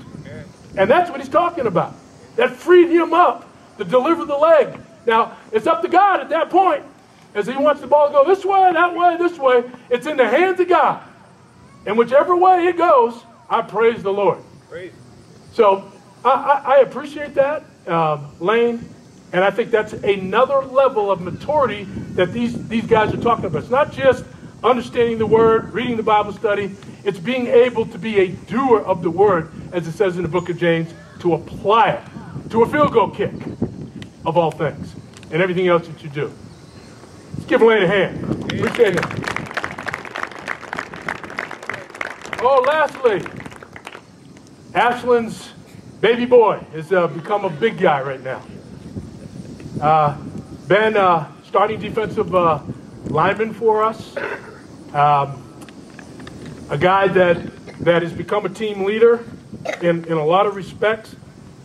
And 0.78 0.90
that's 0.90 1.10
what 1.10 1.20
he's 1.20 1.30
talking 1.30 1.66
about. 1.66 1.96
That 2.36 2.52
freed 2.52 2.90
him 2.90 3.14
up 3.14 3.50
to 3.78 3.86
deliver 3.86 4.26
the 4.26 4.36
leg. 4.36 4.78
Now, 5.08 5.38
it's 5.52 5.66
up 5.66 5.82
to 5.82 5.88
God 5.88 6.20
at 6.20 6.30
that 6.30 6.50
point. 6.50 6.84
As 7.36 7.46
he 7.46 7.56
wants 7.58 7.82
the 7.82 7.88
ball 7.88 8.08
to 8.08 8.14
go 8.14 8.26
this 8.26 8.46
way, 8.46 8.72
that 8.72 8.96
way, 8.96 9.18
this 9.18 9.38
way, 9.38 9.64
it's 9.90 10.08
in 10.08 10.16
the 10.16 10.28
hands 10.28 10.60
of 10.62 10.70
God. 10.70 11.04
And 11.86 11.98
whichever 11.98 12.36
way 12.36 12.66
it 12.68 12.78
goes, 12.78 13.22
I 13.50 13.62
praise 13.62 14.02
the 14.02 14.12
Lord. 14.12 14.40
Great. 14.70 14.94
So 15.52 15.92
I, 16.24 16.30
I, 16.30 16.76
I 16.76 16.80
appreciate 16.80 17.36
that, 17.36 17.66
um, 17.88 18.34
Lane, 18.40 18.88
and 19.34 19.44
I 19.44 19.52
think 19.52 19.70
that's 19.70 19.92
another 19.92 20.62
level 20.62 21.12
of 21.12 21.20
maturity 21.20 21.84
that 22.14 22.32
these, 22.32 22.68
these 22.70 22.86
guys 22.86 23.14
are 23.14 23.22
talking 23.22 23.46
about. 23.46 23.64
It's 23.64 23.70
not 23.70 23.92
just 23.92 24.24
understanding 24.64 25.18
the 25.18 25.28
word, 25.28 25.74
reading 25.74 25.98
the 25.98 26.04
Bible 26.04 26.32
study, 26.32 26.72
it's 27.04 27.20
being 27.20 27.48
able 27.48 27.86
to 27.88 28.00
be 28.00 28.20
a 28.20 28.28
doer 28.30 28.80
of 28.80 29.04
the 29.04 29.12
word, 29.12 29.52
as 29.74 29.88
it 29.88 29.92
says 29.92 30.16
in 30.16 30.24
the 30.24 30.30
book 30.30 30.50
of 30.50 30.58
James, 30.58 30.92
to 31.20 31.34
apply 31.34 31.90
it 31.90 32.50
to 32.50 32.64
a 32.64 32.70
field 32.70 32.94
goal 32.94 33.10
kick, 33.10 33.34
of 34.26 34.38
all 34.38 34.52
things, 34.52 34.96
and 35.32 35.42
everything 35.42 35.68
else 35.68 35.86
that 35.86 36.02
you 36.02 36.10
do. 36.10 36.32
Let's 37.46 37.60
give 37.60 37.62
Lane 37.62 37.84
a 37.84 37.88
hand. 37.88 38.24
Appreciate 38.52 38.96
it. 38.96 39.06
Oh, 42.42 42.66
lastly, 42.66 43.22
Ashland's 44.74 45.52
baby 46.02 46.26
boy 46.26 46.58
has 46.72 46.92
uh, 46.92 47.06
become 47.06 47.46
a 47.46 47.52
big 47.52 47.78
guy 47.78 48.02
right 48.02 48.24
now. 48.24 48.42
Uh, 49.80 50.18
been 50.68 50.98
uh, 50.98 51.32
starting 51.44 51.80
defensive 51.80 52.34
uh, 52.34 52.64
lineman 53.10 53.54
for 53.54 53.84
us. 53.84 54.18
Um, 54.92 55.44
a 56.72 56.80
guy 56.80 57.08
that, 57.10 57.38
that 57.82 58.02
has 58.02 58.12
become 58.12 58.48
a 58.48 58.50
team 58.50 58.86
leader 58.86 59.24
in, 59.84 60.04
in 60.06 60.14
a 60.14 60.26
lot 60.26 60.48
of 60.48 60.56
respects. 60.56 61.16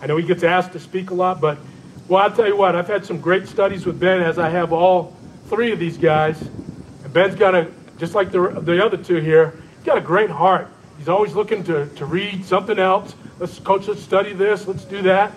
I 0.03 0.09
know 0.09 0.19
he 0.19 0.27
gets 0.27 0.43
asked 0.43 0.73
to 0.73 0.79
speak 0.79 1.09
a 1.09 1.15
lot, 1.15 1.41
but 1.41 1.57
well, 2.07 2.23
I'll 2.23 2.37
tell 2.37 2.47
you 2.47 2.57
what, 2.57 2.77
I've 2.77 2.89
had 2.89 3.07
some 3.07 3.19
great 3.19 3.49
studies 3.49 3.87
with 3.87 3.99
Ben, 3.99 4.21
as 4.21 4.39
I 4.39 4.51
have 4.51 4.75
all 4.75 5.17
three 5.51 5.73
of 5.73 5.79
these 5.79 5.99
guys. 5.99 6.41
And 6.41 7.13
Ben's 7.13 7.35
got 7.35 7.55
a, 7.55 7.71
just 7.99 8.15
like 8.15 8.31
the, 8.31 8.61
the 8.63 8.83
other 8.83 8.97
two 8.97 9.17
here, 9.17 9.61
he's 9.77 9.85
got 9.85 9.99
a 9.99 10.01
great 10.01 10.31
heart. 10.31 10.69
He's 10.97 11.09
always 11.09 11.35
looking 11.35 11.65
to, 11.65 11.87
to 11.97 12.07
read 12.07 12.45
something 12.45 12.79
else. 12.79 13.15
Let's, 13.39 13.59
coach, 13.59 13.89
let's 13.89 14.03
study 14.03 14.33
this, 14.33 14.67
let's 14.67 14.85
do 14.85 15.03
that. 15.03 15.33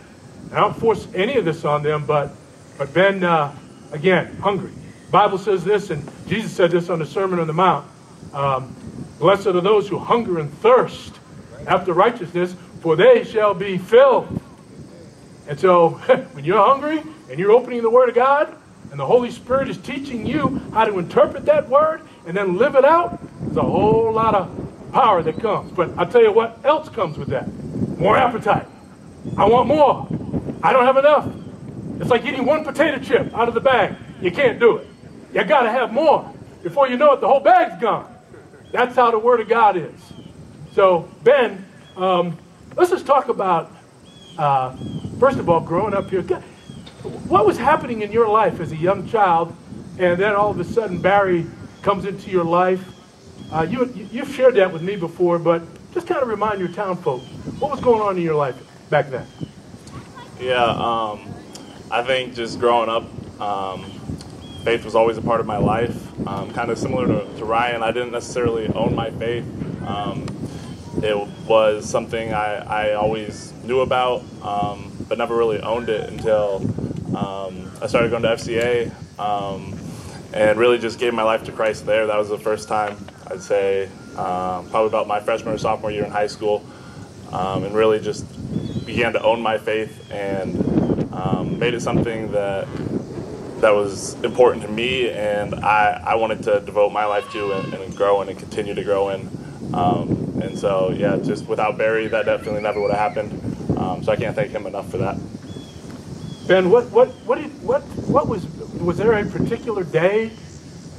And 0.45 0.53
I 0.53 0.59
don't 0.59 0.77
force 0.77 1.07
any 1.15 1.37
of 1.37 1.45
this 1.45 1.65
on 1.65 1.83
them, 1.83 2.05
but, 2.05 2.31
but 2.77 2.93
Ben, 2.93 3.23
uh, 3.23 3.55
again, 3.91 4.35
hungry. 4.37 4.71
Bible 5.09 5.37
says 5.37 5.63
this, 5.63 5.89
and 5.89 6.07
Jesus 6.27 6.51
said 6.51 6.71
this 6.71 6.89
on 6.89 6.99
the 6.99 7.05
Sermon 7.05 7.39
on 7.39 7.47
the 7.47 7.53
Mount. 7.53 7.87
Um, 8.33 8.75
Blessed 9.19 9.47
are 9.47 9.61
those 9.61 9.87
who 9.87 9.97
hunger 9.97 10.39
and 10.39 10.53
thirst 10.59 11.19
after 11.67 11.93
righteousness, 11.93 12.55
for 12.81 12.95
they 12.95 13.23
shall 13.23 13.53
be 13.53 13.77
filled. 13.77 14.41
And 15.47 15.59
so, 15.59 15.89
when 16.33 16.43
you're 16.43 16.63
hungry 16.63 17.01
and 17.29 17.39
you're 17.39 17.51
opening 17.51 17.81
the 17.81 17.89
Word 17.89 18.09
of 18.09 18.15
God, 18.15 18.55
and 18.93 18.99
the 18.99 19.05
Holy 19.07 19.31
Spirit 19.31 19.69
is 19.69 19.77
teaching 19.79 20.23
you 20.23 20.61
how 20.71 20.85
to 20.85 20.99
interpret 20.99 21.45
that 21.45 21.67
Word 21.67 22.01
and 22.27 22.37
then 22.37 22.59
live 22.59 22.75
it 22.75 22.85
out, 22.85 23.19
there's 23.41 23.57
a 23.57 23.61
whole 23.63 24.13
lot 24.13 24.35
of 24.35 24.91
power 24.93 25.23
that 25.23 25.39
comes. 25.39 25.71
But 25.71 25.97
I'll 25.97 26.05
tell 26.05 26.21
you 26.21 26.31
what 26.31 26.59
else 26.63 26.89
comes 26.89 27.17
with 27.17 27.29
that 27.29 27.51
more 27.97 28.15
appetite. 28.15 28.67
I 29.35 29.45
want 29.45 29.67
more. 29.67 30.07
I 30.61 30.71
don't 30.71 30.85
have 30.85 30.97
enough. 30.97 31.27
It's 32.01 32.11
like 32.11 32.23
eating 32.23 32.45
one 32.45 32.63
potato 32.63 32.99
chip 32.99 33.33
out 33.33 33.47
of 33.47 33.55
the 33.55 33.61
bag. 33.61 33.95
You 34.21 34.29
can't 34.29 34.59
do 34.59 34.77
it. 34.77 34.87
You 35.33 35.43
got 35.43 35.63
to 35.63 35.71
have 35.71 35.91
more. 35.91 36.31
Before 36.61 36.87
you 36.87 36.95
know 36.95 37.13
it, 37.13 37.21
the 37.21 37.27
whole 37.27 37.39
bag's 37.39 37.81
gone. 37.81 38.15
That's 38.71 38.95
how 38.95 39.09
the 39.09 39.17
Word 39.17 39.39
of 39.39 39.49
God 39.49 39.75
is. 39.75 39.99
So, 40.73 41.09
Ben, 41.23 41.65
um, 41.97 42.37
let's 42.75 42.91
just 42.91 43.07
talk 43.07 43.27
about, 43.29 43.71
uh, 44.37 44.77
first 45.19 45.39
of 45.39 45.49
all, 45.49 45.61
growing 45.61 45.95
up 45.95 46.11
here. 46.11 46.23
What 47.03 47.45
was 47.45 47.57
happening 47.57 48.01
in 48.01 48.11
your 48.11 48.29
life 48.29 48.59
as 48.59 48.71
a 48.71 48.77
young 48.77 49.07
child, 49.07 49.55
and 49.99 50.19
then 50.19 50.33
all 50.33 50.51
of 50.51 50.59
a 50.59 50.63
sudden 50.63 51.01
Barry 51.01 51.45
comes 51.81 52.05
into 52.05 52.31
your 52.31 52.45
life? 52.45 52.83
Uh, 53.51 53.67
you, 53.69 53.91
you've 54.11 54.33
shared 54.33 54.55
that 54.55 54.71
with 54.71 54.81
me 54.81 54.95
before, 54.95 55.37
but 55.37 55.61
just 55.93 56.07
kind 56.07 56.21
of 56.21 56.27
remind 56.27 56.59
your 56.59 56.69
town 56.69 56.97
folks 56.97 57.25
what 57.59 57.71
was 57.71 57.81
going 57.81 58.01
on 58.01 58.17
in 58.17 58.23
your 58.23 58.35
life 58.35 58.55
back 58.89 59.09
then. 59.09 59.27
Yeah, 60.39 60.63
um, 60.63 61.33
I 61.91 62.03
think 62.03 62.33
just 62.33 62.59
growing 62.59 62.89
up, 62.89 63.03
um, 63.39 63.83
faith 64.63 64.85
was 64.85 64.95
always 64.95 65.17
a 65.17 65.21
part 65.21 65.39
of 65.39 65.45
my 65.45 65.57
life. 65.57 66.27
Um, 66.27 66.51
kind 66.53 66.71
of 66.71 66.77
similar 66.77 67.05
to, 67.07 67.37
to, 67.37 67.45
Ryan, 67.45 67.83
I 67.83 67.91
didn't 67.91 68.11
necessarily 68.11 68.67
own 68.69 68.95
my 68.95 69.11
faith. 69.11 69.45
Um, 69.85 70.25
it 71.03 71.17
was 71.47 71.87
something 71.87 72.33
I, 72.33 72.55
I, 72.55 72.93
always 72.93 73.51
knew 73.63 73.81
about, 73.81 74.23
um, 74.41 74.91
but 75.09 75.17
never 75.17 75.35
really 75.35 75.59
owned 75.59 75.89
it 75.89 76.09
until 76.09 76.59
um, 77.15 77.71
I 77.81 77.87
started 77.87 78.11
going 78.11 78.23
to 78.23 78.29
FCA 78.29 78.91
um, 79.19 79.77
and 80.33 80.57
really 80.57 80.79
just 80.79 80.99
gave 80.99 81.13
my 81.13 81.23
life 81.23 81.43
to 81.45 81.51
Christ 81.51 81.85
there. 81.85 82.07
That 82.07 82.17
was 82.17 82.29
the 82.29 82.39
first 82.39 82.67
time, 82.67 82.97
I'd 83.27 83.41
say, 83.41 83.85
um, 84.17 84.69
probably 84.69 84.87
about 84.87 85.07
my 85.07 85.19
freshman 85.19 85.53
or 85.53 85.57
sophomore 85.57 85.91
year 85.91 86.05
in 86.05 86.11
high 86.11 86.27
school, 86.27 86.65
and 87.31 87.73
really 87.73 87.99
just 87.99 88.25
began 88.85 89.13
to 89.13 89.21
own 89.23 89.41
my 89.41 89.57
faith 89.57 90.11
and 90.11 90.63
made 91.63 91.73
it 91.73 91.81
something 91.81 92.29
that 92.33 92.67
that 93.61 93.73
was 93.73 94.15
important 94.15 94.61
to 94.63 94.69
me, 94.69 95.09
and 95.09 95.55
I, 95.55 96.03
I 96.05 96.15
wanted 96.15 96.43
to 96.43 96.59
devote 96.59 96.91
my 96.91 97.05
life 97.05 97.31
to 97.31 97.53
and, 97.53 97.73
and 97.73 97.95
grow 97.95 98.21
in 98.21 98.27
and 98.27 98.37
continue 98.37 98.73
to 98.73 98.83
grow 98.83 99.07
in. 99.07 99.29
Um, 99.73 100.41
and 100.43 100.59
so, 100.59 100.91
yeah, 100.91 101.15
just 101.23 101.47
without 101.47 101.77
Barry, 101.77 102.09
that 102.09 102.25
definitely 102.25 102.61
never 102.61 102.81
would 102.81 102.91
have 102.91 102.99
happened. 102.99 103.31
Um, 103.77 104.03
so 104.03 104.11
I 104.11 104.17
can't 104.17 104.35
thank 104.35 104.51
him 104.51 104.67
enough 104.67 104.91
for 104.91 104.97
that. 104.97 105.17
Ben, 106.47 106.69
what 106.69 106.89
what 106.91 107.07
what 107.25 107.39
did, 107.39 107.63
what 107.63 107.83
what 108.07 108.27
was 108.27 108.45
was 108.81 108.97
there 108.97 109.13
a 109.13 109.25
particular 109.25 109.85
day? 109.85 110.31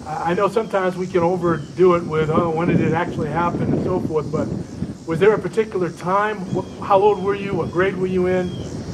I 0.07 0.33
know 0.33 0.49
sometimes 0.49 0.97
we 0.97 1.07
can 1.07 1.21
overdo 1.21 1.97
it 1.97 2.05
with 2.05 2.31
oh 2.31 2.49
when 2.49 2.69
did 2.69 2.81
it 2.81 2.95
actually 2.95 3.29
happen 3.29 3.75
and 3.75 3.85
so 3.85 4.01
forth, 4.01 4.33
but 4.33 4.49
was 5.07 5.21
there 5.21 5.35
a 5.35 5.39
particular 5.39 5.91
time? 5.91 6.39
How 6.81 6.99
old 6.99 7.23
were 7.23 7.35
you? 7.35 7.55
What 7.55 7.71
grade 7.73 7.95
were 7.95 8.07
you 8.07 8.27
in? 8.27 8.49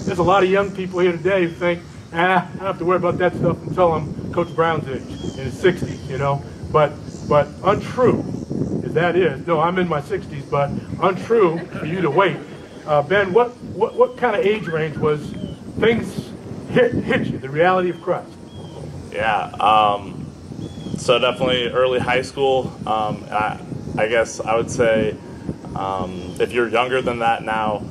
There's 0.07 0.19
a 0.19 0.25
lot 0.25 0.43
of 0.43 0.51
young 0.51 0.75
people 0.75 0.99
here 0.99 1.13
today 1.13 1.45
who 1.45 1.51
think 1.51 1.85
ah, 2.13 2.45
I 2.45 2.57
don't 2.57 2.67
have 2.67 2.79
to 2.79 2.85
worry 2.85 2.97
about 2.97 3.19
that 3.19 3.33
stuff 3.37 3.57
until 3.65 3.93
I'm 3.93 4.33
Coach 4.33 4.53
Brown's 4.53 4.89
age, 4.89 5.03
in 5.39 5.45
his 5.45 5.55
60s, 5.55 6.09
you 6.09 6.19
know. 6.19 6.43
But 6.73 6.93
but 7.29 7.47
untrue 7.63 8.25
as 8.85 8.93
that 8.95 9.15
is, 9.15 9.47
no, 9.47 9.61
I'm 9.61 9.79
in 9.79 9.87
my 9.87 10.01
60s, 10.01 10.51
but 10.51 10.71
untrue 11.01 11.65
for 11.67 11.87
you 11.87 12.01
to 12.01 12.11
wait. 12.11 12.39
Uh, 12.87 13.03
ben, 13.03 13.33
what, 13.33 13.57
what 13.73 13.95
what 13.95 14.17
kind 14.17 14.35
of 14.35 14.45
age 14.45 14.67
range 14.67 14.97
was 14.97 15.33
things 15.79 16.20
hit 16.71 16.93
hit 16.95 17.27
you? 17.27 17.39
The 17.39 17.51
reality 17.51 17.91
of 17.91 18.01
Christ. 18.01 18.31
Yeah. 19.13 19.45
Um, 19.61 20.27
so 20.97 21.19
definitely 21.19 21.69
early 21.69 21.99
high 21.99 22.23
school. 22.23 22.73
Um, 22.87 23.25
I, 23.31 23.61
I 23.97 24.09
guess 24.09 24.41
I 24.41 24.57
would 24.57 24.71
say 24.71 25.17
um, 25.75 26.35
if 26.39 26.53
you're 26.53 26.69
younger 26.69 27.01
than 27.03 27.21
that 27.21 27.43
now, 27.43 27.83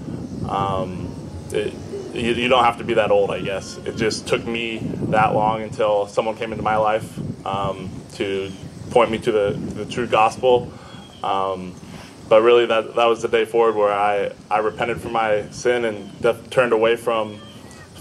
um, 0.47 1.13
it, 1.51 1.73
you, 2.13 2.33
you, 2.33 2.47
don't 2.47 2.63
have 2.63 2.77
to 2.77 2.83
be 2.83 2.95
that 2.95 3.11
old, 3.11 3.31
I 3.31 3.41
guess. 3.41 3.77
It 3.77 3.95
just 3.95 4.27
took 4.27 4.45
me 4.45 4.79
that 5.09 5.33
long 5.33 5.61
until 5.61 6.07
someone 6.07 6.35
came 6.35 6.51
into 6.51 6.63
my 6.63 6.77
life 6.77 7.17
um, 7.45 7.89
to 8.13 8.51
point 8.91 9.11
me 9.11 9.17
to 9.19 9.31
the, 9.31 9.51
the 9.51 9.85
true 9.85 10.07
gospel. 10.07 10.71
Um, 11.23 11.75
but 12.27 12.41
really, 12.41 12.65
that, 12.67 12.95
that 12.95 13.05
was 13.05 13.21
the 13.21 13.27
day 13.27 13.45
forward 13.45 13.75
where 13.75 13.91
I, 13.91 14.31
I 14.49 14.59
repented 14.59 15.01
for 15.01 15.09
my 15.09 15.49
sin 15.49 15.85
and 15.85 16.21
def- 16.21 16.49
turned 16.49 16.73
away 16.73 16.95
from 16.95 17.39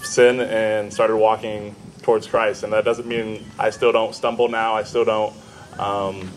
sin 0.04 0.40
and 0.40 0.92
started 0.92 1.16
walking 1.16 1.74
towards 2.02 2.26
Christ. 2.26 2.62
And 2.62 2.72
that 2.72 2.84
doesn't 2.84 3.06
mean 3.06 3.44
I 3.58 3.70
still 3.70 3.92
don't 3.92 4.14
stumble 4.14 4.48
now. 4.48 4.74
I 4.74 4.82
still 4.82 5.04
don't 5.04 5.34
um, 5.78 6.30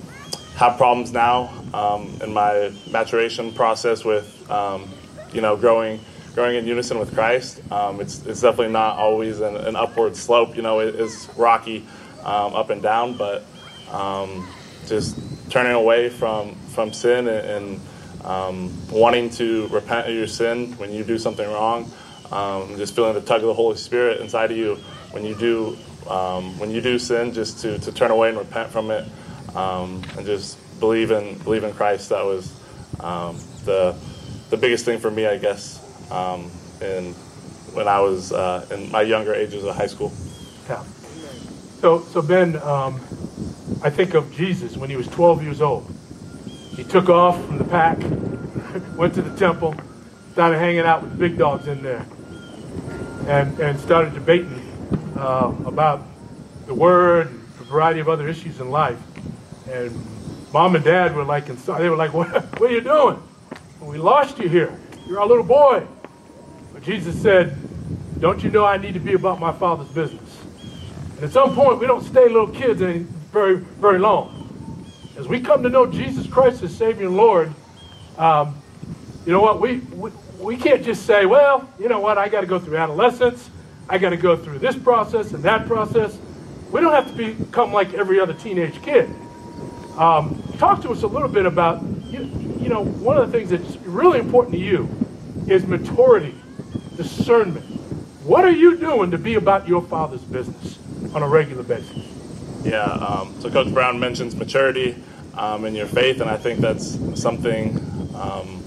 have 0.56 0.78
problems 0.78 1.12
now 1.12 1.50
um, 1.74 2.20
in 2.22 2.34
my 2.34 2.72
maturation 2.92 3.54
process 3.54 4.04
with, 4.04 4.50
um, 4.52 4.90
you 5.34 5.42
know, 5.42 5.56
growing 5.56 6.00
growing 6.34 6.56
in 6.56 6.66
unison 6.66 6.98
with 6.98 7.14
Christ. 7.14 7.62
Um, 7.72 8.00
it's, 8.00 8.26
it's 8.26 8.42
definitely 8.42 8.72
not 8.72 8.98
always 8.98 9.42
an, 9.42 9.56
an 9.58 9.76
upward 9.76 10.16
slope. 10.16 10.56
You 10.56 10.62
know, 10.62 10.80
it, 10.80 10.96
it's 10.96 11.28
rocky 11.36 11.86
um, 12.24 12.54
up 12.54 12.70
and 12.70 12.82
down, 12.82 13.18
but 13.18 13.44
um, 13.92 14.48
just 14.88 15.18
turning 15.50 15.74
away 15.74 16.10
from, 16.10 16.56
from 16.70 16.94
sin 16.94 17.28
and, 17.28 17.82
and 18.24 18.90
wanting 18.92 19.30
to 19.32 19.68
repent 19.68 20.08
of 20.08 20.16
your 20.16 20.28
sin 20.28 20.72
when 20.78 20.92
you 20.92 21.04
do 21.04 21.18
something 21.18 21.50
wrong. 21.50 21.92
Um, 22.32 22.78
just 22.78 22.96
feeling 22.96 23.14
the 23.14 23.22
tug 23.22 23.42
of 23.42 23.48
the 23.48 23.54
Holy 23.54 23.76
Spirit 23.76 24.22
inside 24.22 24.52
of 24.52 24.58
you 24.58 24.76
when 25.12 25.26
you 25.26 25.36
do 25.36 25.78
um, 26.10 26.58
when 26.60 26.72
you 26.72 26.82
do 26.82 26.98
sin, 26.98 27.34
just 27.34 27.60
to, 27.60 27.78
to 27.80 27.92
turn 27.92 28.12
away 28.12 28.30
and 28.30 28.38
repent 28.38 28.72
from 28.72 28.90
it, 28.90 29.08
and 29.54 30.26
just 30.26 30.58
believe 30.80 31.12
in 31.12 31.38
believe 31.40 31.64
in 31.64 31.74
Christ. 31.74 32.10
That 32.10 32.26
was 32.26 32.52
the 33.66 33.96
the 34.50 34.58
biggest 34.58 34.86
thing 34.86 35.00
for 35.00 35.12
me, 35.12 35.26
I 35.26 35.38
guess 35.38 35.82
um, 36.12 36.52
in, 36.82 37.14
when 37.74 37.88
I 37.88 38.00
was 38.02 38.32
uh, 38.32 38.68
in 38.70 38.92
my 38.92 39.02
younger 39.02 39.34
ages 39.34 39.64
of 39.64 39.76
high 39.76 39.88
school. 39.88 40.12
Yeah. 40.68 40.84
So, 41.80 42.02
so 42.02 42.22
Ben, 42.22 42.58
um, 42.62 42.96
I 43.82 43.90
think 43.90 44.14
of 44.14 44.32
Jesus 44.34 44.78
when 44.78 44.90
he 44.90 44.96
was 44.96 45.08
12 45.08 45.42
years 45.42 45.62
old. 45.62 45.90
He 46.76 46.84
took 46.84 47.10
off 47.10 47.44
from 47.46 47.58
the 47.58 47.64
pack, 47.64 47.98
went 48.96 49.16
to 49.16 49.22
the 49.22 49.36
temple, 49.38 49.76
started 50.34 50.60
hanging 50.60 50.82
out 50.82 51.02
with 51.02 51.18
big 51.18 51.38
dogs 51.38 51.68
in 51.68 51.82
there. 51.82 52.06
And, 53.28 53.60
and 53.60 53.80
started 53.80 54.14
debating 54.14 54.62
uh, 55.18 55.54
about 55.66 56.06
the 56.66 56.74
word 56.74 57.28
and 57.28 57.40
a 57.60 57.64
variety 57.64 58.00
of 58.00 58.10
other 58.10 58.28
issues 58.28 58.60
in 58.60 58.70
life. 58.70 59.00
And 59.70 59.96
mom 60.54 60.76
and 60.76 60.84
dad 60.84 61.16
were 61.16 61.24
like, 61.24 61.46
they 61.46 61.90
were 61.90 61.96
like, 61.96 62.14
what, 62.14 62.30
what 62.60 62.72
are 62.72 62.74
you 62.74 62.82
doing? 62.82 63.22
We 63.82 63.98
lost 63.98 64.38
you 64.38 64.48
here. 64.48 64.78
You're 65.08 65.20
our 65.20 65.28
little 65.28 65.44
boy. 65.44 65.86
But 66.74 66.84
Jesus 66.84 67.20
said, 67.20 67.58
don't 68.20 68.44
you 68.44 68.52
know 68.52 68.66
I 68.66 68.78
need 68.78 68.94
to 68.94 69.00
be 69.00 69.14
about 69.14 69.40
my 69.40 69.52
father's 69.52 69.90
business? 69.90 70.38
And 71.16 71.26
at 71.26 71.32
some 71.32 71.56
point, 71.56 71.80
we 71.80 71.88
don't 71.88 72.04
stay 72.04 72.28
little 72.28 72.48
kids 72.48 72.82
any, 72.82 73.00
very, 73.32 73.58
very 73.58 74.00
long. 74.00 74.38
As 75.18 75.28
we 75.28 75.40
come 75.40 75.64
to 75.64 75.70
know 75.70 75.86
Jesus 75.86 76.28
Christ 76.28 76.64
as 76.64 76.76
Savior 76.76 77.08
and 77.08 77.18
Lord, 77.18 77.54
um, 78.18 78.62
you 79.26 79.32
know 79.32 79.42
what? 79.42 79.60
We, 79.60 79.80
we, 79.80 80.12
we 80.42 80.58
can't 80.58 80.84
just 80.84 81.06
say, 81.06 81.26
well, 81.26 81.70
you 81.80 81.88
know 81.88 82.00
what? 82.00 82.18
I 82.18 82.28
got 82.30 82.42
to 82.42 82.48
go 82.48 82.60
through 82.60 82.78
adolescence. 82.78 83.50
I 83.88 83.98
got 83.98 84.10
to 84.10 84.18
go 84.18 84.36
through 84.36 84.60
this 84.60 84.76
process 84.76 85.34
and 85.34 85.44
that 85.44 85.68
process. 85.68 86.18
We 86.72 86.82
don't 86.82 86.94
have 86.94 87.16
to 87.16 87.34
become 87.34 87.72
like 87.74 87.94
every 87.94 88.20
other 88.20 88.34
teenage 88.34 88.82
kid. 88.82 89.10
Um, 89.98 90.42
talk 90.58 90.82
to 90.84 90.90
us 90.90 91.04
a 91.04 91.08
little 91.08 91.28
bit 91.28 91.46
about, 91.46 91.84
you, 92.06 92.24
you 92.60 92.70
know, 92.70 92.84
one 92.84 93.18
of 93.18 93.30
the 93.30 93.38
things 93.38 93.50
that's 93.50 93.76
really 93.86 94.20
important 94.20 94.54
to 94.54 94.60
you 94.60 94.90
is 95.48 95.66
maturity, 95.66 96.36
discernment. 96.96 97.66
What 98.24 98.46
are 98.46 98.52
you 98.52 98.78
doing 98.78 99.12
to 99.12 99.18
be 99.18 99.36
about 99.36 99.68
your 99.68 99.82
father's 99.82 100.22
business 100.22 100.80
on 101.14 101.24
a 101.24 101.28
regular 101.28 101.64
basis? 101.64 102.08
Yeah, 102.64 102.84
um, 102.84 103.34
so 103.42 103.50
Coach 103.50 103.74
Brown 103.74 104.00
mentions 104.00 104.36
maturity 104.36 104.96
um, 105.34 105.66
in 105.66 105.76
your 105.76 105.88
faith, 105.88 106.22
and 106.22 106.30
I 106.30 106.38
think 106.38 106.60
that's 106.60 106.98
something 107.20 107.78
um, 108.16 108.62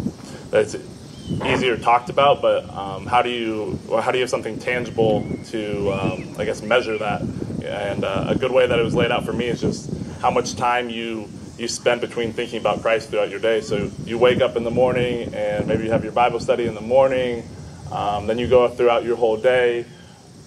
that's 0.50 0.76
easier 1.46 1.76
talked 1.76 2.10
about. 2.10 2.42
But 2.42 2.68
um, 2.70 3.06
how 3.06 3.22
do 3.22 3.30
you 3.30 3.78
how 3.88 4.10
do 4.10 4.18
you 4.18 4.22
have 4.22 4.30
something 4.30 4.58
tangible 4.58 5.26
to 5.46 5.92
um, 5.92 6.34
I 6.38 6.44
guess 6.44 6.62
measure 6.62 6.98
that? 6.98 7.22
And 7.64 8.04
uh, 8.04 8.26
a 8.28 8.34
good 8.34 8.52
way 8.52 8.66
that 8.66 8.78
it 8.78 8.82
was 8.82 8.94
laid 8.94 9.10
out 9.10 9.24
for 9.24 9.32
me 9.32 9.46
is 9.46 9.60
just 9.60 9.90
how 10.20 10.30
much 10.30 10.56
time 10.56 10.90
you 10.90 11.28
you 11.58 11.68
spend 11.68 12.00
between 12.00 12.32
thinking 12.32 12.60
about 12.60 12.82
Christ 12.82 13.10
throughout 13.10 13.30
your 13.30 13.40
day. 13.40 13.60
So 13.60 13.90
you 14.04 14.18
wake 14.18 14.40
up 14.40 14.56
in 14.56 14.64
the 14.64 14.70
morning, 14.70 15.34
and 15.34 15.66
maybe 15.66 15.84
you 15.84 15.90
have 15.90 16.04
your 16.04 16.12
Bible 16.12 16.40
study 16.40 16.66
in 16.66 16.74
the 16.74 16.80
morning. 16.80 17.48
Um, 17.92 18.26
then 18.26 18.38
you 18.38 18.48
go 18.48 18.68
throughout 18.68 19.04
your 19.04 19.16
whole 19.16 19.36
day, 19.36 19.86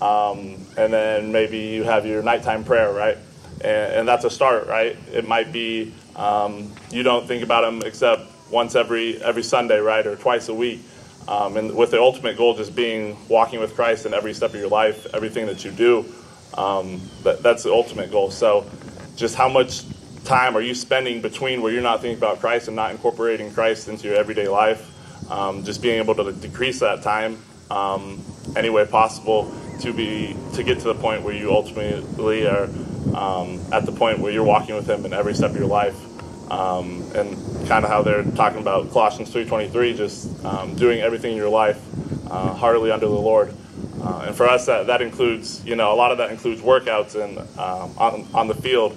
and 0.01 0.93
then 0.93 1.31
maybe 1.31 1.59
you 1.59 1.83
have 1.83 2.05
your 2.05 2.21
nighttime 2.21 2.63
prayer, 2.63 2.91
right? 2.91 3.17
and, 3.61 3.93
and 3.93 4.07
that's 4.07 4.25
a 4.25 4.29
start, 4.29 4.67
right? 4.67 4.97
It 5.11 5.27
might 5.27 5.51
be 5.51 5.93
um, 6.15 6.71
you 6.91 7.03
don't 7.03 7.27
think 7.27 7.43
about 7.43 7.61
them 7.61 7.81
except 7.85 8.21
once 8.49 8.75
every 8.75 9.21
every 9.21 9.43
Sunday, 9.43 9.79
right, 9.79 10.05
or 10.05 10.15
twice 10.15 10.49
a 10.49 10.53
week, 10.53 10.81
um, 11.27 11.57
and 11.57 11.75
with 11.75 11.91
the 11.91 11.99
ultimate 11.99 12.37
goal 12.37 12.55
just 12.55 12.75
being 12.75 13.17
walking 13.27 13.59
with 13.59 13.75
Christ 13.75 14.05
in 14.05 14.13
every 14.13 14.33
step 14.33 14.53
of 14.53 14.59
your 14.59 14.69
life, 14.69 15.07
everything 15.13 15.45
that 15.47 15.63
you 15.65 15.71
do. 15.71 16.05
Um, 16.53 17.01
that, 17.23 17.43
that's 17.43 17.63
the 17.63 17.71
ultimate 17.71 18.11
goal. 18.11 18.31
So, 18.31 18.65
just 19.15 19.35
how 19.35 19.49
much 19.49 19.83
time 20.23 20.57
are 20.57 20.61
you 20.61 20.73
spending 20.73 21.21
between 21.21 21.61
where 21.61 21.71
you're 21.71 21.81
not 21.81 22.01
thinking 22.01 22.17
about 22.17 22.39
Christ 22.39 22.67
and 22.67 22.75
not 22.75 22.91
incorporating 22.91 23.51
Christ 23.53 23.87
into 23.87 24.07
your 24.07 24.17
everyday 24.17 24.47
life? 24.47 24.93
Um, 25.31 25.63
just 25.63 25.81
being 25.81 25.99
able 25.99 26.15
to 26.15 26.31
decrease 26.31 26.79
that 26.79 27.03
time 27.03 27.37
um, 27.69 28.23
any 28.55 28.69
way 28.69 28.85
possible 28.85 29.53
to 29.81 29.93
be 29.93 30.35
to 30.53 30.63
get 30.63 30.79
to 30.79 30.85
the 30.85 30.95
point 30.95 31.23
where 31.23 31.33
you 31.33 31.51
ultimately 31.51 32.47
are 32.47 32.69
um, 33.15 33.59
at 33.71 33.85
the 33.85 33.91
point 33.91 34.19
where 34.19 34.31
you're 34.31 34.43
walking 34.43 34.75
with 34.75 34.89
Him 34.89 35.05
in 35.05 35.13
every 35.13 35.33
step 35.33 35.51
of 35.51 35.57
your 35.57 35.67
life. 35.67 36.06
Um, 36.49 37.03
and 37.13 37.35
kind 37.67 37.83
of 37.83 37.89
how 37.89 38.01
they're 38.01 38.23
talking 38.23 38.61
about 38.61 38.91
Colossians 38.91 39.33
3:23, 39.33 39.97
just 39.97 40.45
um, 40.45 40.75
doing 40.75 41.01
everything 41.01 41.31
in 41.31 41.37
your 41.37 41.49
life 41.49 41.81
uh, 42.31 42.53
heartily 42.53 42.91
under 42.91 43.05
the 43.05 43.11
Lord. 43.11 43.53
Uh, 44.01 44.25
and 44.27 44.35
for 44.35 44.47
us, 44.47 44.65
that, 44.67 44.87
that 44.87 45.01
includes, 45.01 45.65
you 45.65 45.75
know, 45.75 45.91
a 45.91 45.95
lot 45.95 46.11
of 46.11 46.19
that 46.19 46.31
includes 46.31 46.61
workouts 46.61 47.15
and 47.21 47.37
um, 47.59 47.93
on, 47.97 48.27
on 48.33 48.47
the 48.47 48.53
field. 48.53 48.93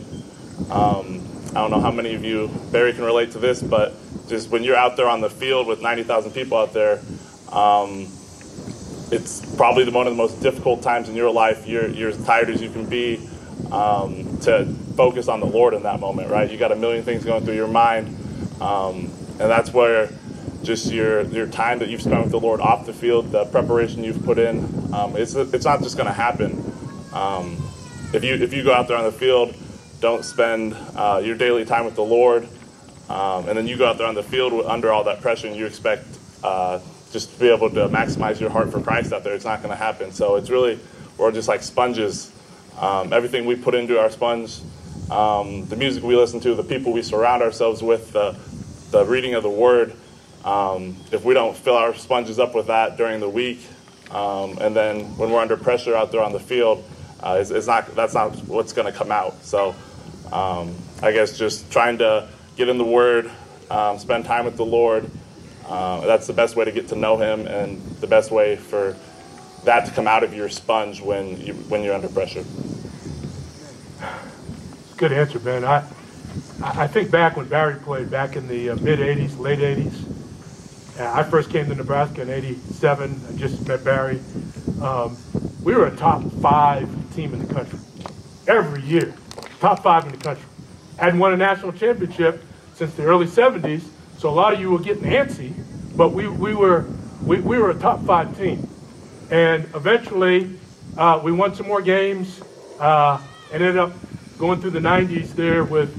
Um, 0.71 1.27
I 1.51 1.55
don't 1.55 1.71
know 1.71 1.81
how 1.81 1.91
many 1.91 2.15
of 2.15 2.25
you, 2.25 2.49
Barry, 2.71 2.93
can 2.93 3.05
relate 3.05 3.33
to 3.33 3.39
this, 3.39 3.63
but 3.63 3.95
just 4.29 4.51
when 4.51 4.63
you're 4.63 4.77
out 4.77 4.97
there 4.97 5.09
on 5.09 5.21
the 5.21 5.31
field 5.31 5.67
with 5.67 5.83
90,000 5.83 6.31
people 6.31 6.59
out 6.59 6.73
there, 6.73 7.01
um, 7.51 8.07
it's 9.11 9.45
probably 9.57 9.85
the, 9.85 9.91
one 9.91 10.07
of 10.07 10.13
the 10.13 10.17
most 10.17 10.41
difficult 10.41 10.83
times 10.83 11.09
in 11.09 11.17
your 11.17 11.31
life. 11.31 11.67
You're, 11.67 11.89
you're 11.89 12.11
as 12.11 12.25
tired 12.25 12.49
as 12.51 12.63
you 12.63 12.71
can 12.71 12.87
be 12.87 13.29
um, 13.73 14.39
to 14.43 14.73
focus 15.01 15.29
on 15.29 15.41
the 15.41 15.47
Lord 15.47 15.73
in 15.73 15.85
that 15.85 15.99
moment, 15.99 16.29
right? 16.29 16.51
You 16.51 16.59
got 16.59 16.73
a 16.73 16.77
million 16.77 17.03
things 17.03 17.25
going 17.25 17.43
through 17.43 17.55
your 17.55 17.67
mind, 17.67 18.09
um, 18.61 19.11
and 19.41 19.49
that's 19.49 19.73
where 19.73 20.11
just 20.63 20.93
your 20.93 21.23
your 21.23 21.47
time 21.47 21.79
that 21.79 21.89
you've 21.89 22.03
spent 22.03 22.23
with 22.23 22.31
the 22.31 22.39
Lord 22.39 22.61
off 22.61 22.85
the 22.85 22.93
field, 22.93 23.33
the 23.33 23.47
preparation 23.47 24.05
you've 24.05 24.23
put 24.27 24.39
in, 24.39 24.59
um, 24.93 25.17
it's 25.17 25.35
it's 25.35 25.65
not 25.65 25.81
just 25.81 25.97
going 25.97 26.07
to 26.07 26.13
happen. 26.13 26.51
Um, 27.15 27.57
if 28.13 28.23
you 28.23 28.35
if 28.35 28.53
you 28.53 28.63
go 28.63 28.75
out 28.75 28.89
there 28.89 28.99
on 28.99 29.05
the 29.05 29.19
field, 29.25 29.57
don't 30.01 30.23
spend 30.23 30.77
uh, 30.95 31.23
your 31.25 31.35
daily 31.35 31.65
time 31.65 31.87
with 31.87 31.95
the 31.95 32.05
Lord, 32.05 32.47
um, 33.09 33.49
and 33.49 33.57
then 33.57 33.67
you 33.67 33.79
go 33.79 33.87
out 33.87 33.97
there 33.97 34.07
on 34.07 34.15
the 34.15 34.23
field 34.23 34.53
under 34.67 34.93
all 34.93 35.05
that 35.05 35.23
pressure, 35.23 35.47
and 35.47 35.57
you 35.57 35.65
expect 35.65 36.05
uh, 36.45 36.79
just 37.11 37.33
to 37.33 37.41
be 37.41 37.49
able 37.49 37.71
to 37.71 37.89
maximize 37.89 38.39
your 38.39 38.51
heart 38.51 38.71
for 38.71 38.83
Christ 38.83 39.15
out 39.15 39.25
there. 39.25 39.33
It's 39.33 39.47
not 39.47 39.63
going 39.63 39.71
to 39.71 39.83
happen. 39.83 40.13
So 40.13 40.37
it's 40.37 40.51
really 40.51 40.79
we're 41.17 41.33
just 41.33 41.49
like 41.49 41.63
sponges 41.63 42.31
um, 42.79 43.13
everything 43.13 43.45
we 43.45 43.57
put 43.57 43.75
into 43.75 43.99
our 43.99 44.11
sponge, 44.11 44.61
um, 45.11 45.67
the 45.67 45.77
music 45.77 46.03
we 46.05 46.17
listen 46.17 46.41
to, 46.41 46.55
the 46.55 46.63
people 46.63 46.93
we 46.93 47.03
surround 47.03 47.43
ourselves 47.43 47.83
with, 47.83 48.13
the, 48.13 48.37
the 48.91 49.05
reading 49.05 49.35
of 49.35 49.43
the 49.43 49.51
Word. 49.51 49.95
Um, 50.45 50.97
if 51.13 51.25
we 51.25 51.35
don't 51.35 51.57
fill 51.57 51.77
our 51.77 51.95
sponges 51.95 52.39
up 52.39 52.55
with 52.55 52.69
that 52.69 52.97
during 52.97 53.21
the 53.21 53.29
week, 53.29 53.61
um, 54.11 54.59
and 54.59 54.75
then 54.75 55.17
when 55.17 55.31
we're 55.31 55.41
under 55.41 55.57
pressure 55.57 55.95
out 55.95 56.13
there 56.13 56.23
on 56.23 56.33
the 56.33 56.41
field, 56.41 56.85
uh, 57.23 57.39
it's, 57.41 57.51
it's, 57.51 57.67
not 57.67 57.95
that's 57.95 58.15
not 58.15 58.35
what's 58.47 58.73
going 58.73 58.91
to 58.91 58.97
come 58.97 59.13
out. 59.13 59.43
So 59.45 59.75
um, 60.33 60.75
I 61.03 61.13
guess 61.13 61.37
just 61.37 61.71
trying 61.71 61.99
to 61.99 62.29
get 62.57 62.69
in 62.69 62.79
the 62.79 62.85
Word, 62.85 63.31
um, 63.71 63.99
spend 63.99 64.25
time 64.25 64.45
with 64.45 64.57
the 64.57 64.65
Lord. 64.65 65.11
Uh, 65.67 66.07
that's 66.07 66.27
the 66.27 66.33
best 66.33 66.57
way 66.57 66.65
to 66.65 66.73
get 66.73 66.89
to 66.89 66.97
know 66.97 67.17
Him, 67.17 67.47
and 67.47 67.81
the 68.01 68.07
best 68.07 68.31
way 68.31 68.57
for 68.57 68.97
that 69.65 69.87
to 69.87 69.93
come 69.93 70.09
out 70.09 70.25
of 70.25 70.35
your 70.35 70.49
sponge 70.49 71.01
when 71.01 71.41
you 71.41 71.53
when 71.55 71.83
you're 71.83 71.95
under 71.95 72.09
pressure. 72.09 72.45
Good 75.01 75.13
answer, 75.13 75.39
Ben. 75.39 75.65
I 75.65 75.83
I 76.63 76.87
think 76.87 77.11
back 77.11 77.35
when 77.35 77.49
Barry 77.49 77.77
played 77.77 78.11
back 78.11 78.37
in 78.37 78.47
the 78.47 78.69
uh, 78.69 78.77
mid 78.77 78.99
'80s, 78.99 79.39
late 79.39 79.61
'80s. 79.61 81.01
Uh, 81.01 81.11
I 81.19 81.23
first 81.23 81.49
came 81.49 81.71
to 81.71 81.75
Nebraska 81.75 82.21
in 82.21 82.29
'87. 82.29 83.19
I 83.27 83.37
just 83.39 83.67
met 83.67 83.83
Barry. 83.83 84.21
Um, 84.83 85.17
we 85.63 85.75
were 85.75 85.87
a 85.87 85.97
top 85.97 86.23
five 86.43 86.87
team 87.15 87.33
in 87.33 87.47
the 87.49 87.55
country 87.55 87.79
every 88.47 88.83
year, 88.83 89.15
top 89.59 89.83
five 89.83 90.05
in 90.05 90.13
the 90.13 90.19
country. 90.19 90.45
Hadn't 90.99 91.19
won 91.19 91.33
a 91.33 91.37
national 91.39 91.73
championship 91.73 92.45
since 92.75 92.93
the 92.93 93.05
early 93.05 93.27
'70s, 93.27 93.85
so 94.19 94.29
a 94.29 94.31
lot 94.31 94.53
of 94.53 94.61
you 94.61 94.71
were 94.71 94.81
getting 94.81 95.05
antsy. 95.05 95.55
But 95.97 96.13
we, 96.13 96.29
we 96.29 96.53
were 96.53 96.85
we, 97.25 97.41
we 97.41 97.57
were 97.57 97.71
a 97.71 97.79
top 97.79 98.05
five 98.05 98.37
team. 98.37 98.69
And 99.31 99.65
eventually, 99.75 100.59
uh, 100.99 101.23
we 101.25 101.33
won 101.33 101.55
some 101.55 101.69
more 101.69 101.81
games. 101.81 102.43
Uh, 102.79 103.19
ended 103.51 103.79
up 103.79 103.93
going 104.41 104.59
through 104.59 104.71
the 104.71 104.81
90s 104.81 105.35
there 105.35 105.65
with, 105.65 105.95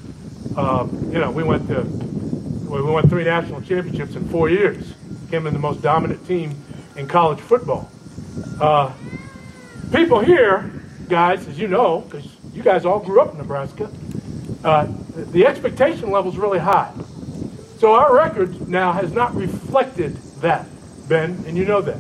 uh, 0.57 0.87
you 1.11 1.19
know, 1.19 1.29
we 1.29 1.43
went 1.43 1.67
to, 1.67 1.81
we 1.81 2.81
won 2.81 3.07
three 3.07 3.23
national 3.23 3.61
championships 3.61 4.15
in 4.15 4.27
four 4.29 4.49
years. 4.49 4.93
Became 5.25 5.43
the 5.43 5.51
most 5.51 5.83
dominant 5.83 6.25
team 6.27 6.59
in 6.97 7.07
college 7.07 7.39
football. 7.39 7.89
Uh, 8.59 8.91
people 9.91 10.19
here, 10.21 10.71
guys, 11.07 11.47
as 11.47 11.59
you 11.59 11.67
know, 11.67 12.01
because 12.01 12.27
you 12.51 12.63
guys 12.63 12.83
all 12.83 12.99
grew 12.99 13.21
up 13.21 13.31
in 13.31 13.37
Nebraska, 13.37 13.91
uh, 14.63 14.87
the 15.15 15.45
expectation 15.45 16.09
level 16.09 16.31
is 16.31 16.37
really 16.37 16.59
high. 16.59 16.91
So 17.77 17.93
our 17.93 18.15
record 18.15 18.67
now 18.67 18.91
has 18.91 19.11
not 19.13 19.35
reflected 19.35 20.15
that, 20.41 20.65
Ben, 21.07 21.43
and 21.45 21.55
you 21.55 21.65
know 21.65 21.81
that. 21.81 21.99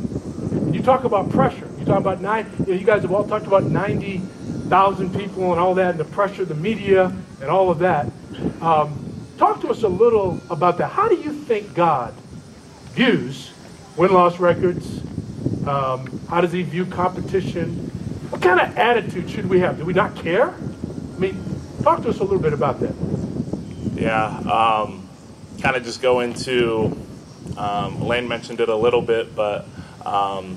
You 0.73 0.81
talk 0.81 1.03
about 1.03 1.29
pressure. 1.29 1.69
You 1.77 1.85
talk 1.85 1.99
about 1.99 2.19
nine. 2.19 2.51
You, 2.67 2.79
guys 2.79 3.03
have 3.03 3.11
all 3.11 3.27
talked 3.27 3.45
about 3.45 3.63
ninety 3.63 4.21
thousand 4.71 5.13
people 5.13 5.51
and 5.51 5.59
all 5.59 5.75
that, 5.75 5.91
and 5.91 5.99
the 5.99 6.05
pressure, 6.05 6.45
the 6.45 6.55
media, 6.55 7.13
and 7.41 7.49
all 7.49 7.69
of 7.69 7.79
that. 7.79 8.09
Um, 8.61 9.27
talk 9.37 9.59
to 9.61 9.67
us 9.67 9.83
a 9.83 9.87
little 9.89 10.39
about 10.49 10.77
that. 10.77 10.87
How 10.87 11.09
do 11.09 11.15
you 11.15 11.33
think 11.33 11.73
God 11.73 12.13
views 12.93 13.51
win-loss 13.97 14.39
records? 14.39 15.01
Um, 15.67 16.21
how 16.29 16.39
does 16.39 16.53
He 16.53 16.63
view 16.63 16.85
competition? 16.85 17.89
What 18.29 18.41
kind 18.41 18.61
of 18.61 18.77
attitude 18.77 19.29
should 19.29 19.49
we 19.49 19.59
have? 19.59 19.77
Do 19.77 19.83
we 19.83 19.91
not 19.91 20.15
care? 20.15 20.51
I 20.51 21.19
mean, 21.19 21.43
talk 21.83 22.01
to 22.03 22.09
us 22.09 22.19
a 22.19 22.23
little 22.23 22.39
bit 22.39 22.53
about 22.53 22.79
that. 22.79 22.95
Yeah, 23.93 24.25
um, 24.49 25.09
kind 25.61 25.75
of 25.75 25.83
just 25.83 26.01
go 26.01 26.21
into. 26.21 26.97
Um, 27.57 28.01
Lane 28.01 28.25
mentioned 28.25 28.61
it 28.61 28.69
a 28.69 28.75
little 28.75 29.01
bit, 29.01 29.35
but 29.35 29.67
um, 30.05 30.55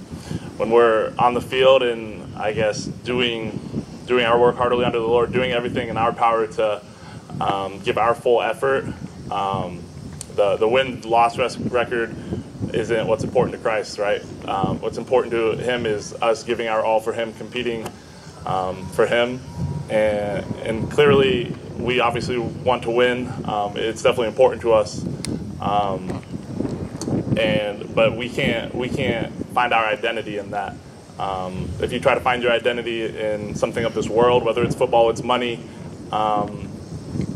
when 0.56 0.70
we're 0.70 1.12
on 1.18 1.34
the 1.34 1.40
field 1.40 1.82
and 1.82 2.36
I 2.36 2.52
guess 2.52 2.84
doing 2.84 3.83
doing 4.06 4.24
our 4.24 4.38
work 4.38 4.56
heartily 4.56 4.84
under 4.84 4.98
the 4.98 5.06
Lord, 5.06 5.32
doing 5.32 5.52
everything 5.52 5.88
in 5.88 5.96
our 5.96 6.12
power 6.12 6.46
to 6.46 6.82
um, 7.40 7.80
give 7.80 7.98
our 7.98 8.14
full 8.14 8.42
effort. 8.42 8.86
Um, 9.30 9.82
the 10.36 10.56
the 10.56 10.68
win 10.68 11.00
loss 11.02 11.38
record 11.38 12.14
isn't 12.72 13.06
what's 13.06 13.24
important 13.24 13.54
to 13.56 13.62
Christ, 13.62 13.98
right? 13.98 14.22
Um, 14.46 14.80
what's 14.80 14.98
important 14.98 15.32
to 15.32 15.56
Him 15.56 15.86
is 15.86 16.12
us 16.14 16.42
giving 16.42 16.68
our 16.68 16.84
all 16.84 17.00
for 17.00 17.12
Him, 17.12 17.32
competing 17.34 17.86
um, 18.46 18.86
for 18.88 19.06
Him, 19.06 19.40
and 19.90 20.44
and 20.64 20.90
clearly 20.90 21.54
we 21.78 22.00
obviously 22.00 22.38
want 22.38 22.82
to 22.84 22.90
win. 22.90 23.32
Um, 23.44 23.76
it's 23.76 24.02
definitely 24.02 24.28
important 24.28 24.62
to 24.62 24.72
us, 24.72 25.04
um, 25.60 26.22
and 27.38 27.94
but 27.94 28.16
we 28.16 28.28
can't 28.28 28.74
we 28.74 28.88
can't 28.88 29.32
find 29.54 29.72
our 29.72 29.86
identity 29.86 30.38
in 30.38 30.50
that. 30.50 30.74
Um, 31.18 31.68
if 31.80 31.92
you 31.92 32.00
try 32.00 32.14
to 32.14 32.20
find 32.20 32.42
your 32.42 32.52
identity 32.52 33.04
in 33.04 33.54
something 33.54 33.84
of 33.84 33.94
this 33.94 34.08
world, 34.08 34.44
whether 34.44 34.62
it's 34.64 34.74
football, 34.74 35.10
it's 35.10 35.22
money, 35.22 35.60
um, 36.10 36.68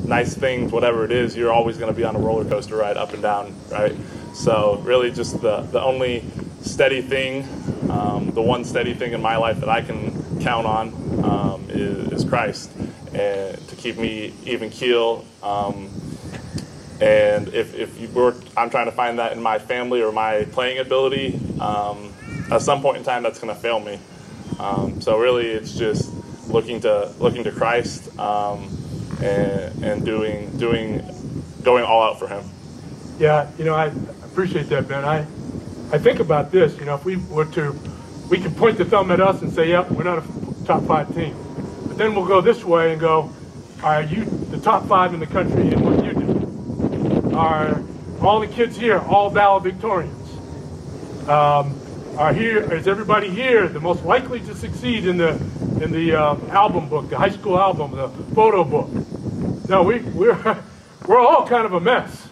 nice 0.04 0.34
things, 0.34 0.72
whatever 0.72 1.04
it 1.04 1.12
is, 1.12 1.36
you're 1.36 1.52
always 1.52 1.78
going 1.78 1.92
to 1.92 1.96
be 1.96 2.04
on 2.04 2.16
a 2.16 2.18
roller 2.18 2.44
coaster 2.44 2.76
ride 2.76 2.96
up 2.96 3.12
and 3.12 3.22
down, 3.22 3.54
right? 3.70 3.94
So 4.34 4.80
really, 4.84 5.10
just 5.10 5.40
the 5.40 5.62
the 5.62 5.80
only 5.80 6.24
steady 6.62 7.02
thing, 7.02 7.46
um, 7.90 8.30
the 8.32 8.42
one 8.42 8.64
steady 8.64 8.94
thing 8.94 9.12
in 9.12 9.22
my 9.22 9.36
life 9.36 9.60
that 9.60 9.68
I 9.68 9.82
can 9.82 10.40
count 10.40 10.66
on 10.66 10.88
um, 11.24 11.66
is, 11.70 12.12
is 12.12 12.24
Christ, 12.24 12.70
and 13.14 13.68
to 13.68 13.76
keep 13.76 13.96
me 13.96 14.34
even 14.44 14.70
keel. 14.70 15.24
Um, 15.42 15.88
and 17.00 17.48
if, 17.54 17.74
if 17.74 18.00
you 18.00 18.08
were, 18.08 18.34
I'm 18.56 18.70
trying 18.70 18.86
to 18.86 18.92
find 18.92 19.20
that 19.20 19.32
in 19.32 19.40
my 19.40 19.58
family 19.58 20.02
or 20.02 20.10
my 20.10 20.44
playing 20.50 20.78
ability, 20.78 21.38
um, 21.60 22.12
at 22.50 22.62
some 22.62 22.80
point 22.80 22.96
in 22.96 23.04
time, 23.04 23.22
that's 23.22 23.38
going 23.38 23.54
to 23.54 23.60
fail 23.60 23.80
me. 23.80 23.98
Um, 24.58 25.00
so 25.00 25.18
really, 25.18 25.46
it's 25.46 25.74
just 25.74 26.12
looking 26.48 26.80
to 26.80 27.12
looking 27.18 27.44
to 27.44 27.52
Christ 27.52 28.18
um, 28.18 28.68
and, 29.22 29.84
and 29.84 30.04
doing 30.04 30.56
doing 30.56 31.02
going 31.62 31.84
all 31.84 32.02
out 32.02 32.18
for 32.18 32.28
Him. 32.28 32.44
Yeah, 33.18 33.50
you 33.58 33.64
know, 33.64 33.74
I 33.74 33.86
appreciate 34.24 34.68
that, 34.68 34.88
Ben. 34.88 35.04
I, 35.04 35.20
I 35.92 35.98
think 35.98 36.20
about 36.20 36.50
this. 36.50 36.76
You 36.78 36.86
know, 36.86 36.94
if 36.94 37.04
we 37.04 37.16
were 37.16 37.44
to, 37.46 37.72
we 38.30 38.38
can 38.38 38.54
point 38.54 38.78
the 38.78 38.84
thumb 38.84 39.10
at 39.10 39.20
us 39.20 39.42
and 39.42 39.52
say, 39.52 39.68
"Yep, 39.68 39.90
we're 39.92 40.04
not 40.04 40.18
a 40.18 40.64
top 40.64 40.84
five 40.84 41.14
team," 41.14 41.36
but 41.86 41.98
then 41.98 42.14
we'll 42.14 42.26
go 42.26 42.40
this 42.40 42.64
way 42.64 42.92
and 42.92 43.00
go, 43.00 43.30
"Are 43.82 44.02
you 44.02 44.24
the 44.24 44.58
top 44.58 44.86
five 44.86 45.14
in 45.14 45.20
the 45.20 45.26
country 45.26 45.72
in 45.72 45.82
what 45.82 46.04
you 46.04 46.12
do? 46.12 47.36
Are 47.36 47.82
all 48.20 48.40
the 48.40 48.48
kids 48.48 48.76
here 48.76 48.98
all 48.98 49.30
valedictorians? 49.30 50.14
Um, 51.28 51.78
are 52.18 52.32
here? 52.34 52.72
Is 52.74 52.88
everybody 52.88 53.30
here 53.30 53.68
the 53.68 53.78
most 53.78 54.04
likely 54.04 54.40
to 54.40 54.54
succeed 54.56 55.06
in 55.06 55.16
the 55.18 55.30
in 55.80 55.92
the 55.92 56.14
um, 56.14 56.50
album 56.50 56.88
book, 56.88 57.08
the 57.08 57.16
high 57.16 57.30
school 57.30 57.56
album, 57.56 57.92
the 57.92 58.08
photo 58.34 58.64
book? 58.64 58.88
No, 59.68 59.84
we 59.84 60.00
we're 60.00 60.58
we're 61.06 61.20
all 61.20 61.46
kind 61.46 61.64
of 61.64 61.74
a 61.74 61.80
mess." 61.80 62.28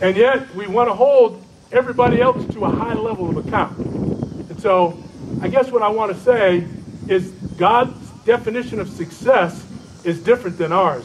And 0.00 0.16
yet 0.16 0.54
we 0.54 0.66
want 0.66 0.88
to 0.88 0.94
hold 0.94 1.44
everybody 1.72 2.22
else 2.22 2.46
to 2.54 2.64
a 2.64 2.70
high 2.70 2.94
level 2.94 3.28
of 3.28 3.46
account. 3.46 3.76
And 3.78 4.58
so 4.60 5.02
I 5.42 5.48
guess 5.48 5.70
what 5.70 5.82
I 5.82 5.88
want 5.88 6.16
to 6.16 6.18
say 6.22 6.66
is 7.06 7.30
God's 7.58 7.98
definition 8.24 8.80
of 8.80 8.88
success 8.88 9.62
is 10.04 10.22
different 10.22 10.56
than 10.56 10.72
ours. 10.72 11.04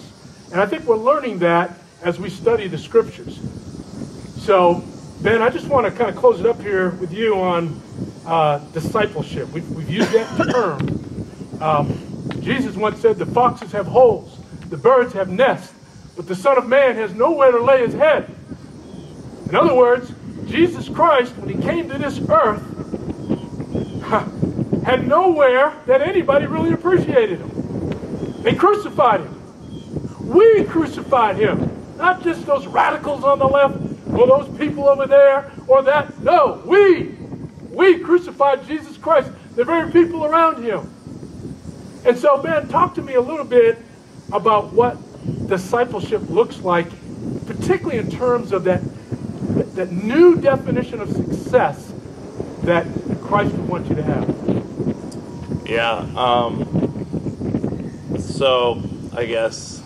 And 0.53 0.61
I 0.61 0.65
think 0.65 0.85
we're 0.85 0.95
learning 0.95 1.39
that 1.39 1.77
as 2.03 2.19
we 2.19 2.29
study 2.29 2.67
the 2.67 2.77
scriptures. 2.77 3.39
So, 4.37 4.83
Ben, 5.23 5.41
I 5.41 5.49
just 5.49 5.67
want 5.67 5.85
to 5.85 5.91
kind 5.91 6.09
of 6.09 6.17
close 6.17 6.41
it 6.41 6.45
up 6.45 6.59
here 6.59 6.89
with 6.89 7.13
you 7.13 7.39
on 7.39 7.81
uh, 8.25 8.57
discipleship. 8.73 9.49
We've, 9.53 9.69
we've 9.71 9.89
used 9.89 10.11
that 10.11 10.51
term. 10.51 11.61
Um, 11.61 11.97
Jesus 12.41 12.75
once 12.75 12.99
said, 12.99 13.17
The 13.17 13.25
foxes 13.27 13.71
have 13.71 13.85
holes, 13.85 14.37
the 14.67 14.75
birds 14.75 15.13
have 15.13 15.29
nests, 15.29 15.73
but 16.17 16.27
the 16.27 16.35
Son 16.35 16.57
of 16.57 16.67
Man 16.67 16.97
has 16.97 17.13
nowhere 17.13 17.53
to 17.53 17.63
lay 17.63 17.85
his 17.85 17.93
head. 17.93 18.35
In 19.47 19.55
other 19.55 19.73
words, 19.73 20.11
Jesus 20.45 20.89
Christ, 20.89 21.37
when 21.37 21.55
he 21.55 21.63
came 21.63 21.89
to 21.89 21.97
this 21.97 22.19
earth, 22.29 22.61
had 24.83 25.07
nowhere 25.07 25.73
that 25.85 26.01
anybody 26.01 26.47
really 26.47 26.73
appreciated 26.73 27.39
him. 27.39 28.41
They 28.43 28.55
crucified 28.55 29.21
him. 29.21 30.27
We 30.27 30.65
crucified 30.65 31.37
him. 31.37 31.71
Not 31.95 32.23
just 32.23 32.45
those 32.45 32.67
radicals 32.67 33.23
on 33.23 33.39
the 33.39 33.47
left 33.47 33.92
or 34.17 34.27
those 34.27 34.57
people 34.57 34.87
over 34.87 35.07
there 35.07 35.51
or 35.67 35.81
that. 35.83 36.19
No, 36.21 36.61
we. 36.65 37.15
We 37.69 37.97
crucified 37.99 38.67
Jesus 38.67 38.97
Christ, 38.97 39.31
the 39.55 39.63
very 39.63 39.91
people 39.91 40.25
around 40.25 40.63
him. 40.63 40.93
And 42.05 42.15
so, 42.15 42.37
Ben, 42.37 42.67
talk 42.67 42.93
to 42.95 43.01
me 43.01 43.15
a 43.15 43.21
little 43.21 43.45
bit 43.45 43.79
about 44.31 44.71
what 44.73 44.97
discipleship 45.47 46.29
looks 46.29 46.59
like, 46.59 46.87
particularly 47.47 47.97
in 47.97 48.11
terms 48.11 48.51
of 48.51 48.63
that 48.65 48.81
that, 49.75 49.91
new 49.91 50.35
definition 50.35 51.01
of 51.01 51.11
success 51.11 51.91
that 52.63 52.85
Christ 53.21 53.53
would 53.53 53.67
want 53.67 53.89
you 53.89 53.95
to 53.95 54.03
have? 54.03 55.63
Yeah. 55.67 56.05
Um, 56.15 56.67
so 58.19 58.81
I 59.15 59.25
guess 59.25 59.81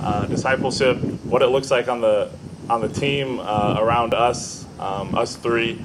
uh, 0.00 0.26
discipleship, 0.26 0.98
what 1.24 1.42
it 1.42 1.48
looks 1.48 1.70
like 1.70 1.88
on 1.88 2.00
the 2.00 2.30
on 2.68 2.80
the 2.80 2.88
team 2.88 3.40
uh, 3.40 3.76
around 3.78 4.14
us, 4.14 4.66
um, 4.78 5.14
us 5.14 5.36
three, 5.36 5.82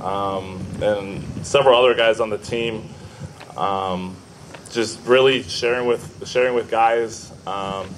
um, 0.00 0.64
and 0.82 1.22
several 1.46 1.78
other 1.78 1.94
guys 1.94 2.20
on 2.20 2.30
the 2.30 2.38
team. 2.38 2.88
Um, 3.56 4.16
just 4.70 5.06
really 5.06 5.42
sharing 5.44 5.86
with 5.86 6.26
sharing 6.26 6.54
with 6.54 6.70
guys, 6.70 7.32
um, 7.46 7.88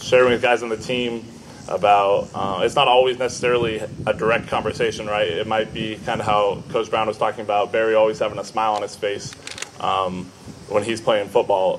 sharing 0.00 0.30
with 0.32 0.42
guys 0.42 0.62
on 0.62 0.68
the 0.68 0.76
team 0.76 1.24
about 1.66 2.28
uh, 2.34 2.60
it's 2.62 2.74
not 2.74 2.88
always 2.88 3.18
necessarily 3.18 3.82
a 4.06 4.12
direct 4.12 4.48
conversation, 4.48 5.06
right? 5.06 5.28
It 5.28 5.46
might 5.46 5.72
be 5.72 5.96
kind 6.04 6.20
of 6.20 6.26
how 6.26 6.62
Coach 6.68 6.90
Brown 6.90 7.06
was 7.06 7.16
talking 7.16 7.40
about 7.40 7.72
Barry 7.72 7.94
always 7.94 8.18
having 8.18 8.38
a 8.38 8.44
smile 8.44 8.74
on 8.74 8.82
his 8.82 8.94
face 8.94 9.32
um, 9.80 10.26
when 10.68 10.82
he's 10.82 11.00
playing 11.00 11.28
football. 11.28 11.78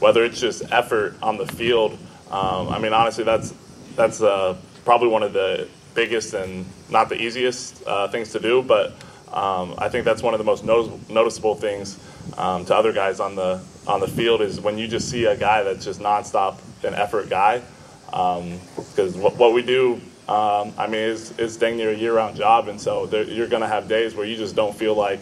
Whether 0.00 0.24
it's 0.24 0.38
just 0.38 0.70
effort 0.70 1.14
on 1.22 1.38
the 1.38 1.46
field, 1.46 1.98
um, 2.30 2.68
I 2.68 2.78
mean, 2.78 2.92
honestly, 2.92 3.24
that's 3.24 3.54
that's 3.96 4.20
uh, 4.20 4.56
probably 4.84 5.08
one 5.08 5.22
of 5.22 5.32
the 5.32 5.68
biggest 5.94 6.34
and 6.34 6.66
not 6.90 7.08
the 7.08 7.20
easiest 7.20 7.86
uh, 7.86 8.08
things 8.08 8.32
to 8.32 8.40
do, 8.40 8.62
but 8.62 8.92
um, 9.32 9.74
I 9.78 9.88
think 9.88 10.04
that's 10.04 10.22
one 10.22 10.34
of 10.34 10.38
the 10.38 10.44
most 10.44 10.64
notice- 10.64 11.08
noticeable 11.08 11.54
things 11.54 11.98
um, 12.36 12.64
to 12.66 12.74
other 12.74 12.92
guys 12.92 13.20
on 13.20 13.34
the 13.34 13.60
on 13.86 14.00
the 14.00 14.08
field 14.08 14.40
is 14.40 14.60
when 14.60 14.78
you 14.78 14.88
just 14.88 15.10
see 15.10 15.26
a 15.26 15.36
guy 15.36 15.62
that's 15.62 15.84
just 15.84 16.00
nonstop 16.00 16.58
an 16.84 16.94
effort 16.94 17.28
guy 17.28 17.62
because 18.06 19.14
um, 19.16 19.20
what, 19.20 19.36
what 19.36 19.52
we 19.52 19.60
do, 19.60 19.94
um, 20.28 20.72
I 20.78 20.86
mean, 20.86 21.00
is, 21.00 21.36
is 21.38 21.56
dang 21.56 21.76
near 21.76 21.90
a 21.90 21.96
year-round 21.96 22.36
job, 22.36 22.68
and 22.68 22.80
so 22.80 23.06
there, 23.06 23.24
you're 23.24 23.48
going 23.48 23.62
to 23.62 23.68
have 23.68 23.88
days 23.88 24.14
where 24.14 24.24
you 24.24 24.36
just 24.36 24.54
don't 24.54 24.74
feel 24.74 24.94
like 24.94 25.20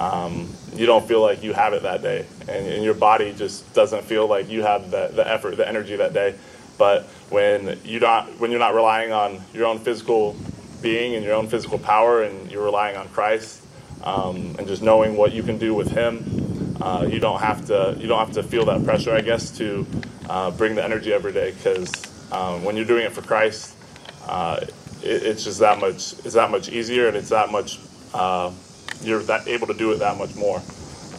um, 0.00 0.52
you 0.74 0.86
don't 0.86 1.06
feel 1.06 1.22
like 1.22 1.44
you 1.44 1.52
have 1.52 1.72
it 1.72 1.84
that 1.84 2.02
day, 2.02 2.26
and, 2.48 2.66
and, 2.66 2.82
your 2.82 2.94
body 2.94 3.32
just 3.32 3.72
doesn't 3.74 4.02
feel 4.02 4.26
like 4.26 4.48
you 4.48 4.62
have 4.62 4.90
the, 4.90 5.12
the 5.14 5.26
effort, 5.26 5.56
the 5.56 5.66
energy 5.66 5.94
that 5.94 6.12
day. 6.12 6.34
But 6.78 7.04
when 7.30 7.78
you 7.84 8.00
not 8.00 8.38
when 8.40 8.50
you're 8.50 8.60
not 8.60 8.74
relying 8.74 9.12
on 9.12 9.40
your 9.52 9.66
own 9.66 9.78
physical 9.78 10.36
being 10.82 11.14
and 11.14 11.24
your 11.24 11.34
own 11.34 11.48
physical 11.48 11.78
power, 11.78 12.22
and 12.22 12.50
you're 12.50 12.64
relying 12.64 12.96
on 12.96 13.08
Christ, 13.08 13.62
um, 14.02 14.56
and 14.58 14.66
just 14.66 14.82
knowing 14.82 15.16
what 15.16 15.32
you 15.32 15.42
can 15.42 15.58
do 15.58 15.74
with 15.74 15.90
Him, 15.90 16.76
uh, 16.80 17.06
you 17.08 17.20
don't 17.20 17.40
have 17.40 17.66
to 17.66 17.96
you 17.98 18.06
don't 18.06 18.18
have 18.18 18.32
to 18.32 18.42
feel 18.42 18.64
that 18.66 18.84
pressure, 18.84 19.14
I 19.14 19.20
guess, 19.20 19.50
to 19.58 19.86
uh, 20.28 20.50
bring 20.50 20.74
the 20.74 20.84
energy 20.84 21.12
every 21.12 21.32
day 21.32 21.52
because 21.52 21.92
um, 22.32 22.64
when 22.64 22.76
you're 22.76 22.84
doing 22.86 23.04
it 23.04 23.12
for 23.12 23.22
Christ, 23.22 23.76
uh, 24.26 24.60
it, 25.02 25.22
it's 25.22 25.44
just 25.44 25.60
that 25.60 25.80
much. 25.80 26.12
It's 26.24 26.34
that 26.34 26.50
much 26.50 26.68
easier, 26.68 27.08
and 27.08 27.16
it's 27.16 27.30
that 27.30 27.50
much. 27.50 27.78
Uh, 28.12 28.52
you're 29.02 29.22
that 29.24 29.46
able 29.48 29.66
to 29.66 29.74
do 29.74 29.92
it 29.92 29.98
that 29.98 30.16
much 30.18 30.34
more. 30.34 30.62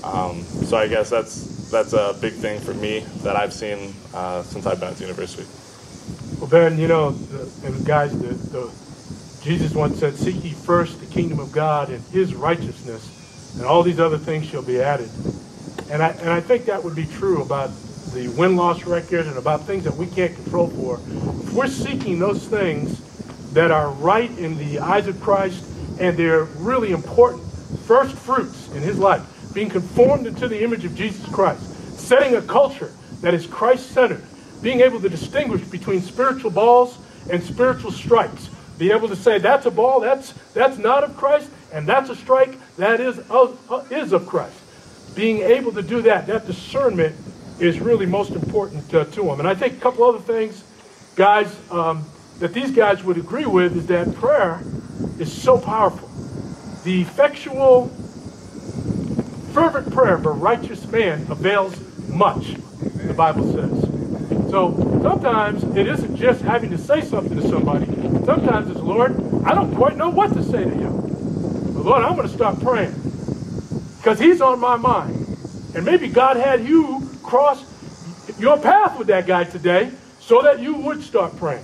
Um, 0.04 0.44
so 0.44 0.78
I 0.78 0.88
guess 0.88 1.10
that's 1.10 1.55
that's 1.72 1.94
a 1.94 2.16
big 2.22 2.34
thing 2.34 2.60
for 2.60 2.74
me 2.74 3.00
that 3.24 3.36
I've 3.36 3.54
seen 3.54 3.94
uh, 4.14 4.44
since 4.44 4.66
I've 4.66 4.80
been 4.80 4.90
at 4.90 4.96
the 4.96 5.04
university. 5.04 5.46
Well, 6.40 6.50
Ben, 6.50 6.80
you 6.80 6.88
know, 6.88 7.12
the, 7.12 7.68
and 7.68 7.86
guys, 7.86 8.18
the, 8.20 8.28
the, 8.28 8.72
Jesus 9.44 9.74
once 9.74 10.00
said, 10.00 10.16
"Seek 10.16 10.44
ye 10.44 10.52
first 10.52 11.00
the 11.00 11.08
kingdom 11.08 11.40
of 11.40 11.52
God 11.52 11.90
and 11.90 12.04
His 12.06 12.36
righteousness, 12.36 13.56
and 13.58 13.66
all 13.66 13.84
these 13.84 14.00
other 14.00 14.18
things 14.18 14.46
shall 14.46 14.64
be 14.64 14.82
added." 14.82 15.10
And 15.90 16.02
I 16.02 16.10
and 16.10 16.30
I 16.30 16.42
think 16.42 16.66
that 16.66 16.84
would 16.84 16.96
be 16.96 17.06
true 17.06 17.42
about 17.42 17.72
the 18.16 18.30
win 18.30 18.56
loss 18.56 18.86
record 18.86 19.28
and 19.28 19.38
about 19.38 19.64
things 19.64 19.84
that 19.84 19.94
we 19.96 20.08
can't 20.08 20.34
control 20.36 20.68
for, 20.68 20.96
if 20.96 21.54
we're 21.54 21.68
seeking 21.68 22.18
those 22.18 22.48
things 22.48 23.02
that 23.52 23.72
are 23.72 23.90
right 23.92 24.32
in 24.38 24.58
the 24.58 24.80
eyes 24.80 25.08
of 25.08 25.20
Christ 25.22 25.66
and 26.00 26.18
they're 26.18 26.44
really 26.44 26.92
important 26.92 27.44
first 27.86 28.16
fruits 28.16 28.70
in 28.72 28.82
his 28.82 28.98
life, 28.98 29.22
being 29.56 29.70
conformed 29.70 30.28
into 30.28 30.48
the 30.48 30.64
image 30.64 30.86
of 30.86 30.94
Jesus 30.94 31.26
Christ, 31.34 31.64
setting 31.98 32.36
a 32.36 32.42
culture 32.42 32.92
that 33.22 33.34
is 33.34 33.48
Christ 33.48 33.90
centered, 33.92 34.24
being 34.62 34.82
able 34.82 35.02
to 35.02 35.10
distinguish 35.10 35.62
between 35.62 36.02
spiritual 36.02 36.52
balls 36.52 36.98
and 37.32 37.42
spiritual 37.42 37.92
strikes, 37.92 38.50
be 38.78 38.92
able 38.92 39.08
to 39.08 39.16
say 39.16 39.40
that's 39.40 39.66
a 39.66 39.72
ball, 39.72 40.02
that's 40.02 40.34
that's 40.54 40.78
not 40.78 41.04
of 41.04 41.16
Christ, 41.18 41.50
and 41.74 41.88
that's 41.88 42.10
a 42.10 42.16
strike 42.16 42.54
that 42.76 43.00
is 43.00 43.18
of, 43.30 43.58
uh, 43.72 43.84
is 43.90 44.12
of 44.12 44.28
Christ. 44.28 44.60
Being 45.16 45.40
able 45.40 45.72
to 45.72 45.82
do 45.82 46.02
that, 46.04 46.28
that 46.28 46.46
discernment 46.46 47.16
is 47.60 47.80
really 47.80 48.06
most 48.06 48.32
important 48.32 48.94
uh, 48.94 49.06
to 49.06 49.24
them. 49.24 49.40
And 49.40 49.48
I 49.48 49.56
think 49.56 49.78
a 49.78 49.80
couple 49.80 50.04
other 50.04 50.20
things, 50.20 50.64
guys, 51.16 51.48
um, 51.72 52.04
that 52.40 52.54
these 52.54 52.72
guys 52.72 53.02
would 53.06 53.18
agree 53.18 53.46
with 53.46 53.78
is 53.78 53.88
that 53.88 54.14
prayer 54.16 54.62
is 55.18 55.32
so 55.32 55.58
powerful. 55.58 56.10
The 56.84 57.02
effectual, 57.02 57.90
fervent 59.56 59.90
prayer 59.94 60.16
of 60.16 60.26
a 60.26 60.32
righteous 60.32 60.86
man 60.88 61.26
avails 61.30 61.80
much, 62.10 62.56
the 63.08 63.14
Bible 63.14 63.46
says. 63.54 64.50
So 64.52 64.76
sometimes 65.02 65.64
it 65.78 65.88
isn't 65.88 66.18
just 66.18 66.42
having 66.42 66.72
to 66.72 66.78
say 66.78 67.00
something 67.00 67.40
to 67.40 67.48
somebody. 67.48 67.86
Sometimes 68.26 68.70
it's, 68.70 68.82
Lord, 68.82 69.16
I 69.46 69.56
don't 69.56 69.74
quite 69.74 69.96
know 69.96 70.10
what 70.10 70.34
to 70.34 70.44
say 70.44 70.66
to 70.66 70.70
you. 70.70 70.90
But 71.74 71.86
Lord, 71.86 72.04
I'm 72.04 72.18
going 72.18 72.28
to 72.28 72.34
start 72.34 72.60
praying 72.60 72.92
because 73.96 74.20
He's 74.20 74.42
on 74.42 74.60
my 74.60 74.76
mind. 74.76 75.26
And 75.74 75.86
maybe 75.86 76.10
God 76.10 76.36
had 76.36 76.68
you 76.68 77.10
cross 77.24 77.64
your 78.38 78.58
path 78.60 79.00
with 79.00 79.08
that 79.08 79.26
guy 79.26 79.46
today 79.46 79.90
so 80.20 80.42
that 80.42 80.60
you 80.60 80.76
would 80.76 81.02
start 81.02 81.34
praying. 81.38 81.64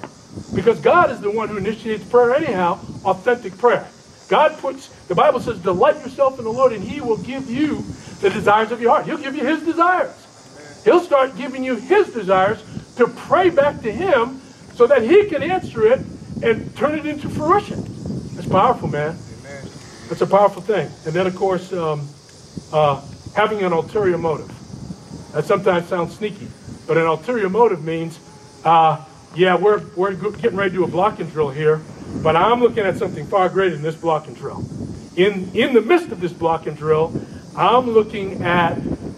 Because 0.55 0.79
God 0.79 1.11
is 1.11 1.19
the 1.19 1.29
one 1.29 1.49
who 1.49 1.57
initiates 1.57 2.05
prayer 2.05 2.35
anyhow, 2.35 2.79
authentic 3.03 3.57
prayer. 3.57 3.85
God 4.29 4.57
puts, 4.59 4.89
the 5.11 5.15
Bible 5.15 5.41
says, 5.41 5.59
delight 5.59 5.97
yourself 5.97 6.39
in 6.39 6.45
the 6.45 6.53
Lord 6.53 6.71
and 6.71 6.81
he 6.81 7.01
will 7.01 7.17
give 7.17 7.49
you 7.49 7.83
the 8.21 8.29
desires 8.29 8.71
of 8.71 8.79
your 8.79 8.91
heart. 8.91 9.05
He'll 9.05 9.17
give 9.17 9.35
you 9.35 9.45
his 9.45 9.61
desires. 9.61 10.15
He'll 10.85 11.01
start 11.01 11.35
giving 11.35 11.65
you 11.65 11.75
his 11.75 12.13
desires 12.13 12.63
to 12.95 13.07
pray 13.07 13.49
back 13.49 13.81
to 13.81 13.91
him 13.91 14.39
so 14.73 14.87
that 14.87 15.01
he 15.01 15.25
can 15.25 15.43
answer 15.43 15.85
it 15.85 15.99
and 16.41 16.73
turn 16.77 16.97
it 16.97 17.05
into 17.05 17.27
fruition. 17.27 17.79
It's 18.37 18.47
powerful, 18.47 18.87
man. 18.87 19.17
It's 20.09 20.21
a 20.21 20.25
powerful 20.25 20.61
thing. 20.61 20.89
And 21.05 21.13
then, 21.13 21.27
of 21.27 21.35
course, 21.35 21.73
um, 21.73 22.07
uh, 22.71 23.01
having 23.35 23.63
an 23.63 23.73
ulterior 23.73 24.17
motive. 24.17 24.47
That 25.33 25.43
sometimes 25.43 25.87
sounds 25.89 26.15
sneaky, 26.15 26.47
but 26.87 26.97
an 26.97 27.05
ulterior 27.05 27.49
motive 27.49 27.83
means, 27.83 28.17
uh, 28.63 29.03
yeah, 29.35 29.57
we're, 29.57 29.83
we're 29.97 30.13
getting 30.13 30.55
ready 30.55 30.69
to 30.69 30.77
do 30.77 30.83
a 30.85 30.87
blocking 30.87 31.27
drill 31.27 31.49
here, 31.49 31.81
but 32.23 32.37
I'm 32.37 32.61
looking 32.61 32.85
at 32.85 32.95
something 32.95 33.25
far 33.25 33.49
greater 33.49 33.75
than 33.75 33.83
this 33.83 33.97
blocking 33.97 34.35
drill. 34.35 34.63
In, 35.21 35.51
in 35.53 35.75
the 35.75 35.81
midst 35.81 36.11
of 36.11 36.19
this 36.19 36.33
block 36.33 36.65
and 36.65 36.75
drill, 36.75 37.13
I'm 37.55 37.91
looking 37.91 38.41
at 38.41 38.73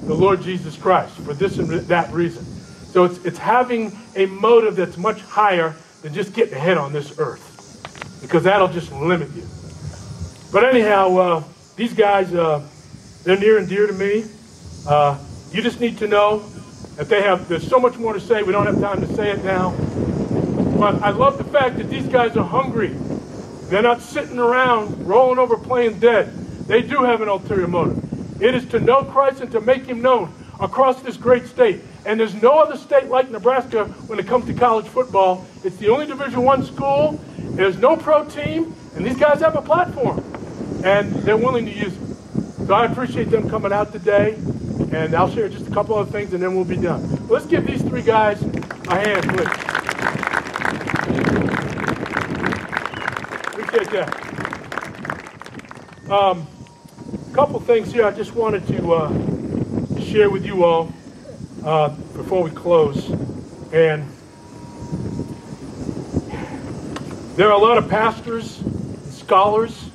the 0.06 0.14
Lord 0.14 0.42
Jesus 0.42 0.76
Christ 0.76 1.16
for 1.16 1.34
this 1.34 1.58
and 1.60 1.70
that 1.70 2.12
reason. 2.12 2.44
So 2.44 3.06
it's, 3.06 3.24
it's 3.24 3.38
having 3.38 3.98
a 4.18 4.26
motive 4.26 4.76
that's 4.76 4.98
much 4.98 5.22
higher 5.22 5.74
than 6.02 6.14
just 6.14 6.34
getting 6.34 6.56
ahead 6.56 6.78
on 6.78 6.92
this 6.92 7.18
earth, 7.20 8.20
because 8.22 8.44
that'll 8.44 8.68
just 8.68 8.92
limit 8.92 9.30
you. 9.34 9.48
But 10.52 10.66
anyhow, 10.66 11.16
uh, 11.16 11.44
these 11.78 11.94
guys, 11.94 12.34
uh, 12.34 12.68
they're 13.24 13.40
near 13.40 13.58
and 13.58 13.70
dear 13.70 13.88
to 13.88 13.94
me. 13.94 14.26
Uh, 14.86 15.18
you 15.54 15.62
just 15.62 15.80
need 15.80 15.98
to 16.00 16.08
know 16.10 16.40
that 16.98 17.08
they 17.08 17.22
have, 17.22 17.48
there's 17.48 17.66
so 17.66 17.80
much 17.80 17.96
more 17.98 18.12
to 18.12 18.20
say. 18.20 18.44
We 18.44 18.52
don't 18.52 18.66
have 18.66 18.82
time 18.82 19.00
to 19.00 19.08
say 19.16 19.32
it 19.32 19.42
now. 19.46 19.70
But 20.78 21.02
I 21.02 21.12
love 21.12 21.38
the 21.38 21.46
fact 21.46 21.78
that 21.78 21.90
these 21.90 22.08
guys 22.08 22.36
are 22.36 22.46
hungry. 22.46 22.94
They're 23.74 23.82
not 23.82 24.04
sitting 24.04 24.38
around 24.38 25.08
rolling 25.08 25.40
over 25.40 25.58
playing 25.58 25.98
dead. 25.98 26.32
They 26.68 26.84
do 26.84 26.98
have 26.98 27.22
an 27.22 27.28
ulterior 27.28 27.68
motive. 27.68 28.40
It 28.40 28.54
is 28.54 28.68
to 28.68 28.80
know 28.80 29.04
Christ 29.04 29.42
and 29.42 29.52
to 29.52 29.62
make 29.62 29.88
him 29.88 30.00
known 30.00 30.32
across 30.60 31.02
this 31.02 31.18
great 31.18 31.48
state. 31.48 31.82
And 32.06 32.20
there's 32.20 32.40
no 32.40 32.60
other 32.60 32.78
state 32.78 33.08
like 33.08 33.32
Nebraska 33.32 33.86
when 33.86 34.20
it 34.20 34.28
comes 34.28 34.46
to 34.46 34.54
college 34.54 34.86
football. 34.86 35.48
It's 35.64 35.76
the 35.78 35.90
only 35.90 36.06
Division 36.06 36.44
One 36.44 36.64
school. 36.64 37.20
There's 37.36 37.80
no 37.80 37.98
pro 37.98 38.26
team, 38.26 38.76
and 38.96 39.04
these 39.04 39.18
guys 39.18 39.42
have 39.42 39.56
a 39.56 39.62
platform, 39.64 40.20
and 40.86 41.12
they're 41.24 41.36
willing 41.36 41.66
to 41.66 41.74
use 41.74 41.98
it. 41.98 42.68
So 42.68 42.76
I 42.76 42.86
appreciate 42.86 43.32
them 43.32 43.50
coming 43.50 43.74
out 43.74 43.92
today, 43.92 44.36
and 44.92 45.16
I'll 45.16 45.32
share 45.32 45.50
just 45.50 45.66
a 45.66 45.72
couple 45.72 45.96
other 45.96 46.12
things, 46.12 46.36
and 46.36 46.44
then 46.44 46.54
we'll 46.54 46.64
be 46.64 46.78
done. 46.78 47.28
Let's 47.28 47.48
give 47.48 47.66
these 47.66 47.82
three 47.82 48.04
guys 48.04 48.40
a 48.44 49.00
hand, 49.00 49.30
please. 49.30 49.83
That. 53.74 54.08
Um, 56.08 56.46
a 57.32 57.34
couple 57.34 57.60
things 57.60 57.92
here 57.92 58.06
I 58.06 58.12
just 58.12 58.36
wanted 58.36 58.68
to 58.68 58.94
uh, 58.94 60.00
share 60.00 60.30
with 60.30 60.46
you 60.46 60.64
all 60.64 60.94
uh, 61.66 61.90
before 61.90 62.44
we 62.44 62.52
close. 62.52 63.10
And 63.74 64.08
there 67.36 67.48
are 67.48 67.54
a 67.54 67.58
lot 67.58 67.80
of 67.80 67.90
pastors, 67.90 68.60
and 68.60 69.12
scholars, 69.12 69.90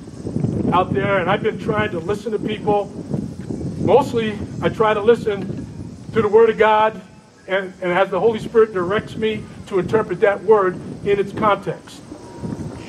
out 0.73 0.93
there, 0.93 1.19
and 1.19 1.29
I've 1.29 1.41
been 1.41 1.57
trying 1.57 1.91
to 1.91 1.99
listen 1.99 2.33
to 2.33 2.39
people. 2.39 2.91
Mostly, 3.79 4.37
I 4.61 4.67
try 4.67 4.93
to 4.93 5.01
listen 5.01 5.65
to 6.11 6.21
the 6.21 6.27
Word 6.27 6.49
of 6.49 6.57
God, 6.57 7.01
and, 7.47 7.73
and 7.81 7.93
as 7.93 8.09
the 8.09 8.19
Holy 8.19 8.39
Spirit 8.39 8.73
directs 8.73 9.15
me 9.15 9.41
to 9.67 9.79
interpret 9.79 10.19
that 10.19 10.43
Word 10.43 10.75
in 11.05 11.17
its 11.17 11.31
context. 11.31 12.01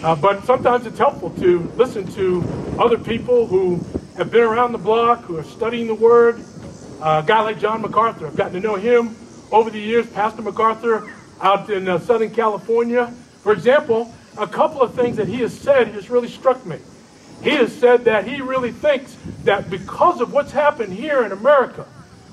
Uh, 0.02 0.14
but 0.14 0.42
sometimes 0.44 0.86
it's 0.86 0.98
helpful 0.98 1.28
to 1.30 1.60
listen 1.76 2.06
to 2.12 2.42
other 2.78 2.96
people 2.96 3.46
who 3.46 3.76
have 4.16 4.30
been 4.30 4.42
around 4.42 4.72
the 4.72 4.78
block, 4.78 5.22
who 5.24 5.36
are 5.36 5.44
studying 5.44 5.86
the 5.86 5.94
Word. 5.94 6.42
Uh, 7.02 7.20
a 7.22 7.26
guy 7.26 7.42
like 7.42 7.58
John 7.58 7.82
MacArthur, 7.82 8.26
I've 8.26 8.36
gotten 8.36 8.54
to 8.54 8.60
know 8.60 8.76
him 8.76 9.14
over 9.52 9.68
the 9.68 9.78
years. 9.78 10.06
Pastor 10.06 10.40
MacArthur 10.40 11.12
out 11.42 11.68
in 11.68 11.86
uh, 11.86 11.98
Southern 11.98 12.30
California. 12.30 13.12
For 13.42 13.52
example, 13.52 14.14
a 14.38 14.46
couple 14.46 14.80
of 14.80 14.94
things 14.94 15.16
that 15.18 15.28
he 15.28 15.40
has 15.40 15.58
said 15.58 15.88
has 15.88 16.08
really 16.08 16.28
struck 16.28 16.64
me. 16.64 16.78
He 17.42 17.50
has 17.50 17.74
said 17.74 18.04
that 18.04 18.26
he 18.26 18.40
really 18.40 18.72
thinks 18.72 19.16
that 19.44 19.68
because 19.68 20.20
of 20.22 20.32
what's 20.32 20.52
happened 20.52 20.92
here 20.92 21.24
in 21.24 21.32
America 21.32 21.86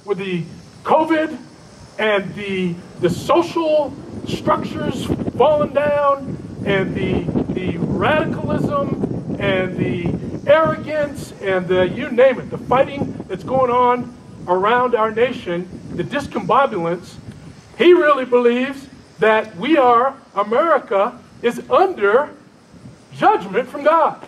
with 0.05 0.17
the 0.19 0.43
COVID 0.83 1.37
and 1.99 2.33
the, 2.35 2.75
the 2.99 3.09
social 3.09 3.93
structures 4.25 5.05
falling 5.37 5.73
down 5.73 6.37
and 6.65 6.93
the, 6.93 7.46
the 7.57 7.77
radicalism 7.79 9.35
and 9.39 9.75
the 9.77 10.13
arrogance 10.47 11.33
and 11.41 11.67
the, 11.67 11.89
you 11.89 12.11
name 12.11 12.39
it, 12.39 12.51
the 12.51 12.57
fighting 12.57 13.25
that's 13.27 13.43
going 13.43 13.71
on 13.71 14.15
around 14.47 14.93
our 14.93 15.09
nation, 15.09 15.67
the 15.95 16.03
discombobulance, 16.03 17.15
he 17.79 17.93
really 17.93 18.25
believes 18.25 18.87
that 19.17 19.55
we 19.57 19.75
are, 19.75 20.15
America, 20.35 21.19
is 21.41 21.59
under 21.71 22.29
judgment 23.13 23.67
from 23.67 23.83
God 23.83 24.27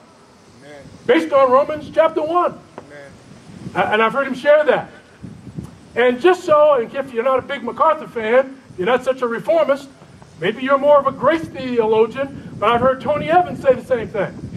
based 1.05 1.31
on 1.31 1.51
Romans 1.51 1.89
chapter 1.93 2.23
1. 2.23 2.59
Amen. 2.77 3.11
And 3.75 4.01
I've 4.01 4.13
heard 4.13 4.25
him 4.25 4.33
share 4.33 4.63
that. 4.63 4.89
And 5.95 6.19
just 6.19 6.45
so, 6.45 6.75
and 6.75 6.91
if 6.95 7.13
you're 7.13 7.23
not 7.23 7.37
a 7.37 7.43
big 7.43 7.63
MacArthur 7.63 8.07
fan, 8.07 8.59
you're 8.75 8.87
not 8.87 9.03
such 9.03 9.21
a 9.21 9.27
reformist, 9.27 9.87
maybe 10.39 10.63
you're 10.63 10.79
more 10.79 10.97
of 10.97 11.05
a 11.05 11.11
grace 11.11 11.43
theologian, 11.45 12.48
but 12.59 12.69
I've 12.69 12.81
heard 12.81 13.01
Tony 13.01 13.29
Evans 13.29 13.61
say 13.61 13.73
the 13.73 13.85
same 13.85 14.07
thing. 14.09 14.49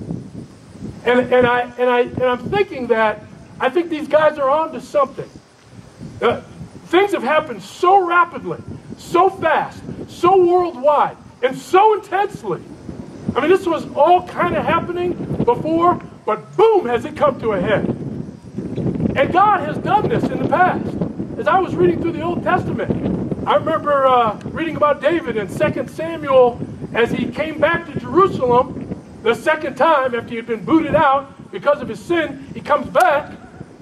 And, 1.04 1.32
and, 1.32 1.46
I, 1.46 1.60
and, 1.78 1.88
I, 1.88 2.00
and 2.00 2.24
I'm 2.24 2.50
thinking 2.50 2.88
that 2.88 3.22
I 3.60 3.70
think 3.70 3.90
these 3.90 4.08
guys 4.08 4.38
are 4.38 4.50
on 4.50 4.72
to 4.72 4.80
something. 4.80 5.28
Uh, 6.20 6.40
things 6.86 7.12
have 7.12 7.22
happened 7.22 7.62
so 7.62 8.04
rapidly, 8.04 8.58
so 8.98 9.30
fast, 9.30 9.82
so 10.08 10.44
worldwide, 10.44 11.16
and 11.42 11.56
so 11.56 11.94
intensely. 11.94 12.62
I 13.34 13.40
mean, 13.40 13.50
this 13.50 13.66
was 13.66 13.90
all 13.94 14.26
kind 14.26 14.56
of 14.56 14.64
happening 14.64 15.12
before, 15.44 16.00
but 16.26 16.56
boom, 16.56 16.86
has 16.86 17.04
it 17.04 17.16
come 17.16 17.40
to 17.40 17.52
a 17.52 17.60
head. 17.60 17.84
And 19.14 19.32
God 19.32 19.60
has 19.60 19.78
done 19.78 20.08
this 20.08 20.24
in 20.24 20.42
the 20.42 20.48
past. 20.48 20.86
As 21.38 21.46
I 21.46 21.58
was 21.58 21.74
reading 21.74 22.00
through 22.00 22.12
the 22.12 22.22
Old 22.22 22.42
Testament, 22.42 23.46
I 23.46 23.56
remember 23.56 24.06
uh, 24.06 24.38
reading 24.44 24.76
about 24.76 25.00
David 25.00 25.36
in 25.36 25.48
2 25.48 25.88
Samuel 25.88 26.60
as 26.92 27.10
he 27.10 27.26
came 27.26 27.58
back 27.58 27.86
to 27.86 27.98
Jerusalem 27.98 28.88
the 29.22 29.34
second 29.34 29.76
time 29.76 30.14
after 30.14 30.28
he 30.28 30.36
had 30.36 30.46
been 30.46 30.64
booted 30.64 30.94
out 30.94 31.50
because 31.50 31.80
of 31.80 31.88
his 31.88 32.00
sin. 32.00 32.48
He 32.54 32.60
comes 32.60 32.88
back, 32.88 33.32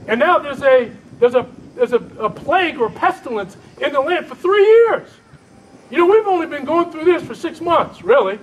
and 0.07 0.21
now 0.21 0.39
there's 0.39 0.63
a 0.63 0.91
there's 1.19 1.35
a 1.35 1.47
there's 1.75 1.93
a, 1.93 2.03
a 2.19 2.29
plague 2.29 2.79
or 2.79 2.91
pestilence 2.91 3.57
in 3.81 3.93
the 3.93 4.01
land 4.01 4.27
for 4.27 4.35
three 4.35 4.65
years. 4.65 5.09
You 5.91 5.99
know, 5.99 6.07
we've 6.07 6.27
only 6.27 6.47
been 6.47 6.65
going 6.65 6.93
through 6.93 7.05
this 7.05 7.23
for 7.23 7.35
six 7.35 7.61
months, 7.61 8.03
really. 8.03 8.39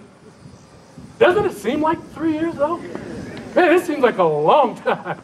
Doesn't 1.17 1.45
it 1.45 1.53
seem 1.53 1.81
like 1.81 2.03
three 2.11 2.33
years, 2.33 2.55
though? 2.55 2.77
Man, 2.77 3.73
it 3.73 3.85
seems 3.85 3.99
like 3.99 4.17
a 4.17 4.23
long 4.23 4.75
time. 4.81 5.21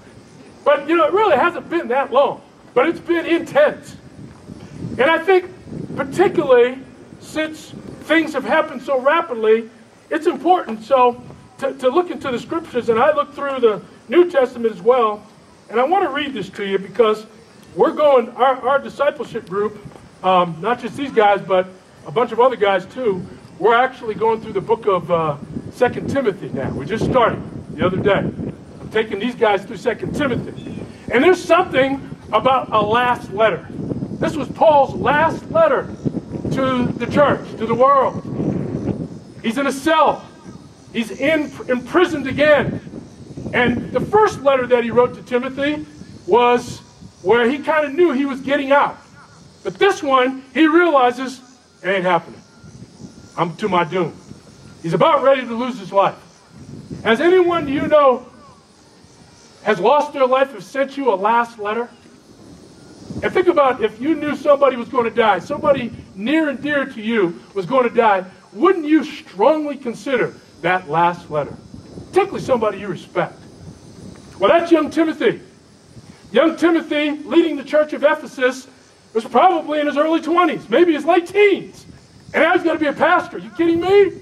But, 0.63 0.87
you 0.87 0.95
know, 0.95 1.05
it 1.05 1.13
really 1.13 1.35
hasn't 1.35 1.69
been 1.69 1.89
that 1.89 2.11
long. 2.11 2.41
But 2.73 2.87
it's 2.87 2.99
been 2.99 3.25
intense. 3.25 3.97
And 4.97 5.03
I 5.03 5.17
think, 5.17 5.51
particularly 5.95 6.79
since 7.19 7.73
things 8.03 8.33
have 8.33 8.43
happened 8.43 8.81
so 8.81 8.99
rapidly, 8.99 9.69
it's 10.09 10.27
important 10.27 10.83
so 10.83 11.23
to, 11.59 11.73
to 11.73 11.89
look 11.89 12.11
into 12.11 12.31
the 12.31 12.39
scriptures. 12.39 12.89
And 12.89 12.99
I 12.99 13.13
look 13.13 13.33
through 13.33 13.59
the 13.59 13.81
New 14.09 14.29
Testament 14.29 14.73
as 14.73 14.81
well. 14.81 15.25
And 15.69 15.79
I 15.79 15.83
want 15.85 16.03
to 16.03 16.09
read 16.09 16.33
this 16.33 16.49
to 16.51 16.65
you 16.65 16.77
because 16.77 17.25
we're 17.75 17.93
going, 17.93 18.29
our, 18.29 18.67
our 18.67 18.79
discipleship 18.79 19.47
group, 19.49 19.77
um, 20.23 20.57
not 20.61 20.79
just 20.79 20.95
these 20.95 21.11
guys, 21.11 21.41
but 21.41 21.67
a 22.05 22.11
bunch 22.11 22.31
of 22.31 22.39
other 22.39 22.55
guys 22.55 22.85
too, 22.85 23.25
we're 23.59 23.75
actually 23.75 24.13
going 24.13 24.41
through 24.41 24.53
the 24.53 24.61
book 24.61 24.85
of 24.85 25.09
uh, 25.09 25.37
2 25.77 26.07
Timothy 26.07 26.49
now. 26.49 26.69
We 26.71 26.85
just 26.85 27.05
started 27.05 27.41
the 27.75 27.85
other 27.85 27.97
day. 27.97 28.19
I'm 28.19 28.89
taking 28.91 29.19
these 29.19 29.35
guys 29.35 29.63
through 29.63 29.77
Second 29.77 30.15
Timothy. 30.15 30.85
And 31.11 31.23
there's 31.23 31.43
something 31.43 32.09
about 32.31 32.71
a 32.71 32.81
last 32.81 33.31
letter. 33.31 33.67
This 34.19 34.35
was 34.35 34.47
Paul's 34.49 34.93
last 34.95 35.49
letter 35.51 35.87
to 36.55 36.85
the 36.97 37.07
church, 37.07 37.47
to 37.57 37.65
the 37.65 37.75
world. 37.75 38.21
He's 39.41 39.57
in 39.57 39.67
a 39.67 39.71
cell. 39.71 40.25
He's 40.91 41.11
in, 41.11 41.51
imprisoned 41.67 42.27
again. 42.27 42.81
And 43.53 43.91
the 43.91 43.99
first 43.99 44.41
letter 44.41 44.65
that 44.67 44.83
he 44.83 44.91
wrote 44.91 45.15
to 45.15 45.23
Timothy 45.23 45.85
was 46.27 46.79
where 47.21 47.49
he 47.49 47.59
kind 47.59 47.85
of 47.85 47.93
knew 47.93 48.11
he 48.11 48.25
was 48.25 48.41
getting 48.41 48.71
out. 48.71 48.97
But 49.63 49.75
this 49.75 50.03
one, 50.03 50.43
he 50.53 50.67
realizes 50.67 51.41
it 51.81 51.87
ain't 51.89 52.03
happening. 52.03 52.41
I'm 53.37 53.55
to 53.57 53.67
my 53.67 53.83
doom. 53.83 54.15
He's 54.81 54.93
about 54.93 55.23
ready 55.23 55.41
to 55.41 55.53
lose 55.55 55.79
his 55.79 55.91
life. 55.91 56.15
Has 57.03 57.19
anyone 57.21 57.67
you 57.67 57.87
know 57.87 58.27
has 59.63 59.79
lost 59.79 60.13
their 60.13 60.27
life 60.27 60.51
have 60.51 60.63
sent 60.63 60.97
you 60.97 61.13
a 61.13 61.15
last 61.15 61.57
letter? 61.57 61.89
And 63.23 63.31
think 63.31 63.47
about 63.47 63.81
if 63.81 64.01
you 64.01 64.15
knew 64.15 64.35
somebody 64.35 64.75
was 64.75 64.89
going 64.89 65.05
to 65.05 65.15
die, 65.15 65.39
somebody 65.39 65.93
near 66.13 66.49
and 66.49 66.61
dear 66.61 66.85
to 66.85 67.01
you 67.01 67.41
was 67.53 67.65
going 67.65 67.87
to 67.87 67.95
die, 67.95 68.25
wouldn't 68.51 68.85
you 68.85 69.05
strongly 69.05 69.77
consider 69.77 70.35
that 70.61 70.89
last 70.89 71.31
letter? 71.31 71.55
Particularly 72.07 72.41
somebody 72.41 72.79
you 72.79 72.89
respect. 72.89 73.39
Well, 74.39 74.51
that's 74.51 74.73
young 74.73 74.89
Timothy. 74.89 75.39
Young 76.33 76.57
Timothy, 76.57 77.11
leading 77.11 77.55
the 77.55 77.63
church 77.63 77.93
of 77.93 78.03
Ephesus, 78.03 78.67
was 79.13 79.23
probably 79.23 79.79
in 79.79 79.87
his 79.87 79.95
early 79.95 80.19
20s, 80.19 80.69
maybe 80.69 80.91
his 80.91 81.05
late 81.05 81.25
teens. 81.27 81.85
And 82.33 82.43
now 82.43 82.53
he's 82.53 82.63
going 82.63 82.75
to 82.75 82.83
be 82.83 82.89
a 82.89 82.93
pastor. 82.93 83.37
Are 83.37 83.39
you 83.39 83.51
kidding 83.51 83.79
me? 83.79 84.19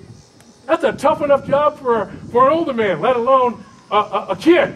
That's 0.68 0.84
a 0.84 0.92
tough 0.92 1.24
enough 1.24 1.48
job 1.48 1.80
for, 1.80 2.06
for 2.32 2.48
an 2.48 2.54
older 2.54 2.74
man, 2.74 3.02
let 3.02 3.16
alone 3.16 3.64
a, 3.90 3.96
a, 3.96 4.28
a 4.30 4.36
kid. 4.36 4.76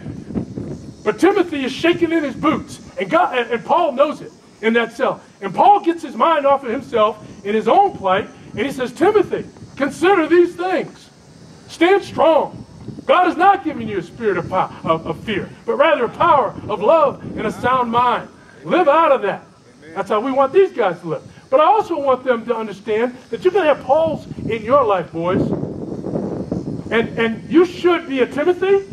But 1.06 1.20
Timothy 1.20 1.64
is 1.64 1.70
shaking 1.70 2.10
in 2.10 2.24
his 2.24 2.34
boots, 2.34 2.80
and, 2.98 3.08
God, 3.08 3.38
and, 3.38 3.64
Paul 3.64 3.92
knows 3.92 4.20
it 4.20 4.32
in 4.60 4.72
that 4.72 4.92
cell. 4.92 5.20
And 5.40 5.54
Paul 5.54 5.78
gets 5.78 6.02
his 6.02 6.16
mind 6.16 6.44
off 6.44 6.64
of 6.64 6.72
himself 6.72 7.24
in 7.44 7.54
his 7.54 7.68
own 7.68 7.96
plight, 7.96 8.28
and 8.50 8.66
he 8.66 8.72
says, 8.72 8.92
Timothy, 8.92 9.48
consider 9.76 10.26
these 10.26 10.56
things. 10.56 11.08
Stand 11.68 12.02
strong. 12.02 12.66
God 13.04 13.26
has 13.26 13.36
not 13.36 13.62
given 13.62 13.86
you 13.86 13.98
a 13.98 14.02
spirit 14.02 14.36
of, 14.36 14.48
power, 14.48 14.68
of, 14.82 15.06
of 15.06 15.20
fear, 15.22 15.48
but 15.64 15.76
rather 15.76 16.06
a 16.06 16.08
power 16.08 16.48
of 16.68 16.80
love 16.80 17.22
and 17.38 17.46
a 17.46 17.52
sound 17.52 17.92
mind. 17.92 18.28
Live 18.64 18.88
out 18.88 19.12
of 19.12 19.22
that. 19.22 19.44
That's 19.94 20.08
how 20.08 20.18
we 20.18 20.32
want 20.32 20.52
these 20.52 20.72
guys 20.72 20.98
to 21.02 21.06
live. 21.06 21.22
But 21.50 21.60
I 21.60 21.66
also 21.66 22.00
want 22.00 22.24
them 22.24 22.44
to 22.46 22.56
understand 22.56 23.16
that 23.30 23.44
you're 23.44 23.52
going 23.52 23.64
to 23.64 23.72
have 23.76 23.84
Pauls 23.84 24.26
in 24.38 24.64
your 24.64 24.82
life, 24.82 25.12
boys. 25.12 25.40
And, 26.90 27.16
and 27.16 27.48
you 27.48 27.64
should 27.64 28.08
be 28.08 28.22
a 28.22 28.26
Timothy, 28.26 28.84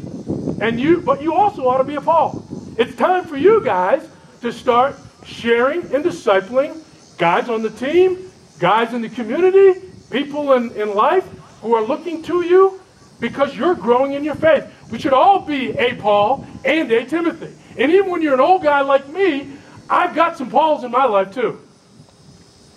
and 0.63 0.79
you, 0.79 1.01
but 1.01 1.21
you 1.21 1.33
also 1.33 1.67
ought 1.67 1.79
to 1.79 1.83
be 1.83 1.95
a 1.95 2.01
Paul. 2.01 2.41
It's 2.77 2.95
time 2.95 3.25
for 3.25 3.35
you 3.35 3.61
guys 3.65 4.07
to 4.39 4.53
start 4.53 4.95
sharing 5.25 5.81
and 5.93 6.05
discipling 6.05 6.81
guys 7.17 7.49
on 7.49 7.61
the 7.61 7.69
team, 7.69 8.31
guys 8.59 8.93
in 8.93 9.01
the 9.01 9.09
community, 9.09 9.81
people 10.09 10.53
in, 10.53 10.71
in 10.71 10.95
life 10.95 11.25
who 11.61 11.75
are 11.75 11.83
looking 11.83 12.23
to 12.23 12.43
you 12.43 12.79
because 13.19 13.53
you're 13.57 13.75
growing 13.75 14.13
in 14.13 14.23
your 14.23 14.35
faith. 14.35 14.63
We 14.89 14.99
should 14.99 15.11
all 15.11 15.41
be 15.41 15.71
a 15.71 15.95
Paul 15.95 16.47
and 16.63 16.89
a 16.93 17.05
Timothy. 17.05 17.53
And 17.77 17.91
even 17.91 18.09
when 18.09 18.21
you're 18.21 18.33
an 18.33 18.39
old 18.39 18.63
guy 18.63 18.79
like 18.81 19.09
me, 19.09 19.51
I've 19.89 20.15
got 20.15 20.37
some 20.37 20.49
Pauls 20.49 20.85
in 20.85 20.91
my 20.91 21.03
life 21.03 21.33
too. 21.33 21.59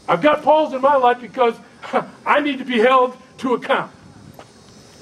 I've 0.08 0.22
got 0.22 0.42
Pauls 0.42 0.74
in 0.74 0.80
my 0.80 0.96
life 0.96 1.20
because 1.20 1.54
I 2.26 2.40
need 2.40 2.58
to 2.58 2.64
be 2.64 2.80
held 2.80 3.16
to 3.38 3.54
account. 3.54 3.92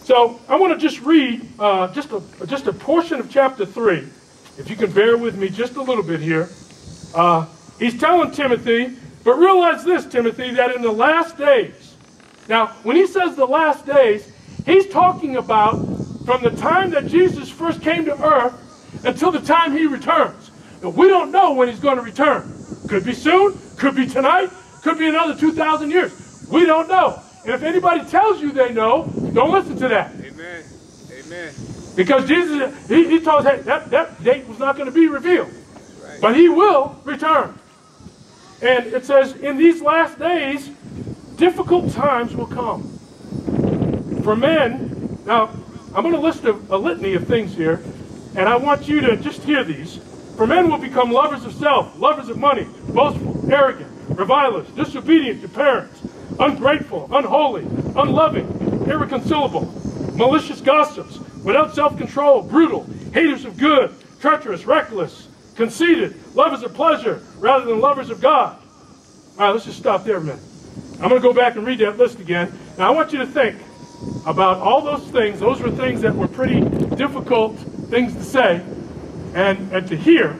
So 0.04 0.38
I 0.50 0.56
want 0.56 0.78
to 0.78 0.78
just 0.78 1.00
read 1.00 1.48
uh, 1.58 1.88
just, 1.94 2.12
a, 2.12 2.22
just 2.46 2.66
a 2.66 2.74
portion 2.74 3.20
of 3.20 3.30
chapter 3.30 3.64
3, 3.64 4.06
if 4.58 4.68
you 4.68 4.76
can 4.76 4.92
bear 4.92 5.16
with 5.16 5.38
me 5.38 5.48
just 5.48 5.76
a 5.76 5.82
little 5.82 6.04
bit 6.04 6.20
here. 6.20 6.50
Uh, 7.14 7.46
he's 7.78 7.98
telling 7.98 8.30
Timothy, 8.30 8.98
but 9.24 9.38
realize 9.38 9.82
this, 9.82 10.04
Timothy, 10.04 10.50
that 10.50 10.74
in 10.74 10.82
the 10.82 10.92
last 10.92 11.38
days, 11.38 11.96
now 12.50 12.66
when 12.82 12.96
he 12.96 13.06
says 13.06 13.34
the 13.34 13.46
last 13.46 13.86
days, 13.86 14.30
he's 14.66 14.86
talking 14.88 15.36
about 15.36 15.76
from 16.26 16.42
the 16.42 16.50
time 16.50 16.90
that 16.90 17.06
Jesus 17.06 17.48
first 17.48 17.80
came 17.80 18.04
to 18.04 18.22
earth 18.22 19.04
until 19.06 19.32
the 19.32 19.40
time 19.40 19.72
he 19.72 19.86
returns. 19.86 20.50
Now, 20.82 20.90
we 20.90 21.08
don't 21.08 21.32
know 21.32 21.54
when 21.54 21.68
he's 21.68 21.80
going 21.80 21.96
to 21.96 22.02
return. 22.02 22.52
Could 22.90 23.06
be 23.06 23.14
soon, 23.14 23.58
could 23.78 23.96
be 23.96 24.06
tonight, 24.06 24.50
could 24.82 24.98
be 24.98 25.08
another 25.08 25.34
2,000 25.34 25.90
years. 25.90 26.46
We 26.50 26.66
don't 26.66 26.88
know. 26.88 27.23
And 27.44 27.54
if 27.54 27.62
anybody 27.62 28.04
tells 28.08 28.40
you 28.40 28.52
they 28.52 28.72
know, 28.72 29.04
don't 29.32 29.52
listen 29.52 29.76
to 29.76 29.88
that. 29.88 30.12
Amen. 30.14 30.64
Amen. 31.10 31.54
Because 31.94 32.26
Jesus, 32.26 32.88
he, 32.88 33.08
he 33.08 33.20
told 33.20 33.46
us, 33.46 33.54
hey, 33.54 33.62
that, 33.62 33.90
that 33.90 34.22
date 34.24 34.48
was 34.48 34.58
not 34.58 34.76
going 34.76 34.86
to 34.86 34.94
be 34.94 35.08
revealed. 35.08 35.52
Right. 36.02 36.20
But 36.20 36.36
he 36.36 36.48
will 36.48 37.00
return. 37.04 37.58
And 38.62 38.86
it 38.86 39.04
says, 39.04 39.36
in 39.36 39.58
these 39.58 39.82
last 39.82 40.18
days, 40.18 40.70
difficult 41.36 41.92
times 41.92 42.34
will 42.34 42.46
come. 42.46 42.82
For 44.22 44.34
men, 44.34 45.18
now, 45.26 45.50
I'm 45.94 46.02
going 46.02 46.14
to 46.14 46.20
list 46.20 46.44
a, 46.44 46.52
a 46.70 46.78
litany 46.78 47.14
of 47.14 47.26
things 47.26 47.54
here, 47.54 47.82
and 48.36 48.48
I 48.48 48.56
want 48.56 48.88
you 48.88 49.00
to 49.02 49.16
just 49.16 49.42
hear 49.42 49.64
these. 49.64 49.98
For 50.36 50.46
men 50.46 50.70
will 50.70 50.78
become 50.78 51.12
lovers 51.12 51.44
of 51.44 51.52
self, 51.54 51.96
lovers 51.98 52.28
of 52.28 52.38
money, 52.38 52.66
boastful, 52.88 53.52
arrogant, 53.52 53.92
revilers, 54.08 54.66
disobedient 54.70 55.42
to 55.42 55.48
parents, 55.48 56.00
ungrateful, 56.38 57.08
unholy, 57.12 57.64
unloving, 57.96 58.46
irreconcilable, 58.86 59.72
malicious 60.14 60.60
gossips, 60.60 61.18
without 61.42 61.74
self-control, 61.74 62.42
brutal, 62.42 62.84
haters 63.12 63.44
of 63.44 63.56
good, 63.56 63.94
treacherous, 64.20 64.64
reckless, 64.64 65.28
conceited, 65.56 66.14
lovers 66.34 66.62
of 66.62 66.74
pleasure 66.74 67.22
rather 67.38 67.66
than 67.66 67.80
lovers 67.80 68.10
of 68.10 68.20
God. 68.20 68.56
All 69.38 69.46
right, 69.46 69.50
let's 69.50 69.64
just 69.64 69.78
stop 69.78 70.04
there 70.04 70.16
a 70.16 70.20
minute. 70.20 70.42
I'm 70.94 71.08
going 71.08 71.20
to 71.20 71.28
go 71.28 71.32
back 71.34 71.56
and 71.56 71.66
read 71.66 71.78
that 71.80 71.98
list 71.98 72.20
again. 72.20 72.56
Now, 72.78 72.88
I 72.88 72.90
want 72.90 73.12
you 73.12 73.18
to 73.18 73.26
think 73.26 73.60
about 74.26 74.58
all 74.58 74.80
those 74.80 75.04
things. 75.08 75.40
Those 75.40 75.60
were 75.60 75.70
things 75.70 76.00
that 76.02 76.14
were 76.14 76.28
pretty 76.28 76.60
difficult 76.96 77.58
things 77.90 78.14
to 78.14 78.24
say 78.24 78.62
and, 79.34 79.72
and 79.72 79.86
to 79.88 79.96
hear, 79.96 80.32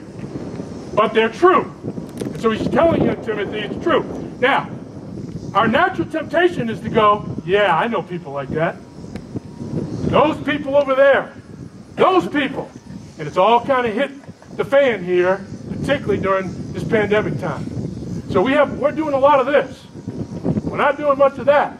but 0.93 1.13
they're 1.13 1.29
true. 1.29 1.73
And 2.23 2.41
so 2.41 2.51
he's 2.51 2.67
telling 2.69 3.03
you, 3.03 3.15
Timothy, 3.23 3.59
it's 3.59 3.83
true. 3.83 4.03
Now, 4.39 4.69
our 5.55 5.69
natural 5.69 6.07
temptation 6.09 6.69
is 6.69 6.81
to 6.81 6.89
go, 6.89 7.41
yeah, 7.45 7.77
I 7.77 7.87
know 7.87 8.03
people 8.03 8.33
like 8.33 8.49
that. 8.49 8.75
Those 10.09 10.37
people 10.43 10.75
over 10.75 10.95
there. 10.95 11.33
Those 11.95 12.27
people. 12.27 12.69
And 13.17 13.25
it's 13.25 13.37
all 13.37 13.65
kind 13.65 13.87
of 13.87 13.93
hit 13.93 14.11
the 14.57 14.65
fan 14.65 15.01
here, 15.01 15.45
particularly 15.69 16.21
during 16.21 16.73
this 16.73 16.83
pandemic 16.83 17.39
time. 17.39 17.63
So 18.31 18.41
we 18.41 18.51
have 18.51 18.77
we're 18.79 18.91
doing 18.91 19.13
a 19.13 19.17
lot 19.17 19.39
of 19.39 19.45
this. 19.45 19.85
We're 20.65 20.75
not 20.75 20.97
doing 20.97 21.17
much 21.17 21.37
of 21.37 21.45
that. 21.45 21.79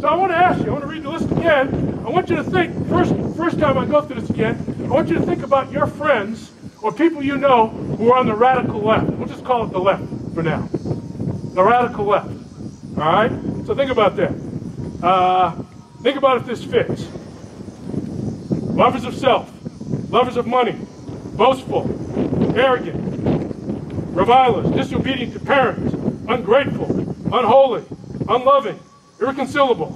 So 0.00 0.08
I 0.08 0.14
want 0.14 0.32
to 0.32 0.36
ask 0.36 0.64
you, 0.64 0.68
I 0.68 0.70
want 0.70 0.84
to 0.84 0.88
read 0.88 1.02
the 1.02 1.10
list 1.10 1.30
again. 1.30 2.02
I 2.06 2.08
want 2.08 2.30
you 2.30 2.36
to 2.36 2.44
think, 2.44 2.88
first 2.88 3.14
first 3.36 3.58
time 3.58 3.76
I 3.76 3.84
go 3.84 4.00
through 4.00 4.22
this 4.22 4.30
again, 4.30 4.56
I 4.84 4.88
want 4.88 5.10
you 5.10 5.16
to 5.16 5.22
think 5.22 5.42
about 5.42 5.70
your 5.70 5.86
friends 5.86 6.50
or 6.80 6.92
people 6.92 7.22
you 7.22 7.36
know 7.36 7.68
who 7.68 8.10
are 8.10 8.18
on 8.18 8.26
the 8.26 8.34
radical 8.34 8.80
left. 8.80 9.10
We'll 9.10 9.28
just 9.28 9.44
call 9.44 9.66
it 9.66 9.72
the 9.72 9.80
left 9.80 10.04
for 10.32 10.42
now. 10.42 10.66
The 10.72 11.62
radical 11.62 12.06
left. 12.06 12.45
All 12.96 13.02
right? 13.02 13.30
So 13.66 13.74
think 13.74 13.90
about 13.90 14.16
that. 14.16 14.32
Uh, 15.02 15.50
think 16.02 16.16
about 16.16 16.38
if 16.38 16.46
this 16.46 16.64
fits. 16.64 17.06
Lovers 18.76 19.04
of 19.04 19.14
self, 19.14 19.50
lovers 20.10 20.36
of 20.36 20.46
money, 20.46 20.76
boastful, 21.34 21.84
arrogant, 22.56 22.96
revilers, 24.14 24.70
disobedient 24.70 25.34
to 25.34 25.40
parents, 25.40 25.92
ungrateful, 26.28 26.90
unholy, 27.34 27.84
unloving, 28.28 28.78
irreconcilable, 29.20 29.90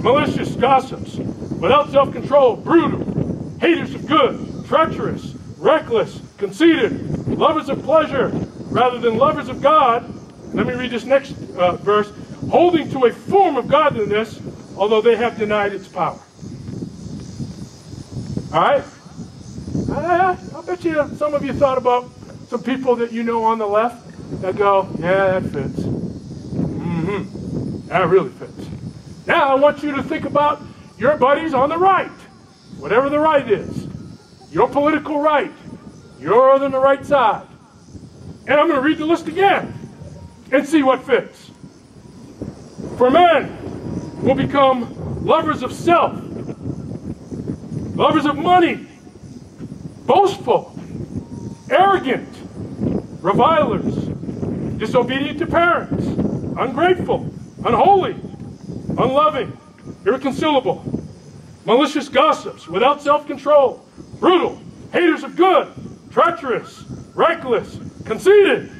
malicious 0.00 0.54
gossips, 0.54 1.16
without 1.16 1.90
self 1.90 2.12
control, 2.12 2.56
brutal, 2.56 3.56
haters 3.60 3.94
of 3.94 4.06
good, 4.06 4.64
treacherous, 4.66 5.34
reckless, 5.58 6.20
conceited, 6.38 7.28
lovers 7.28 7.68
of 7.68 7.82
pleasure 7.82 8.28
rather 8.70 8.98
than 9.00 9.16
lovers 9.18 9.48
of 9.48 9.60
God. 9.60 10.04
Let 10.54 10.66
me 10.66 10.74
read 10.74 10.92
this 10.92 11.04
next 11.04 11.34
uh, 11.56 11.76
verse. 11.76 12.12
Holding 12.50 12.90
to 12.90 13.04
a 13.04 13.12
form 13.12 13.56
of 13.56 13.68
godliness, 13.68 14.40
although 14.76 15.00
they 15.00 15.16
have 15.16 15.38
denied 15.38 15.72
its 15.72 15.88
power. 15.88 16.18
All 18.52 18.60
right? 18.60 18.84
I, 19.90 20.36
I 20.56 20.62
bet 20.62 20.84
you 20.84 21.08
some 21.16 21.34
of 21.34 21.44
you 21.44 21.52
thought 21.52 21.78
about 21.78 22.10
some 22.48 22.62
people 22.62 22.96
that 22.96 23.12
you 23.12 23.22
know 23.22 23.44
on 23.44 23.58
the 23.58 23.66
left 23.66 24.04
that 24.40 24.56
go, 24.56 24.88
yeah, 24.98 25.38
that 25.38 25.42
fits. 25.42 25.80
Mm-hmm. 25.80 27.88
That 27.88 28.08
really 28.08 28.30
fits. 28.30 28.66
Now 29.26 29.48
I 29.48 29.54
want 29.54 29.82
you 29.82 29.94
to 29.96 30.02
think 30.02 30.24
about 30.24 30.62
your 30.96 31.16
buddies 31.16 31.54
on 31.54 31.68
the 31.68 31.78
right, 31.78 32.10
whatever 32.78 33.10
the 33.10 33.18
right 33.18 33.48
is, 33.50 33.86
your 34.50 34.68
political 34.68 35.20
right, 35.20 35.52
you're 36.18 36.50
on 36.50 36.70
the 36.70 36.78
right 36.78 37.04
side. 37.04 37.46
And 38.46 38.58
I'm 38.58 38.66
going 38.66 38.80
to 38.80 38.86
read 38.86 38.98
the 38.98 39.06
list 39.06 39.28
again 39.28 39.74
and 40.50 40.66
see 40.66 40.82
what 40.82 41.04
fits. 41.04 41.47
For 42.98 43.10
men 43.12 44.22
will 44.24 44.34
become 44.34 45.24
lovers 45.24 45.62
of 45.62 45.72
self, 45.72 46.20
lovers 47.94 48.26
of 48.26 48.36
money, 48.36 48.88
boastful, 50.04 50.76
arrogant, 51.70 52.28
revilers, 53.22 53.94
disobedient 54.78 55.38
to 55.38 55.46
parents, 55.46 56.06
ungrateful, 56.58 57.32
unholy, 57.64 58.16
unloving, 58.98 59.56
irreconcilable, 60.04 60.84
malicious 61.66 62.08
gossips, 62.08 62.66
without 62.66 63.00
self 63.00 63.28
control, 63.28 63.86
brutal, 64.18 64.60
haters 64.92 65.22
of 65.22 65.36
good, 65.36 65.72
treacherous, 66.10 66.82
reckless, 67.14 67.78
conceited, 68.06 68.72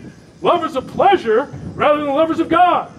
lovers 0.43 0.75
of 0.75 0.89
pleasure 0.89 1.45
rather 1.77 2.05
than 2.05 2.12
lovers 2.12 2.41
of 2.41 2.49
God, 2.49 2.93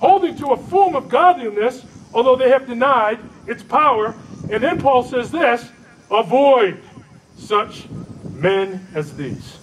holding 0.00 0.36
to 0.36 0.48
a 0.48 0.56
form 0.56 0.94
of 0.94 1.08
godliness, 1.08 1.84
although 2.12 2.36
they 2.36 2.50
have 2.50 2.66
denied 2.66 3.18
its 3.46 3.62
power. 3.62 4.14
And 4.50 4.62
then 4.62 4.80
Paul 4.80 5.02
says 5.02 5.30
this 5.30 5.68
avoid 6.10 6.80
such 7.36 7.88
men 8.34 8.86
as 8.94 9.16
these. 9.16 9.58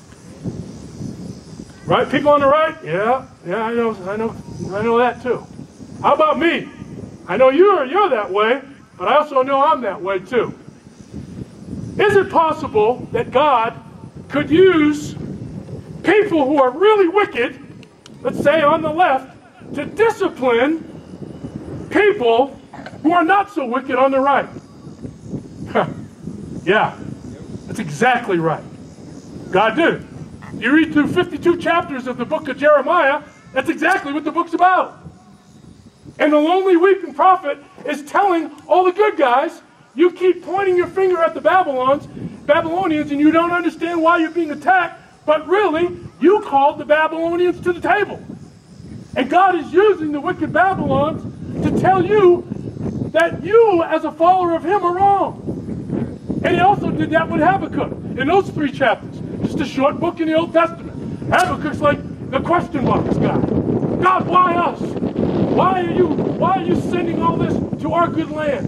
Right? 1.85 2.09
People 2.09 2.29
on 2.29 2.39
the 2.39 2.47
right? 2.47 2.75
Yeah, 2.83 3.27
yeah, 3.45 3.63
I 3.63 3.73
know, 3.73 3.95
I 4.07 4.15
know, 4.15 4.35
I 4.73 4.81
know 4.81 4.97
that 4.97 5.21
too. 5.21 5.45
How 6.01 6.13
about 6.13 6.39
me? 6.39 6.69
I 7.27 7.37
know 7.37 7.49
you're 7.49 7.85
you're 7.85 8.09
that 8.09 8.29
way, 8.29 8.61
but 8.97 9.07
I 9.07 9.17
also 9.17 9.41
know 9.41 9.63
I'm 9.63 9.81
that 9.81 10.01
way 10.01 10.19
too. 10.19 10.53
Is 11.97 12.15
it 12.15 12.29
possible 12.29 13.07
that 13.11 13.31
God 13.31 13.79
could 14.29 14.49
use 14.49 15.13
people 16.03 16.45
who 16.45 16.61
are 16.61 16.71
really 16.71 17.07
wicked, 17.07 17.59
let's 18.21 18.41
say 18.41 18.61
on 18.61 18.81
the 18.81 18.89
left, 18.89 19.32
to 19.75 19.85
discipline 19.85 21.87
people 21.89 22.59
who 23.01 23.11
are 23.11 23.23
not 23.23 23.51
so 23.51 23.65
wicked 23.65 23.95
on 23.95 24.11
the 24.11 24.19
right? 24.19 24.47
yeah, 26.63 26.97
that's 27.65 27.79
exactly 27.79 28.37
right. 28.37 28.63
God 29.51 29.75
did. 29.75 30.07
You 30.57 30.71
read 30.71 30.93
through 30.93 31.07
52 31.07 31.57
chapters 31.57 32.07
of 32.07 32.17
the 32.17 32.25
book 32.25 32.47
of 32.47 32.57
Jeremiah, 32.57 33.23
that's 33.53 33.69
exactly 33.69 34.13
what 34.13 34.23
the 34.23 34.31
book's 34.31 34.53
about. 34.53 34.99
And 36.19 36.31
the 36.31 36.37
lonely 36.37 36.77
weeping 36.77 37.13
prophet 37.13 37.57
is 37.85 38.03
telling 38.03 38.51
all 38.67 38.83
the 38.83 38.91
good 38.91 39.17
guys, 39.17 39.61
you 39.95 40.11
keep 40.11 40.43
pointing 40.43 40.75
your 40.75 40.87
finger 40.87 41.21
at 41.21 41.33
the 41.33 41.41
Babylons, 41.41 42.07
Babylonians, 42.45 43.11
and 43.11 43.19
you 43.19 43.31
don't 43.31 43.51
understand 43.51 44.01
why 44.01 44.19
you're 44.19 44.31
being 44.31 44.51
attacked, 44.51 45.25
but 45.25 45.47
really, 45.47 45.97
you 46.19 46.41
called 46.41 46.77
the 46.77 46.85
Babylonians 46.85 47.59
to 47.61 47.73
the 47.73 47.81
table. 47.81 48.23
And 49.15 49.29
God 49.29 49.55
is 49.55 49.71
using 49.71 50.11
the 50.11 50.19
wicked 50.19 50.51
Babylons 50.51 51.23
to 51.63 51.79
tell 51.79 52.03
you 52.03 52.47
that 53.11 53.43
you, 53.43 53.83
as 53.83 54.05
a 54.05 54.11
follower 54.11 54.55
of 54.55 54.63
Him, 54.63 54.83
are 54.83 54.95
wrong. 54.95 56.41
And 56.43 56.55
He 56.55 56.61
also 56.61 56.89
did 56.89 57.11
that 57.11 57.29
with 57.29 57.41
Habakkuk 57.41 57.91
in 58.17 58.27
those 58.27 58.49
three 58.49 58.71
chapters. 58.71 59.19
Just 59.43 59.59
a 59.59 59.65
short 59.65 59.99
book 59.99 60.19
in 60.19 60.27
the 60.27 60.33
Old 60.33 60.51
Testament. 60.51 60.91
Habakkuk's 61.31 61.79
like 61.79 61.99
the 62.31 62.39
question 62.41 62.85
box 62.85 63.15
guy. 63.17 63.37
God, 64.01 64.27
why 64.27 64.55
us? 64.55 64.79
Why 64.81 65.85
are 65.85 65.91
you 65.91 66.07
why 66.07 66.57
are 66.57 66.63
you 66.63 66.75
sending 66.75 67.21
all 67.21 67.37
this 67.37 67.53
to 67.81 67.93
our 67.93 68.07
good 68.07 68.31
land? 68.31 68.67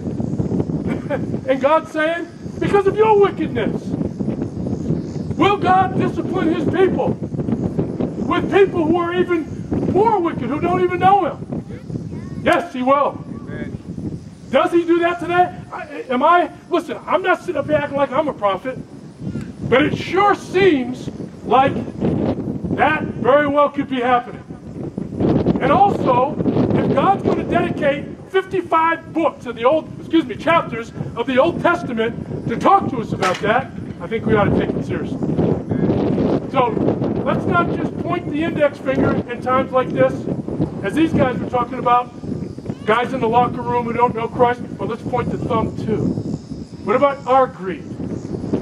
and 1.48 1.60
God's 1.60 1.90
saying, 1.90 2.28
because 2.58 2.86
of 2.86 2.96
your 2.96 3.20
wickedness. 3.20 3.82
Will 5.36 5.58
God 5.58 5.98
discipline 5.98 6.54
his 6.54 6.64
people 6.64 7.10
with 7.10 8.50
people 8.50 8.86
who 8.86 8.96
are 8.96 9.14
even 9.14 9.55
more 9.96 10.20
wicked, 10.20 10.42
who 10.42 10.60
don't 10.60 10.82
even 10.82 11.00
know 11.00 11.24
him? 11.24 12.42
Yes, 12.44 12.72
he 12.74 12.82
will. 12.82 13.12
Does 14.50 14.70
he 14.70 14.84
do 14.84 14.98
that 15.00 15.20
today? 15.20 15.58
I, 15.72 16.04
am 16.10 16.22
I, 16.22 16.50
listen, 16.68 16.98
I'm 17.06 17.22
not 17.22 17.40
sitting 17.40 17.56
up 17.56 17.66
here 17.66 17.76
acting 17.76 17.96
like 17.96 18.12
I'm 18.12 18.28
a 18.28 18.34
prophet, 18.34 18.78
but 19.70 19.82
it 19.82 19.96
sure 19.96 20.34
seems 20.34 21.08
like 21.44 21.74
that 22.76 23.04
very 23.04 23.48
well 23.48 23.70
could 23.70 23.88
be 23.88 24.00
happening. 24.00 24.42
And 25.62 25.72
also, 25.72 26.36
if 26.76 26.94
God's 26.94 27.22
going 27.22 27.38
to 27.38 27.44
dedicate 27.44 28.04
55 28.30 29.14
books 29.14 29.46
of 29.46 29.56
the 29.56 29.64
Old, 29.64 29.90
excuse 29.98 30.26
me, 30.26 30.36
chapters 30.36 30.92
of 31.16 31.26
the 31.26 31.38
Old 31.38 31.62
Testament 31.62 32.48
to 32.48 32.56
talk 32.58 32.90
to 32.90 32.98
us 32.98 33.12
about 33.14 33.36
that, 33.38 33.70
I 34.02 34.06
think 34.06 34.26
we 34.26 34.36
ought 34.36 34.44
to 34.44 34.58
take 34.58 34.76
it 34.76 34.84
seriously. 34.84 35.18
So 36.52 37.05
let's 37.26 37.44
not 37.44 37.68
just 37.76 37.98
point 37.98 38.30
the 38.30 38.44
index 38.44 38.78
finger 38.78 39.16
in 39.28 39.42
times 39.42 39.72
like 39.72 39.88
this, 39.88 40.12
as 40.84 40.94
these 40.94 41.12
guys 41.12 41.36
were 41.36 41.50
talking 41.50 41.80
about, 41.80 42.06
guys 42.86 43.12
in 43.12 43.20
the 43.20 43.28
locker 43.28 43.62
room 43.62 43.84
who 43.84 43.92
don't 43.92 44.14
know 44.14 44.28
Christ, 44.28 44.62
but 44.78 44.86
let's 44.86 45.02
point 45.02 45.30
the 45.30 45.38
thumb 45.38 45.76
too. 45.76 46.04
What 46.84 46.94
about 46.94 47.26
our 47.26 47.48
greed, 47.48 47.84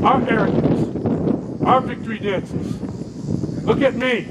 our 0.03 0.27
arrogance, 0.27 1.63
our 1.67 1.83
victory 1.83 2.19
dances? 2.19 2.81
Look 3.65 3.83
at 3.83 3.97
me. 3.97 4.23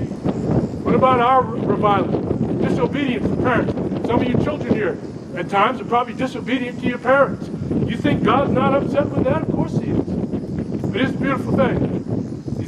What 0.82 0.96
about 0.96 1.20
our 1.20 1.44
reviling? 1.44 2.60
Disobedience 2.60 3.28
to 3.28 3.36
parents. 3.36 3.74
Some 4.08 4.20
of 4.20 4.28
you 4.28 4.44
children 4.44 4.74
here 4.74 4.98
at 5.36 5.48
times 5.48 5.80
are 5.80 5.86
probably 5.86 6.16
disobedient 6.16 6.80
to 6.80 6.88
your 6.88 6.98
parents. 6.98 7.48
You 7.88 7.98
think 7.98 8.24
God's 8.24 8.52
not 8.52 8.74
upset 8.74 9.10
with 9.10 9.26
that? 9.26 9.44
Of 9.44 9.52
course 9.52 9.78
he 9.78 9.92
is. 9.92 10.00
But 10.00 11.02
it's 11.02 11.14
a 11.14 11.18
beautiful 11.18 11.56
thing. 11.56 12.03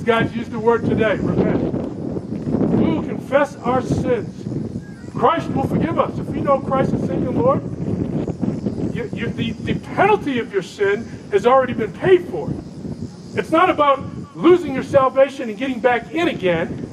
Guys 0.05 0.35
used 0.35 0.51
the 0.51 0.59
word 0.59 0.85
today, 0.85 1.15
repent. 1.15 1.63
We 1.63 2.85
will 2.85 3.01
confess 3.01 3.55
our 3.55 3.81
sins. 3.81 5.09
Christ 5.15 5.49
will 5.49 5.65
forgive 5.65 5.97
us. 5.97 6.19
If 6.19 6.27
we 6.27 6.41
know 6.41 6.59
Christ 6.59 6.93
as 6.93 7.07
Savior 7.07 7.31
Lord, 7.31 7.63
you, 8.93 9.09
you, 9.11 9.29
the, 9.29 9.53
the 9.53 9.73
penalty 9.79 10.37
of 10.37 10.53
your 10.53 10.61
sin 10.61 11.05
has 11.31 11.47
already 11.47 11.73
been 11.73 11.91
paid 11.91 12.27
for. 12.27 12.53
It's 13.33 13.49
not 13.49 13.71
about 13.71 14.05
losing 14.35 14.75
your 14.75 14.83
salvation 14.83 15.49
and 15.49 15.57
getting 15.57 15.79
back 15.79 16.13
in 16.13 16.27
again. 16.27 16.87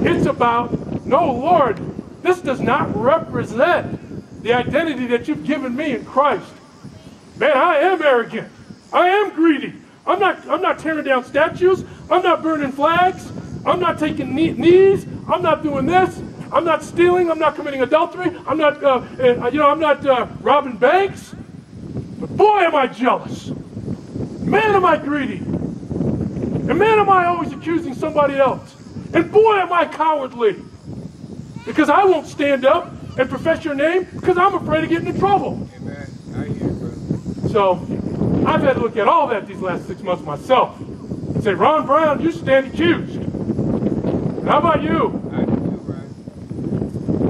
It's 0.00 0.26
about, 0.26 1.06
no, 1.06 1.34
Lord, 1.34 1.78
this 2.22 2.40
does 2.40 2.60
not 2.60 2.96
represent 2.96 4.42
the 4.42 4.54
identity 4.54 5.06
that 5.06 5.28
you've 5.28 5.44
given 5.44 5.76
me 5.76 5.92
in 5.92 6.04
Christ. 6.04 6.52
Man, 7.36 7.56
I 7.56 7.76
am 7.76 8.02
arrogant. 8.02 8.50
I 8.92 9.06
am 9.06 9.30
greedy. 9.36 9.72
I'm 10.06 10.20
not, 10.20 10.46
I'm 10.48 10.62
not 10.62 10.78
tearing 10.78 11.04
down 11.04 11.24
statues. 11.24 11.84
I'm 12.10 12.22
not 12.22 12.42
burning 12.42 12.72
flags. 12.72 13.30
I'm 13.64 13.80
not 13.80 13.98
taking 13.98 14.34
knees. 14.34 15.06
I'm 15.28 15.42
not 15.42 15.62
doing 15.62 15.86
this. 15.86 16.22
I'm 16.52 16.64
not 16.64 16.84
stealing. 16.84 17.30
I'm 17.30 17.38
not 17.40 17.56
committing 17.56 17.82
adultery. 17.82 18.36
I'm 18.46 18.56
not, 18.56 18.82
uh, 18.82 19.02
uh, 19.18 19.50
you 19.52 19.58
know, 19.58 19.68
I'm 19.68 19.80
not 19.80 20.06
uh, 20.06 20.26
robbing 20.40 20.76
banks. 20.76 21.34
But 22.20 22.36
boy, 22.36 22.60
am 22.60 22.74
I 22.76 22.86
jealous. 22.86 23.50
Man, 24.40 24.74
am 24.74 24.84
I 24.84 24.96
greedy. 24.96 25.38
And 25.38 26.78
man, 26.78 27.00
am 27.00 27.10
I 27.10 27.26
always 27.26 27.52
accusing 27.52 27.94
somebody 27.94 28.36
else. 28.36 28.76
And 29.12 29.30
boy, 29.32 29.56
am 29.56 29.72
I 29.72 29.86
cowardly. 29.86 30.62
Because 31.64 31.90
I 31.90 32.04
won't 32.04 32.28
stand 32.28 32.64
up 32.64 32.92
and 33.18 33.28
profess 33.28 33.64
your 33.64 33.74
name 33.74 34.06
because 34.14 34.38
I'm 34.38 34.54
afraid 34.54 34.84
of 34.84 34.90
getting 34.90 35.08
in 35.08 35.18
trouble. 35.18 35.68
Amen. 35.76 36.10
I 36.36 36.44
hear 36.44 36.68
you, 36.68 36.74
brother. 36.74 37.48
So 37.48 37.74
I've 38.46 38.62
had 38.62 38.74
to 38.74 38.80
look 38.80 38.96
at 38.96 39.08
all 39.08 39.26
that 39.26 39.46
these 39.48 39.58
last 39.58 39.88
six 39.88 40.00
months 40.02 40.24
myself 40.24 40.78
and 40.80 41.42
say, 41.42 41.52
Ron 41.52 41.84
Brown, 41.84 42.22
you 42.22 42.30
stand 42.30 42.68
accused. 42.68 43.16
And 43.16 44.48
how 44.48 44.58
about 44.58 44.82
you? 44.84 45.20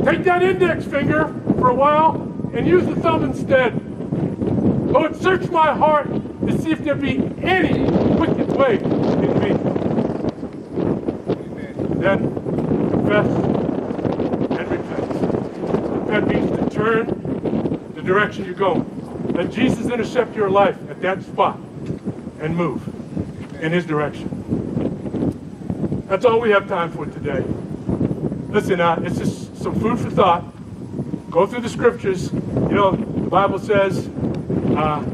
Take 0.04 0.24
that 0.24 0.42
index 0.42 0.84
finger 0.84 1.34
for 1.58 1.70
a 1.70 1.74
while 1.74 2.20
and 2.52 2.66
use 2.66 2.84
the 2.86 2.96
thumb 2.96 3.24
instead. 3.24 3.72
Oh, 3.74 4.92
Lord, 4.92 5.16
search 5.16 5.48
my 5.50 5.74
heart 5.74 6.06
to 6.46 6.58
see 6.60 6.70
if 6.70 6.84
there 6.84 6.94
be 6.94 7.16
any 7.42 7.90
wicked 8.14 8.52
way 8.52 8.76
in 8.76 9.38
me. 9.40 9.54
Then 12.00 12.32
confess 12.90 13.26
and 14.58 14.70
repent. 14.70 16.08
That 16.08 16.28
means 16.28 16.50
to 16.50 16.70
turn 16.70 17.06
the 17.94 18.02
direction 18.02 18.44
you're 18.44 18.54
going. 18.54 19.05
Let 19.36 19.50
Jesus 19.50 19.90
intercept 19.90 20.34
your 20.34 20.48
life 20.48 20.78
at 20.88 21.02
that 21.02 21.22
spot 21.22 21.58
and 22.40 22.56
move 22.56 22.82
in 23.62 23.70
his 23.70 23.84
direction. 23.84 24.30
That's 26.08 26.24
all 26.24 26.40
we 26.40 26.48
have 26.52 26.66
time 26.66 26.90
for 26.90 27.04
today. 27.04 27.44
Listen, 28.48 28.80
uh, 28.80 28.98
it's 29.04 29.18
just 29.18 29.54
some 29.58 29.78
food 29.78 30.00
for 30.00 30.08
thought. 30.08 30.42
Go 31.30 31.46
through 31.46 31.60
the 31.60 31.68
scriptures. 31.68 32.32
You 32.32 32.70
know, 32.70 32.92
the 32.92 33.28
Bible 33.28 33.58
says, 33.58 34.06
uh, 34.08 35.04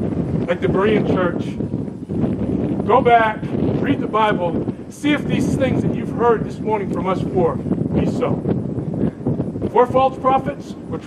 like 0.47 0.61
the 0.61 0.67
Berean 0.67 1.05
church, 1.13 1.43
go 2.87 3.01
back, 3.01 3.39
read 3.81 3.99
the 3.99 4.07
Bible, 4.07 4.73
see 4.89 5.11
if 5.11 5.25
these 5.25 5.53
things 5.57 5.81
that 5.83 5.93
you've 5.93 6.11
heard 6.11 6.45
this 6.45 6.59
morning 6.59 6.93
from 6.93 7.07
us 7.07 7.19
four 7.33 7.57
be 7.57 8.05
so. 8.05 8.39
Four 9.73 9.85
false 9.85 10.17
prophets, 10.17 10.71
which 10.87 11.03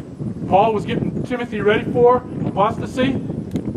Paul 0.49 0.75
was 0.75 0.85
getting 0.85 1.23
Timothy 1.23 1.62
ready 1.62 1.91
for, 1.93 2.23
apostasy, 2.57 3.13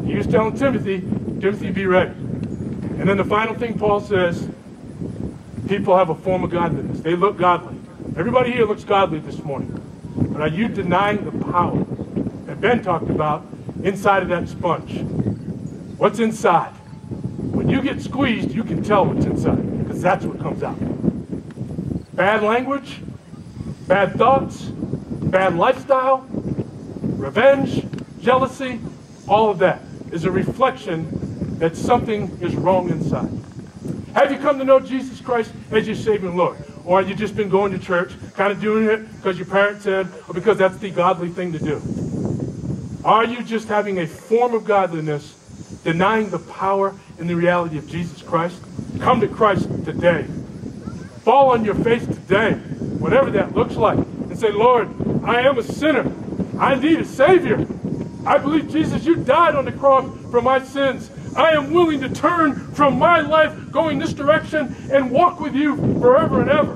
he 0.06 0.16
was 0.16 0.26
telling 0.26 0.56
Timothy, 0.56 1.02
Timothy, 1.42 1.70
be 1.70 1.86
ready. 1.86 2.12
And 2.12 3.10
then 3.10 3.18
the 3.18 3.26
final 3.26 3.54
thing 3.54 3.78
Paul 3.78 4.00
says, 4.00 4.48
people 5.68 5.98
have 5.98 6.10
a 6.10 6.16
form 6.16 6.46
of 6.46 6.50
godliness. 6.50 7.02
They 7.02 7.14
look 7.18 7.36
godly. 7.36 7.78
Everybody 8.16 8.54
here 8.54 8.66
looks 8.66 8.86
godly 8.86 9.20
this 9.20 9.44
morning. 9.44 9.76
But 10.16 10.42
are 10.42 10.48
you 10.48 10.70
denying 10.70 11.26
the 11.26 11.52
power 11.52 11.84
that 12.46 12.62
Ben 12.62 12.82
talked 12.82 13.10
about 13.10 13.46
inside 13.84 14.24
of 14.24 14.30
that 14.30 14.48
sponge? 14.48 15.02
What's 15.98 16.20
inside? 16.20 16.72
When 16.72 17.68
you 17.68 17.82
get 17.82 18.02
squeezed, 18.02 18.52
you 18.52 18.64
can 18.64 18.82
tell 18.82 19.06
what's 19.06 19.26
inside 19.26 19.84
because 19.84 20.02
that's 20.02 20.24
what 20.24 20.40
comes 20.40 20.64
out. 20.64 20.80
Bad 22.16 22.44
language, 22.44 23.02
bad 23.90 24.16
thoughts, 24.16 24.62
bad 24.64 25.58
lifestyle, 25.58 26.26
revenge, 26.30 27.84
jealousy, 28.22 28.80
all 29.28 29.50
of 29.50 29.60
that. 29.60 29.82
is 30.12 30.26
a 30.26 30.32
reflection 30.32 31.60
that 31.60 31.76
something 31.76 32.38
is 32.42 32.56
wrong 32.56 32.90
inside. 32.90 33.30
Have 34.14 34.32
you 34.32 34.38
come 34.40 34.58
to 34.58 34.66
know 34.66 34.80
Jesus 34.80 35.22
Christ 35.22 35.54
as 35.72 35.86
your 35.86 35.96
Savior 35.96 36.30
Lord? 36.30 36.58
Or 36.84 37.00
have 37.00 37.08
you 37.08 37.16
just 37.16 37.36
been 37.36 37.50
going 37.50 37.72
to 37.72 37.80
church, 37.80 38.14
kind 38.34 38.52
of 38.52 38.60
doing 38.60 38.86
it 38.86 39.12
because 39.18 39.38
your 39.38 39.46
parents 39.46 39.84
said, 39.84 40.08
or 40.28 40.34
because 40.34 40.58
that's 40.58 40.78
the 40.78 40.90
godly 40.90 41.30
thing 41.30 41.54
to 41.54 41.60
do? 41.60 41.82
Are 43.06 43.24
you 43.24 43.44
just 43.44 43.68
having 43.68 44.00
a 44.00 44.08
form 44.08 44.54
of 44.54 44.66
godliness, 44.66 45.36
denying 45.84 46.30
the 46.32 46.40
power 46.40 46.96
and 47.20 47.30
the 47.30 47.36
reality 47.36 47.78
of 47.78 47.88
Jesus 47.88 48.22
Christ? 48.22 48.60
Come 49.00 49.22
to 49.22 49.28
Christ 49.28 49.70
today. 49.86 50.24
Fall 51.24 51.52
on 51.52 51.64
your 51.64 51.76
face 51.76 52.06
today, 52.06 52.54
whatever 52.54 53.30
that 53.32 53.54
looks 53.54 53.76
like, 53.76 53.98
and 53.98 54.38
say, 54.38 54.52
Lord, 54.52 54.90
I 55.24 55.42
am 55.42 55.58
a 55.58 55.64
sinner. 55.64 56.12
I 56.60 56.76
need 56.76 57.00
a 57.00 57.06
Savior. 57.06 57.66
I 58.30 58.38
believe, 58.38 58.72
Jesus, 58.72 59.06
you 59.06 59.16
died 59.16 59.56
on 59.56 59.66
the 59.66 59.72
cross 59.72 60.06
for 60.30 60.40
my 60.40 60.64
sins. 60.64 61.10
I 61.36 61.54
am 61.54 61.74
willing 61.74 62.00
to 62.02 62.10
turn 62.10 62.54
from 62.74 63.00
my 63.00 63.22
life 63.22 63.72
going 63.72 63.98
this 63.98 64.14
direction 64.14 64.76
and 64.92 65.10
walk 65.10 65.40
with 65.40 65.56
you 65.56 65.76
forever 66.00 66.40
and 66.42 66.52
ever. 66.52 66.74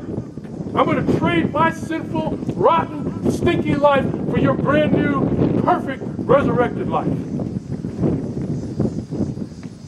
I'm 0.76 0.86
going 0.86 1.06
to 1.06 1.20
trade 1.20 1.54
my 1.54 1.70
sinful, 1.70 2.38
rotten, 2.56 3.32
stinky 3.32 3.76
life 3.76 4.04
for 4.32 4.40
your 4.40 4.56
brand 4.56 4.94
new, 4.94 5.62
perfect, 5.62 6.02
resurrected 6.04 6.90
life. 6.90 7.06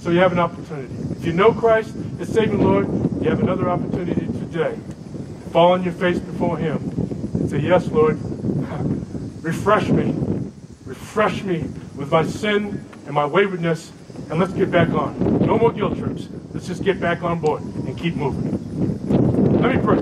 So 0.04 0.12
you 0.12 0.20
have 0.20 0.34
an 0.34 0.40
opportunity. 0.40 0.94
If 1.18 1.26
you 1.26 1.34
know 1.34 1.52
Christ 1.52 1.96
as 2.20 2.30
Savior 2.30 2.60
Lord, 2.60 2.88
you 3.24 3.30
have 3.32 3.40
another 3.40 3.72
opportunity 3.72 4.28
today. 4.28 4.78
Fall 5.52 5.72
on 5.72 5.82
your 5.84 5.94
face 5.94 6.20
before 6.20 6.60
Him 6.60 6.76
and 7.34 7.50
say, 7.50 7.58
Yes, 7.58 7.88
Lord, 7.88 8.20
refresh 9.44 9.90
me. 9.90 10.25
Refresh 11.16 11.44
me 11.44 11.60
with 11.96 12.12
my 12.12 12.26
sin 12.26 12.86
and 13.06 13.14
my 13.14 13.26
waywardness, 13.26 13.94
and 14.30 14.38
let's 14.38 14.52
get 14.52 14.70
back 14.70 14.90
on. 14.90 15.46
No 15.46 15.58
more 15.58 15.72
guilt 15.72 15.98
trips. 15.98 16.28
Let's 16.52 16.68
just 16.68 16.84
get 16.84 17.00
back 17.00 17.24
on 17.24 17.40
board 17.40 17.62
and 17.62 17.98
keep 17.98 18.18
moving. 18.18 18.52
Let 19.62 19.74
me 19.74 19.82
pray. 19.82 20.02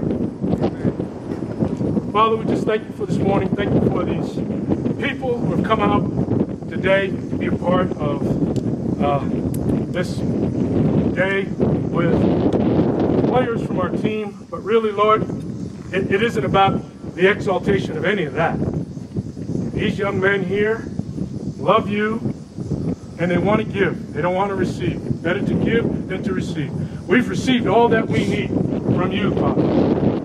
Father, 2.11 2.35
we 2.35 2.45
just 2.45 2.65
thank 2.65 2.87
you 2.87 2.91
for 2.93 3.05
this 3.05 3.19
morning. 3.19 3.49
Thank 3.49 3.75
you 3.75 3.91
for 3.91 4.03
these 4.03 4.33
people 5.07 5.37
who 5.37 5.55
have 5.55 5.63
come 5.63 5.81
out 5.81 6.67
today 6.67 7.09
to 7.09 7.37
be 7.37 7.45
a 7.45 7.51
part 7.51 7.91
of 7.97 8.99
uh, 8.99 9.19
this 9.91 10.15
day 11.13 11.43
with 11.43 13.27
players 13.27 13.63
from 13.63 13.79
our 13.79 13.89
team. 13.89 14.47
But 14.49 14.63
really, 14.63 14.91
Lord, 14.91 15.21
it, 15.93 16.11
it 16.11 16.23
isn't 16.23 16.43
about 16.43 16.81
the 17.13 17.29
exaltation 17.29 17.97
of 17.97 18.03
any 18.03 18.23
of 18.23 18.33
that. 18.33 18.57
These 19.75 19.99
young 19.99 20.19
men 20.19 20.43
here 20.43 20.89
love 21.63 21.89
you 21.89 22.19
and 23.19 23.31
they 23.31 23.37
want 23.37 23.61
to 23.61 23.63
give. 23.65 24.13
They 24.13 24.21
don't 24.21 24.35
want 24.35 24.49
to 24.49 24.55
receive. 24.55 25.23
Better 25.23 25.39
to 25.39 25.53
give 25.53 26.09
than 26.09 26.21
to 26.23 26.33
receive. 26.33 26.71
We've 27.07 27.27
received 27.29 27.67
all 27.67 27.87
that 27.89 28.07
we 28.07 28.27
need 28.27 28.49
from 28.49 29.13
you, 29.13 29.33
Father. 29.33 29.61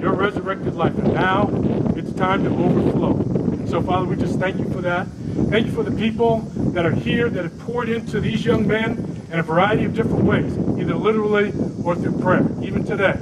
Your 0.01 0.14
resurrected 0.14 0.74
life. 0.74 0.99
And 0.99 1.14
now 1.14 1.49
it's 1.97 2.12
time 2.14 2.43
to 2.43 2.51
overflow. 2.51 3.66
So, 3.66 3.80
Father, 3.82 4.07
we 4.07 4.16
just 4.16 4.41
thank 4.41 4.59
you 4.59 4.68
for 4.70 4.80
that. 4.80 5.07
Thank 5.49 5.66
you 5.66 5.72
for 5.72 5.84
the 5.84 5.97
people 5.97 6.41
that 6.72 6.84
are 6.84 6.95
here 6.95 7.30
that 7.30 7.45
have 7.45 7.59
poured 7.61 7.89
into 7.89 8.20
these 8.20 8.45
young 8.45 8.66
men 8.66 9.22
in 9.30 9.39
a 9.39 9.43
variety 9.43 9.84
of 9.84 9.95
different 9.95 10.24
ways, 10.24 10.59
either 10.78 10.95
literally 10.95 11.53
or 11.84 11.95
through 11.95 12.18
prayer, 12.18 12.49
even 12.62 12.84
today. 12.84 13.14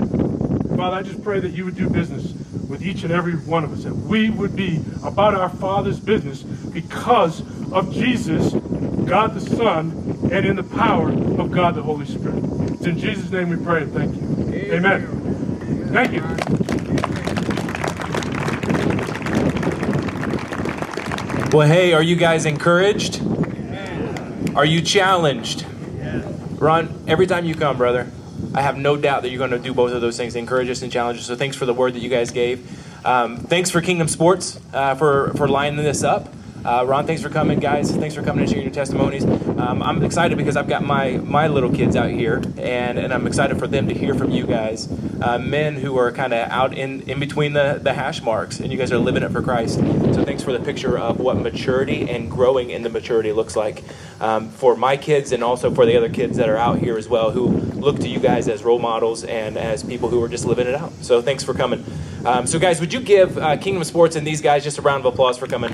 Father, 0.76 0.96
I 0.96 1.02
just 1.02 1.22
pray 1.22 1.40
that 1.40 1.50
you 1.50 1.66
would 1.66 1.76
do 1.76 1.90
business 1.90 2.32
with 2.68 2.82
each 2.82 3.02
and 3.02 3.12
every 3.12 3.34
one 3.34 3.64
of 3.64 3.72
us, 3.72 3.84
that 3.84 3.94
we 3.94 4.30
would 4.30 4.56
be 4.56 4.80
about 5.04 5.34
our 5.34 5.48
Father's 5.48 6.00
business 6.00 6.42
because 6.42 7.42
of 7.76 7.92
Jesus, 7.92 8.54
God 9.04 9.34
the 9.34 9.40
Son, 9.40 10.30
and 10.32 10.46
in 10.46 10.56
the 10.56 10.62
power 10.62 11.10
of 11.10 11.50
God 11.50 11.74
the 11.74 11.82
Holy 11.82 12.06
Spirit. 12.06 12.42
It's 12.72 12.86
in 12.86 12.98
Jesus' 12.98 13.30
name 13.30 13.50
we 13.50 13.56
pray 13.56 13.82
and 13.82 13.92
thank 13.92 14.16
you. 14.16 14.72
Amen. 14.72 15.06
Thank 15.92 16.12
you. 16.12 16.22
Well, 21.56 21.68
hey, 21.68 21.92
are 21.92 22.02
you 22.02 22.16
guys 22.16 22.46
encouraged? 22.46 23.22
Are 24.54 24.64
you 24.64 24.80
challenged? 24.80 25.66
Ron, 26.58 27.04
every 27.06 27.26
time 27.26 27.44
you 27.44 27.54
come, 27.54 27.76
brother, 27.76 28.10
I 28.54 28.62
have 28.62 28.78
no 28.78 28.96
doubt 28.96 29.22
that 29.22 29.28
you're 29.28 29.38
going 29.38 29.50
to 29.50 29.58
do 29.58 29.74
both 29.74 29.92
of 29.92 30.00
those 30.00 30.16
things 30.16 30.34
encourage 30.34 30.70
us 30.70 30.80
and 30.80 30.90
challenge 30.90 31.18
us. 31.18 31.26
So 31.26 31.36
thanks 31.36 31.56
for 31.56 31.66
the 31.66 31.74
word 31.74 31.92
that 31.92 32.00
you 32.00 32.08
guys 32.08 32.30
gave. 32.30 33.04
Um, 33.04 33.36
thanks 33.36 33.70
for 33.70 33.82
Kingdom 33.82 34.08
Sports 34.08 34.58
uh, 34.72 34.94
for, 34.94 35.34
for 35.34 35.46
lining 35.46 35.84
this 35.84 36.02
up. 36.02 36.32
Uh, 36.66 36.84
Ron, 36.84 37.06
thanks 37.06 37.22
for 37.22 37.28
coming, 37.28 37.60
guys. 37.60 37.94
Thanks 37.94 38.16
for 38.16 38.22
coming 38.22 38.40
and 38.40 38.50
sharing 38.50 38.64
your 38.64 38.74
testimonies. 38.74 39.24
Um, 39.24 39.84
I'm 39.84 40.02
excited 40.02 40.36
because 40.36 40.56
I've 40.56 40.66
got 40.66 40.82
my 40.82 41.18
my 41.18 41.46
little 41.46 41.70
kids 41.70 41.94
out 41.94 42.10
here, 42.10 42.42
and, 42.58 42.98
and 42.98 43.14
I'm 43.14 43.24
excited 43.28 43.56
for 43.60 43.68
them 43.68 43.86
to 43.86 43.94
hear 43.94 44.16
from 44.16 44.32
you 44.32 44.48
guys, 44.48 44.88
uh, 45.22 45.38
men 45.38 45.76
who 45.76 45.96
are 45.96 46.10
kind 46.10 46.34
of 46.34 46.50
out 46.50 46.76
in, 46.76 47.02
in 47.02 47.20
between 47.20 47.52
the, 47.52 47.78
the 47.80 47.94
hash 47.94 48.20
marks, 48.20 48.58
and 48.58 48.72
you 48.72 48.78
guys 48.78 48.90
are 48.90 48.98
living 48.98 49.22
it 49.22 49.30
for 49.30 49.42
Christ. 49.42 49.78
So 49.78 50.24
thanks 50.24 50.42
for 50.42 50.50
the 50.50 50.58
picture 50.58 50.98
of 50.98 51.20
what 51.20 51.36
maturity 51.36 52.10
and 52.10 52.28
growing 52.28 52.70
in 52.70 52.82
the 52.82 52.90
maturity 52.90 53.32
looks 53.32 53.54
like 53.54 53.84
um, 54.20 54.48
for 54.50 54.74
my 54.74 54.96
kids 54.96 55.30
and 55.30 55.44
also 55.44 55.72
for 55.72 55.86
the 55.86 55.96
other 55.96 56.08
kids 56.08 56.36
that 56.38 56.48
are 56.48 56.56
out 56.56 56.80
here 56.80 56.98
as 56.98 57.08
well 57.08 57.30
who 57.30 57.46
look 57.46 58.00
to 58.00 58.08
you 58.08 58.18
guys 58.18 58.48
as 58.48 58.64
role 58.64 58.80
models 58.80 59.22
and 59.22 59.56
as 59.56 59.84
people 59.84 60.08
who 60.08 60.20
are 60.20 60.28
just 60.28 60.44
living 60.44 60.66
it 60.66 60.74
out. 60.74 60.92
So 61.02 61.22
thanks 61.22 61.44
for 61.44 61.54
coming. 61.54 61.84
Um, 62.26 62.44
so 62.44 62.58
guys, 62.58 62.80
would 62.80 62.92
you 62.92 63.00
give 63.00 63.38
uh, 63.38 63.56
Kingdom 63.56 63.84
Sports 63.84 64.16
and 64.16 64.26
these 64.26 64.40
guys 64.40 64.64
just 64.64 64.78
a 64.78 64.82
round 64.82 65.06
of 65.06 65.14
applause 65.14 65.38
for 65.38 65.46
coming? 65.46 65.72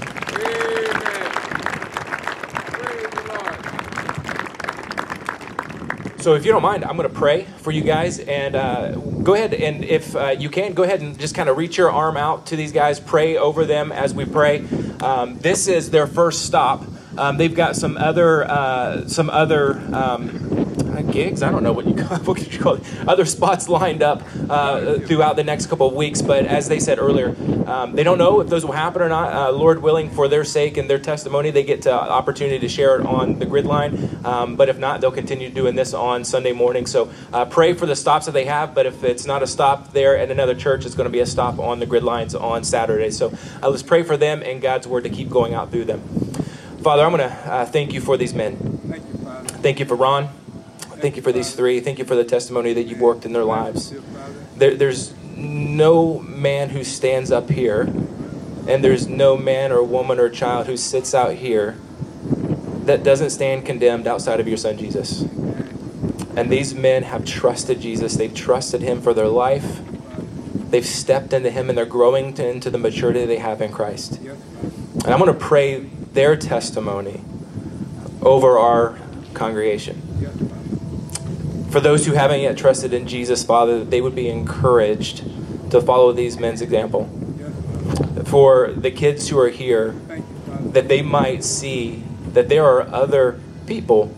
So, 6.21 6.35
if 6.35 6.45
you 6.47 6.53
don't 6.53 6.63
mind, 6.63 6.85
I'm 6.85 6.97
going 6.97 7.09
to 7.09 7.15
pray 7.15 7.47
for 7.57 7.73
you 7.73 7.81
guys. 7.81 8.21
And 8.21 8.55
uh, 8.55 8.93
go 8.93 9.35
ahead 9.35 9.55
and, 9.55 9.83
if 9.83 10.15
uh, 10.15 10.29
you 10.29 10.51
can, 10.51 10.73
go 10.73 10.85
ahead 10.85 11.01
and 11.01 11.19
just 11.19 11.35
kind 11.35 11.49
of 11.49 11.57
reach 11.57 11.77
your 11.79 11.91
arm 11.91 12.17
out 12.17 12.47
to 12.47 12.57
these 12.57 12.71
guys. 12.71 13.01
Pray 13.01 13.37
over 13.37 13.65
them 13.65 13.91
as 13.91 14.15
we 14.15 14.25
pray. 14.25 14.59
Um, 15.01 15.39
this 15.39 15.67
is 15.67 15.91
their 15.91 16.07
first 16.07 16.45
stop. 16.45 16.85
Um, 17.19 17.39
they've 17.39 17.55
got 17.55 17.75
some 17.75 17.97
other, 17.97 18.45
uh, 18.45 19.09
some 19.09 19.31
other 19.31 19.81
um, 19.93 20.62
gigs. 21.03 21.43
I 21.43 21.51
don't 21.51 21.63
know 21.63 21.73
what 21.73 21.87
you 21.87 21.95
call, 21.95 22.19
what 22.25 22.53
you 22.53 22.59
call 22.59 22.75
it. 22.75 22.83
Other 23.07 23.25
spots 23.25 23.69
lined 23.69 24.03
up 24.03 24.23
uh, 24.49 24.99
throughout 25.01 25.37
the 25.37 25.45
next 25.45 25.67
couple 25.67 25.89
of 25.89 25.95
weeks. 25.95 26.23
But 26.23 26.47
as 26.47 26.69
they 26.69 26.79
said 26.79 26.99
earlier, 26.99 27.35
um, 27.67 27.93
they 27.93 28.03
don't 28.03 28.19
know 28.19 28.41
if 28.41 28.49
those 28.49 28.65
will 28.65 28.73
happen 28.73 29.03
or 29.03 29.09
not. 29.09 29.33
Uh, 29.33 29.53
Lord 29.53 29.83
willing, 29.83 30.11
for 30.11 30.29
their 30.29 30.45
sake 30.45 30.77
and 30.77 30.89
their 30.89 30.99
testimony, 30.99 31.51
they 31.51 31.65
get 31.65 31.83
to 31.83 31.93
opportunity 31.93 32.59
to 32.59 32.69
share 32.69 32.99
it 33.01 33.07
on 33.07 33.39
the 33.39 33.47
grid 33.47 33.67
line. 33.67 34.21
Um, 34.25 34.57
but 34.57 34.69
if 34.69 34.79
not, 34.79 35.01
they'll 35.01 35.11
continue 35.11 35.51
doing 35.51 35.75
this 35.75 35.95
on 35.95 36.25
Sunday 36.25 36.53
morning. 36.53 36.87
So 36.87 37.11
uh, 37.33 37.45
pray 37.45 37.73
for 37.73 37.87
the 37.87 37.97
stops 37.97 38.27
that 38.27 38.33
they 38.33 38.45
have. 38.45 38.75
But 38.75 38.87
if 38.87 39.05
it's 39.05 39.27
not 39.27 39.43
a 39.43 39.47
stop 39.47 39.93
there 39.93 40.17
at 40.17 40.31
another 40.31 40.55
church, 40.55 40.85
it's 40.85 40.95
going 40.95 41.09
to 41.09 41.13
be 41.13 41.21
a 41.21 41.27
stop 41.27 41.59
on 41.59 41.81
the 41.81 41.87
grid 41.87 42.03
lines 42.03 42.35
on 42.35 42.65
Saturday. 42.65 43.11
So 43.11 43.33
uh, 43.63 43.71
let's 43.71 43.83
pray 43.83 44.03
for 44.03 44.17
them 44.17 44.43
and 44.43 44.61
God's 44.61 44.87
word 44.87 45.05
to 45.05 45.11
keep 45.11 45.31
going 45.31 45.55
out 45.55 45.71
through 45.71 45.85
them. 45.85 46.01
Father, 46.83 47.05
I'm 47.05 47.17
going 47.17 47.29
to 47.29 47.53
uh, 47.53 47.65
thank 47.65 47.93
you 47.93 48.01
for 48.01 48.17
these 48.17 48.35
men. 48.35 48.57
Thank 48.57 49.07
you, 49.07 49.25
Father. 49.25 49.49
Thank 49.49 49.79
you 49.79 49.87
for 49.87 49.95
Ron. 49.95 50.42
Thank 51.03 51.17
you 51.17 51.23
for 51.23 51.33
these 51.33 51.53
three. 51.53 51.81
Thank 51.81 51.99
you 51.99 52.05
for 52.05 52.15
the 52.15 52.23
testimony 52.23 52.73
that 52.75 52.85
you've 52.85 53.01
worked 53.01 53.27
in 53.27 53.33
their 53.33 53.43
lives. 53.43 53.93
There, 54.57 54.77
there's 54.77 55.13
no 55.37 56.21
man 56.21 56.69
who 56.69 56.85
stands 56.85 57.33
up 57.33 57.51
here, 57.51 57.81
and 58.69 58.85
there's 58.85 59.09
no 59.09 59.37
man 59.37 59.73
or 59.73 59.83
woman 59.83 60.21
or 60.21 60.29
child 60.29 60.69
who 60.69 60.77
sits 60.77 61.13
out 61.13 61.35
here 61.35 61.77
that 62.85 63.03
doesn't 63.03 63.31
stand 63.31 63.67
condemned 63.67 64.07
outside 64.07 64.39
of 64.39 64.47
your 64.47 64.57
son 64.57 64.79
Jesus. 64.79 65.23
And 66.37 66.53
these 66.53 66.73
men 66.73 67.03
have 67.03 67.25
trusted 67.25 67.81
Jesus. 67.81 68.15
They've 68.15 68.33
trusted 68.33 68.81
him 68.81 69.03
for 69.03 69.13
their 69.13 69.27
life. 69.27 69.81
They've 70.71 70.87
stepped 70.87 71.33
into 71.33 71.51
him 71.51 71.69
and 71.69 71.77
they're 71.77 71.85
growing 71.85 72.33
to, 72.35 72.49
into 72.49 72.71
the 72.71 72.79
maturity 72.79 73.27
they 73.27 73.39
have 73.39 73.61
in 73.61 73.73
Christ. 73.73 74.19
And 74.21 75.09
I'm 75.09 75.19
going 75.19 75.33
to 75.33 75.39
pray 75.39 75.81
their 75.81 76.37
testimony 76.37 77.25
over 78.23 78.57
our 78.57 79.01
congregation. 79.35 80.01
For 81.73 81.81
those 81.81 82.05
who 82.05 82.13
haven't 82.13 82.43
yet 82.43 82.59
trusted 82.59 82.93
in 82.93 83.09
Jesus, 83.09 83.43
Father, 83.43 83.79
that 83.79 83.91
they 83.91 84.03
would 84.03 84.15
be 84.15 84.29
encouraged 84.29 85.25
to 85.71 85.81
follow 85.81 86.13
these 86.13 86.39
men's 86.39 86.61
example. 86.61 87.07
For 88.27 88.71
the 88.73 88.91
kids 88.91 89.31
who 89.31 89.39
are 89.39 89.49
here, 89.49 89.93
that 90.61 90.89
they 90.89 91.01
might 91.01 91.43
see 91.43 92.05
that 92.33 92.51
there 92.51 92.67
are 92.67 92.83
other 92.83 93.41
people 93.67 94.15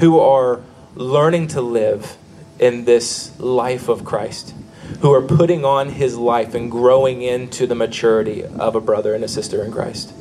who 0.00 0.18
are 0.18 0.62
learning 0.96 1.46
to 1.48 1.60
live 1.60 2.16
in 2.58 2.86
this 2.86 3.38
life 3.38 3.88
of 3.88 4.04
Christ, 4.04 4.52
who 4.98 5.12
are 5.12 5.22
putting 5.22 5.64
on 5.64 5.90
his 5.90 6.18
life 6.18 6.56
and 6.56 6.68
growing 6.72 7.22
into 7.22 7.68
the 7.68 7.76
maturity 7.76 8.44
of 8.44 8.74
a 8.74 8.80
brother 8.80 9.14
and 9.14 9.22
a 9.22 9.28
sister 9.28 9.64
in 9.64 9.70
Christ. 9.70 10.12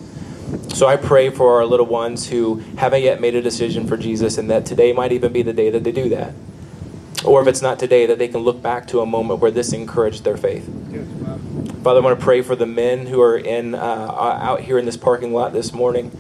So 0.76 0.86
I 0.86 0.98
pray 0.98 1.32
for 1.32 1.58
our 1.58 1.66
little 1.66 1.88
ones 1.88 2.30
who 2.30 2.58
haven't 2.78 3.02
yet 3.02 3.20
made 3.20 3.34
a 3.34 3.42
decision 3.42 3.88
for 3.88 3.98
Jesus, 3.98 4.38
and 4.38 4.52
that 4.52 4.68
today 4.68 4.94
might 4.94 5.12
even 5.12 5.34
be 5.34 5.42
the 5.42 5.54
day 5.54 5.72
that 5.72 5.84
they 5.84 5.92
do 5.92 6.10
that. 6.10 6.36
Or 7.26 7.42
if 7.42 7.48
it's 7.48 7.62
not 7.62 7.80
today, 7.80 8.06
that 8.06 8.18
they 8.18 8.28
can 8.30 8.42
look 8.42 8.62
back 8.62 8.88
to 8.88 9.02
a 9.02 9.06
moment 9.06 9.40
where 9.42 9.52
this 9.52 9.74
encouraged 9.74 10.24
their 10.24 10.38
faith. 10.38 10.66
Father, 11.84 12.00
I 12.00 12.04
want 12.04 12.20
to 12.20 12.24
pray 12.24 12.42
for 12.42 12.56
the 12.56 12.66
men 12.66 13.08
who 13.08 13.22
are 13.22 13.38
in 13.38 13.76
uh, 13.76 13.80
out 13.80 14.62
here 14.62 14.78
in 14.78 14.86
this 14.86 14.98
parking 14.98 15.34
lot 15.34 15.54
this 15.54 15.74
morning, 15.74 16.12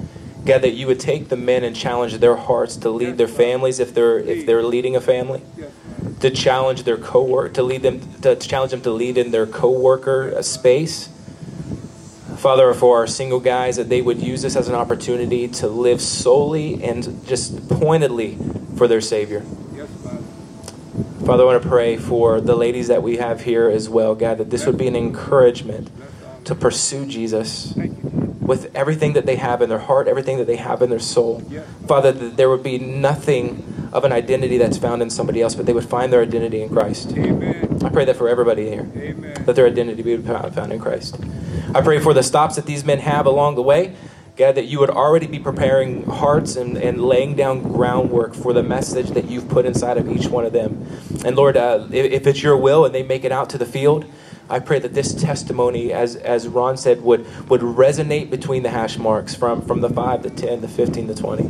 God, 0.45 0.61
that 0.61 0.71
you 0.71 0.87
would 0.87 0.99
take 0.99 1.29
the 1.29 1.35
men 1.35 1.63
and 1.63 1.75
challenge 1.75 2.17
their 2.17 2.35
hearts 2.35 2.75
to 2.77 2.89
lead 2.89 3.17
their 3.17 3.27
families 3.27 3.79
if 3.79 3.93
they're 3.93 4.19
if 4.19 4.45
they're 4.45 4.63
leading 4.63 4.95
a 4.95 5.01
family, 5.01 5.41
to 6.21 6.29
challenge 6.29 6.83
their 6.83 6.97
co-work, 6.97 7.53
to 7.55 7.63
lead 7.63 7.81
them 7.81 7.99
to 8.21 8.35
challenge 8.35 8.71
them 8.71 8.81
to 8.81 8.91
lead 8.91 9.17
in 9.17 9.31
their 9.31 9.45
co-worker 9.45 10.33
uh, 10.35 10.41
space. 10.41 11.09
Father, 12.37 12.73
for 12.73 12.97
our 12.97 13.07
single 13.07 13.41
guys, 13.41 13.75
that 13.75 13.89
they 13.89 14.01
would 14.01 14.21
use 14.21 14.41
this 14.41 14.55
as 14.55 14.69
an 14.69 14.75
opportunity 14.75 15.47
to 15.47 15.67
live 15.67 16.01
solely 16.01 16.81
and 16.83 17.25
just 17.27 17.67
pointedly 17.67 18.37
for 18.77 18.87
their 18.87 19.01
Savior. 19.01 19.43
Father, 21.29 21.43
I 21.43 21.45
want 21.45 21.61
to 21.61 21.69
pray 21.69 21.95
for 21.95 22.41
the 22.41 22.55
ladies 22.55 22.87
that 22.87 23.03
we 23.03 23.17
have 23.17 23.41
here 23.41 23.69
as 23.69 23.87
well, 23.87 24.15
God, 24.15 24.39
that 24.39 24.49
this 24.49 24.65
would 24.65 24.79
be 24.79 24.87
an 24.87 24.95
encouragement 24.95 25.91
to 26.45 26.55
pursue 26.55 27.05
Jesus 27.05 27.75
with 27.75 28.75
everything 28.75 29.13
that 29.13 29.27
they 29.27 29.35
have 29.35 29.61
in 29.61 29.69
their 29.69 29.77
heart, 29.77 30.07
everything 30.07 30.39
that 30.39 30.47
they 30.47 30.55
have 30.55 30.81
in 30.81 30.89
their 30.89 30.97
soul. 30.97 31.41
Father, 31.87 32.11
that 32.11 32.35
there 32.35 32.49
would 32.49 32.63
be 32.63 32.79
nothing 32.79 33.89
of 33.93 34.05
an 34.05 34.11
identity 34.11 34.57
that's 34.57 34.79
found 34.79 35.03
in 35.03 35.11
somebody 35.11 35.39
else, 35.39 35.53
but 35.53 35.67
they 35.67 35.73
would 35.73 35.87
find 35.87 36.11
their 36.11 36.23
identity 36.23 36.63
in 36.63 36.69
Christ. 36.69 37.15
Amen. 37.15 37.79
I 37.85 37.89
pray 37.89 38.05
that 38.05 38.15
for 38.15 38.27
everybody 38.27 38.67
here, 38.67 38.89
Amen. 38.95 39.45
that 39.45 39.55
their 39.55 39.67
identity 39.67 40.01
be 40.01 40.17
found 40.17 40.73
in 40.73 40.79
Christ. 40.79 41.15
I 41.75 41.81
pray 41.81 41.99
for 41.99 42.15
the 42.15 42.23
stops 42.23 42.55
that 42.55 42.65
these 42.65 42.83
men 42.83 42.97
have 42.97 43.27
along 43.27 43.53
the 43.53 43.61
way. 43.61 43.95
God, 44.39 44.55
that 44.55 44.67
you 44.67 44.79
would 44.79 44.89
already 44.89 45.27
be 45.27 45.37
preparing 45.37 46.05
hearts 46.05 46.55
and, 46.55 46.77
and 46.77 47.03
laying 47.03 47.35
down 47.35 47.61
groundwork 47.61 48.33
for 48.33 48.53
the 48.53 48.63
message 48.63 49.09
that 49.09 49.25
you've 49.25 49.49
put 49.49 49.65
inside 49.65 49.97
of 49.97 50.09
each 50.09 50.27
one 50.27 50.45
of 50.45 50.53
them. 50.53 50.87
And 51.25 51.35
Lord, 51.35 51.57
uh, 51.57 51.85
if, 51.91 52.09
if 52.09 52.25
it's 52.25 52.41
your 52.41 52.55
will 52.55 52.85
and 52.85 52.95
they 52.95 53.03
make 53.03 53.25
it 53.25 53.33
out 53.33 53.49
to 53.49 53.57
the 53.57 53.65
field, 53.65 54.05
I 54.49 54.59
pray 54.59 54.79
that 54.79 54.93
this 54.93 55.13
testimony, 55.13 55.91
as, 55.91 56.15
as 56.15 56.47
Ron 56.47 56.77
said, 56.77 57.01
would, 57.01 57.27
would 57.49 57.59
resonate 57.59 58.29
between 58.29 58.63
the 58.63 58.69
hash 58.69 58.97
marks 58.97 59.35
from, 59.35 59.61
from 59.61 59.81
the 59.81 59.89
5, 59.89 60.23
the 60.23 60.29
10, 60.29 60.61
the 60.61 60.69
15, 60.69 61.07
the 61.07 61.15
20. 61.15 61.43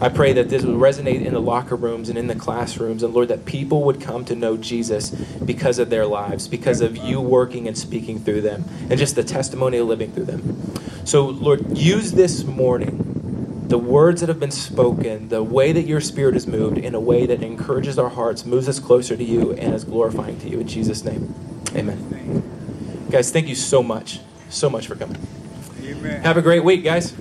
I 0.00 0.08
pray 0.08 0.32
that 0.34 0.48
this 0.48 0.62
would 0.62 0.76
resonate 0.76 1.24
in 1.24 1.32
the 1.32 1.40
locker 1.40 1.74
rooms 1.74 2.08
and 2.08 2.16
in 2.16 2.28
the 2.28 2.36
classrooms, 2.36 3.02
and 3.02 3.12
Lord, 3.12 3.28
that 3.28 3.44
people 3.44 3.82
would 3.84 4.00
come 4.00 4.24
to 4.26 4.36
know 4.36 4.56
Jesus 4.56 5.10
because 5.10 5.78
of 5.78 5.90
their 5.90 6.06
lives, 6.06 6.46
because 6.46 6.80
of 6.80 6.96
you 6.96 7.20
working 7.20 7.66
and 7.66 7.76
speaking 7.76 8.20
through 8.20 8.42
them, 8.42 8.64
and 8.88 8.98
just 8.98 9.16
the 9.16 9.24
testimony 9.24 9.78
of 9.78 9.88
living 9.88 10.12
through 10.12 10.26
them. 10.26 10.72
So, 11.04 11.26
Lord, 11.26 11.76
use 11.76 12.12
this 12.12 12.44
morning 12.44 13.64
the 13.66 13.78
words 13.78 14.20
that 14.20 14.28
have 14.28 14.40
been 14.40 14.50
spoken, 14.50 15.28
the 15.28 15.42
way 15.42 15.72
that 15.72 15.82
your 15.82 16.00
spirit 16.00 16.36
is 16.36 16.46
moved 16.46 16.78
in 16.78 16.94
a 16.94 17.00
way 17.00 17.26
that 17.26 17.42
encourages 17.42 17.98
our 17.98 18.08
hearts, 18.08 18.46
moves 18.46 18.68
us 18.68 18.78
closer 18.78 19.16
to 19.16 19.24
you, 19.24 19.52
and 19.54 19.74
is 19.74 19.84
glorifying 19.84 20.38
to 20.40 20.48
you. 20.48 20.60
In 20.60 20.68
Jesus' 20.68 21.04
name, 21.04 21.34
amen. 21.74 22.42
Guys, 23.10 23.30
thank 23.30 23.48
you 23.48 23.54
so 23.54 23.82
much, 23.82 24.20
so 24.48 24.70
much 24.70 24.86
for 24.86 24.94
coming. 24.94 25.18
Amen. 25.82 26.22
Have 26.22 26.36
a 26.36 26.42
great 26.42 26.62
week, 26.64 26.84
guys. 26.84 27.14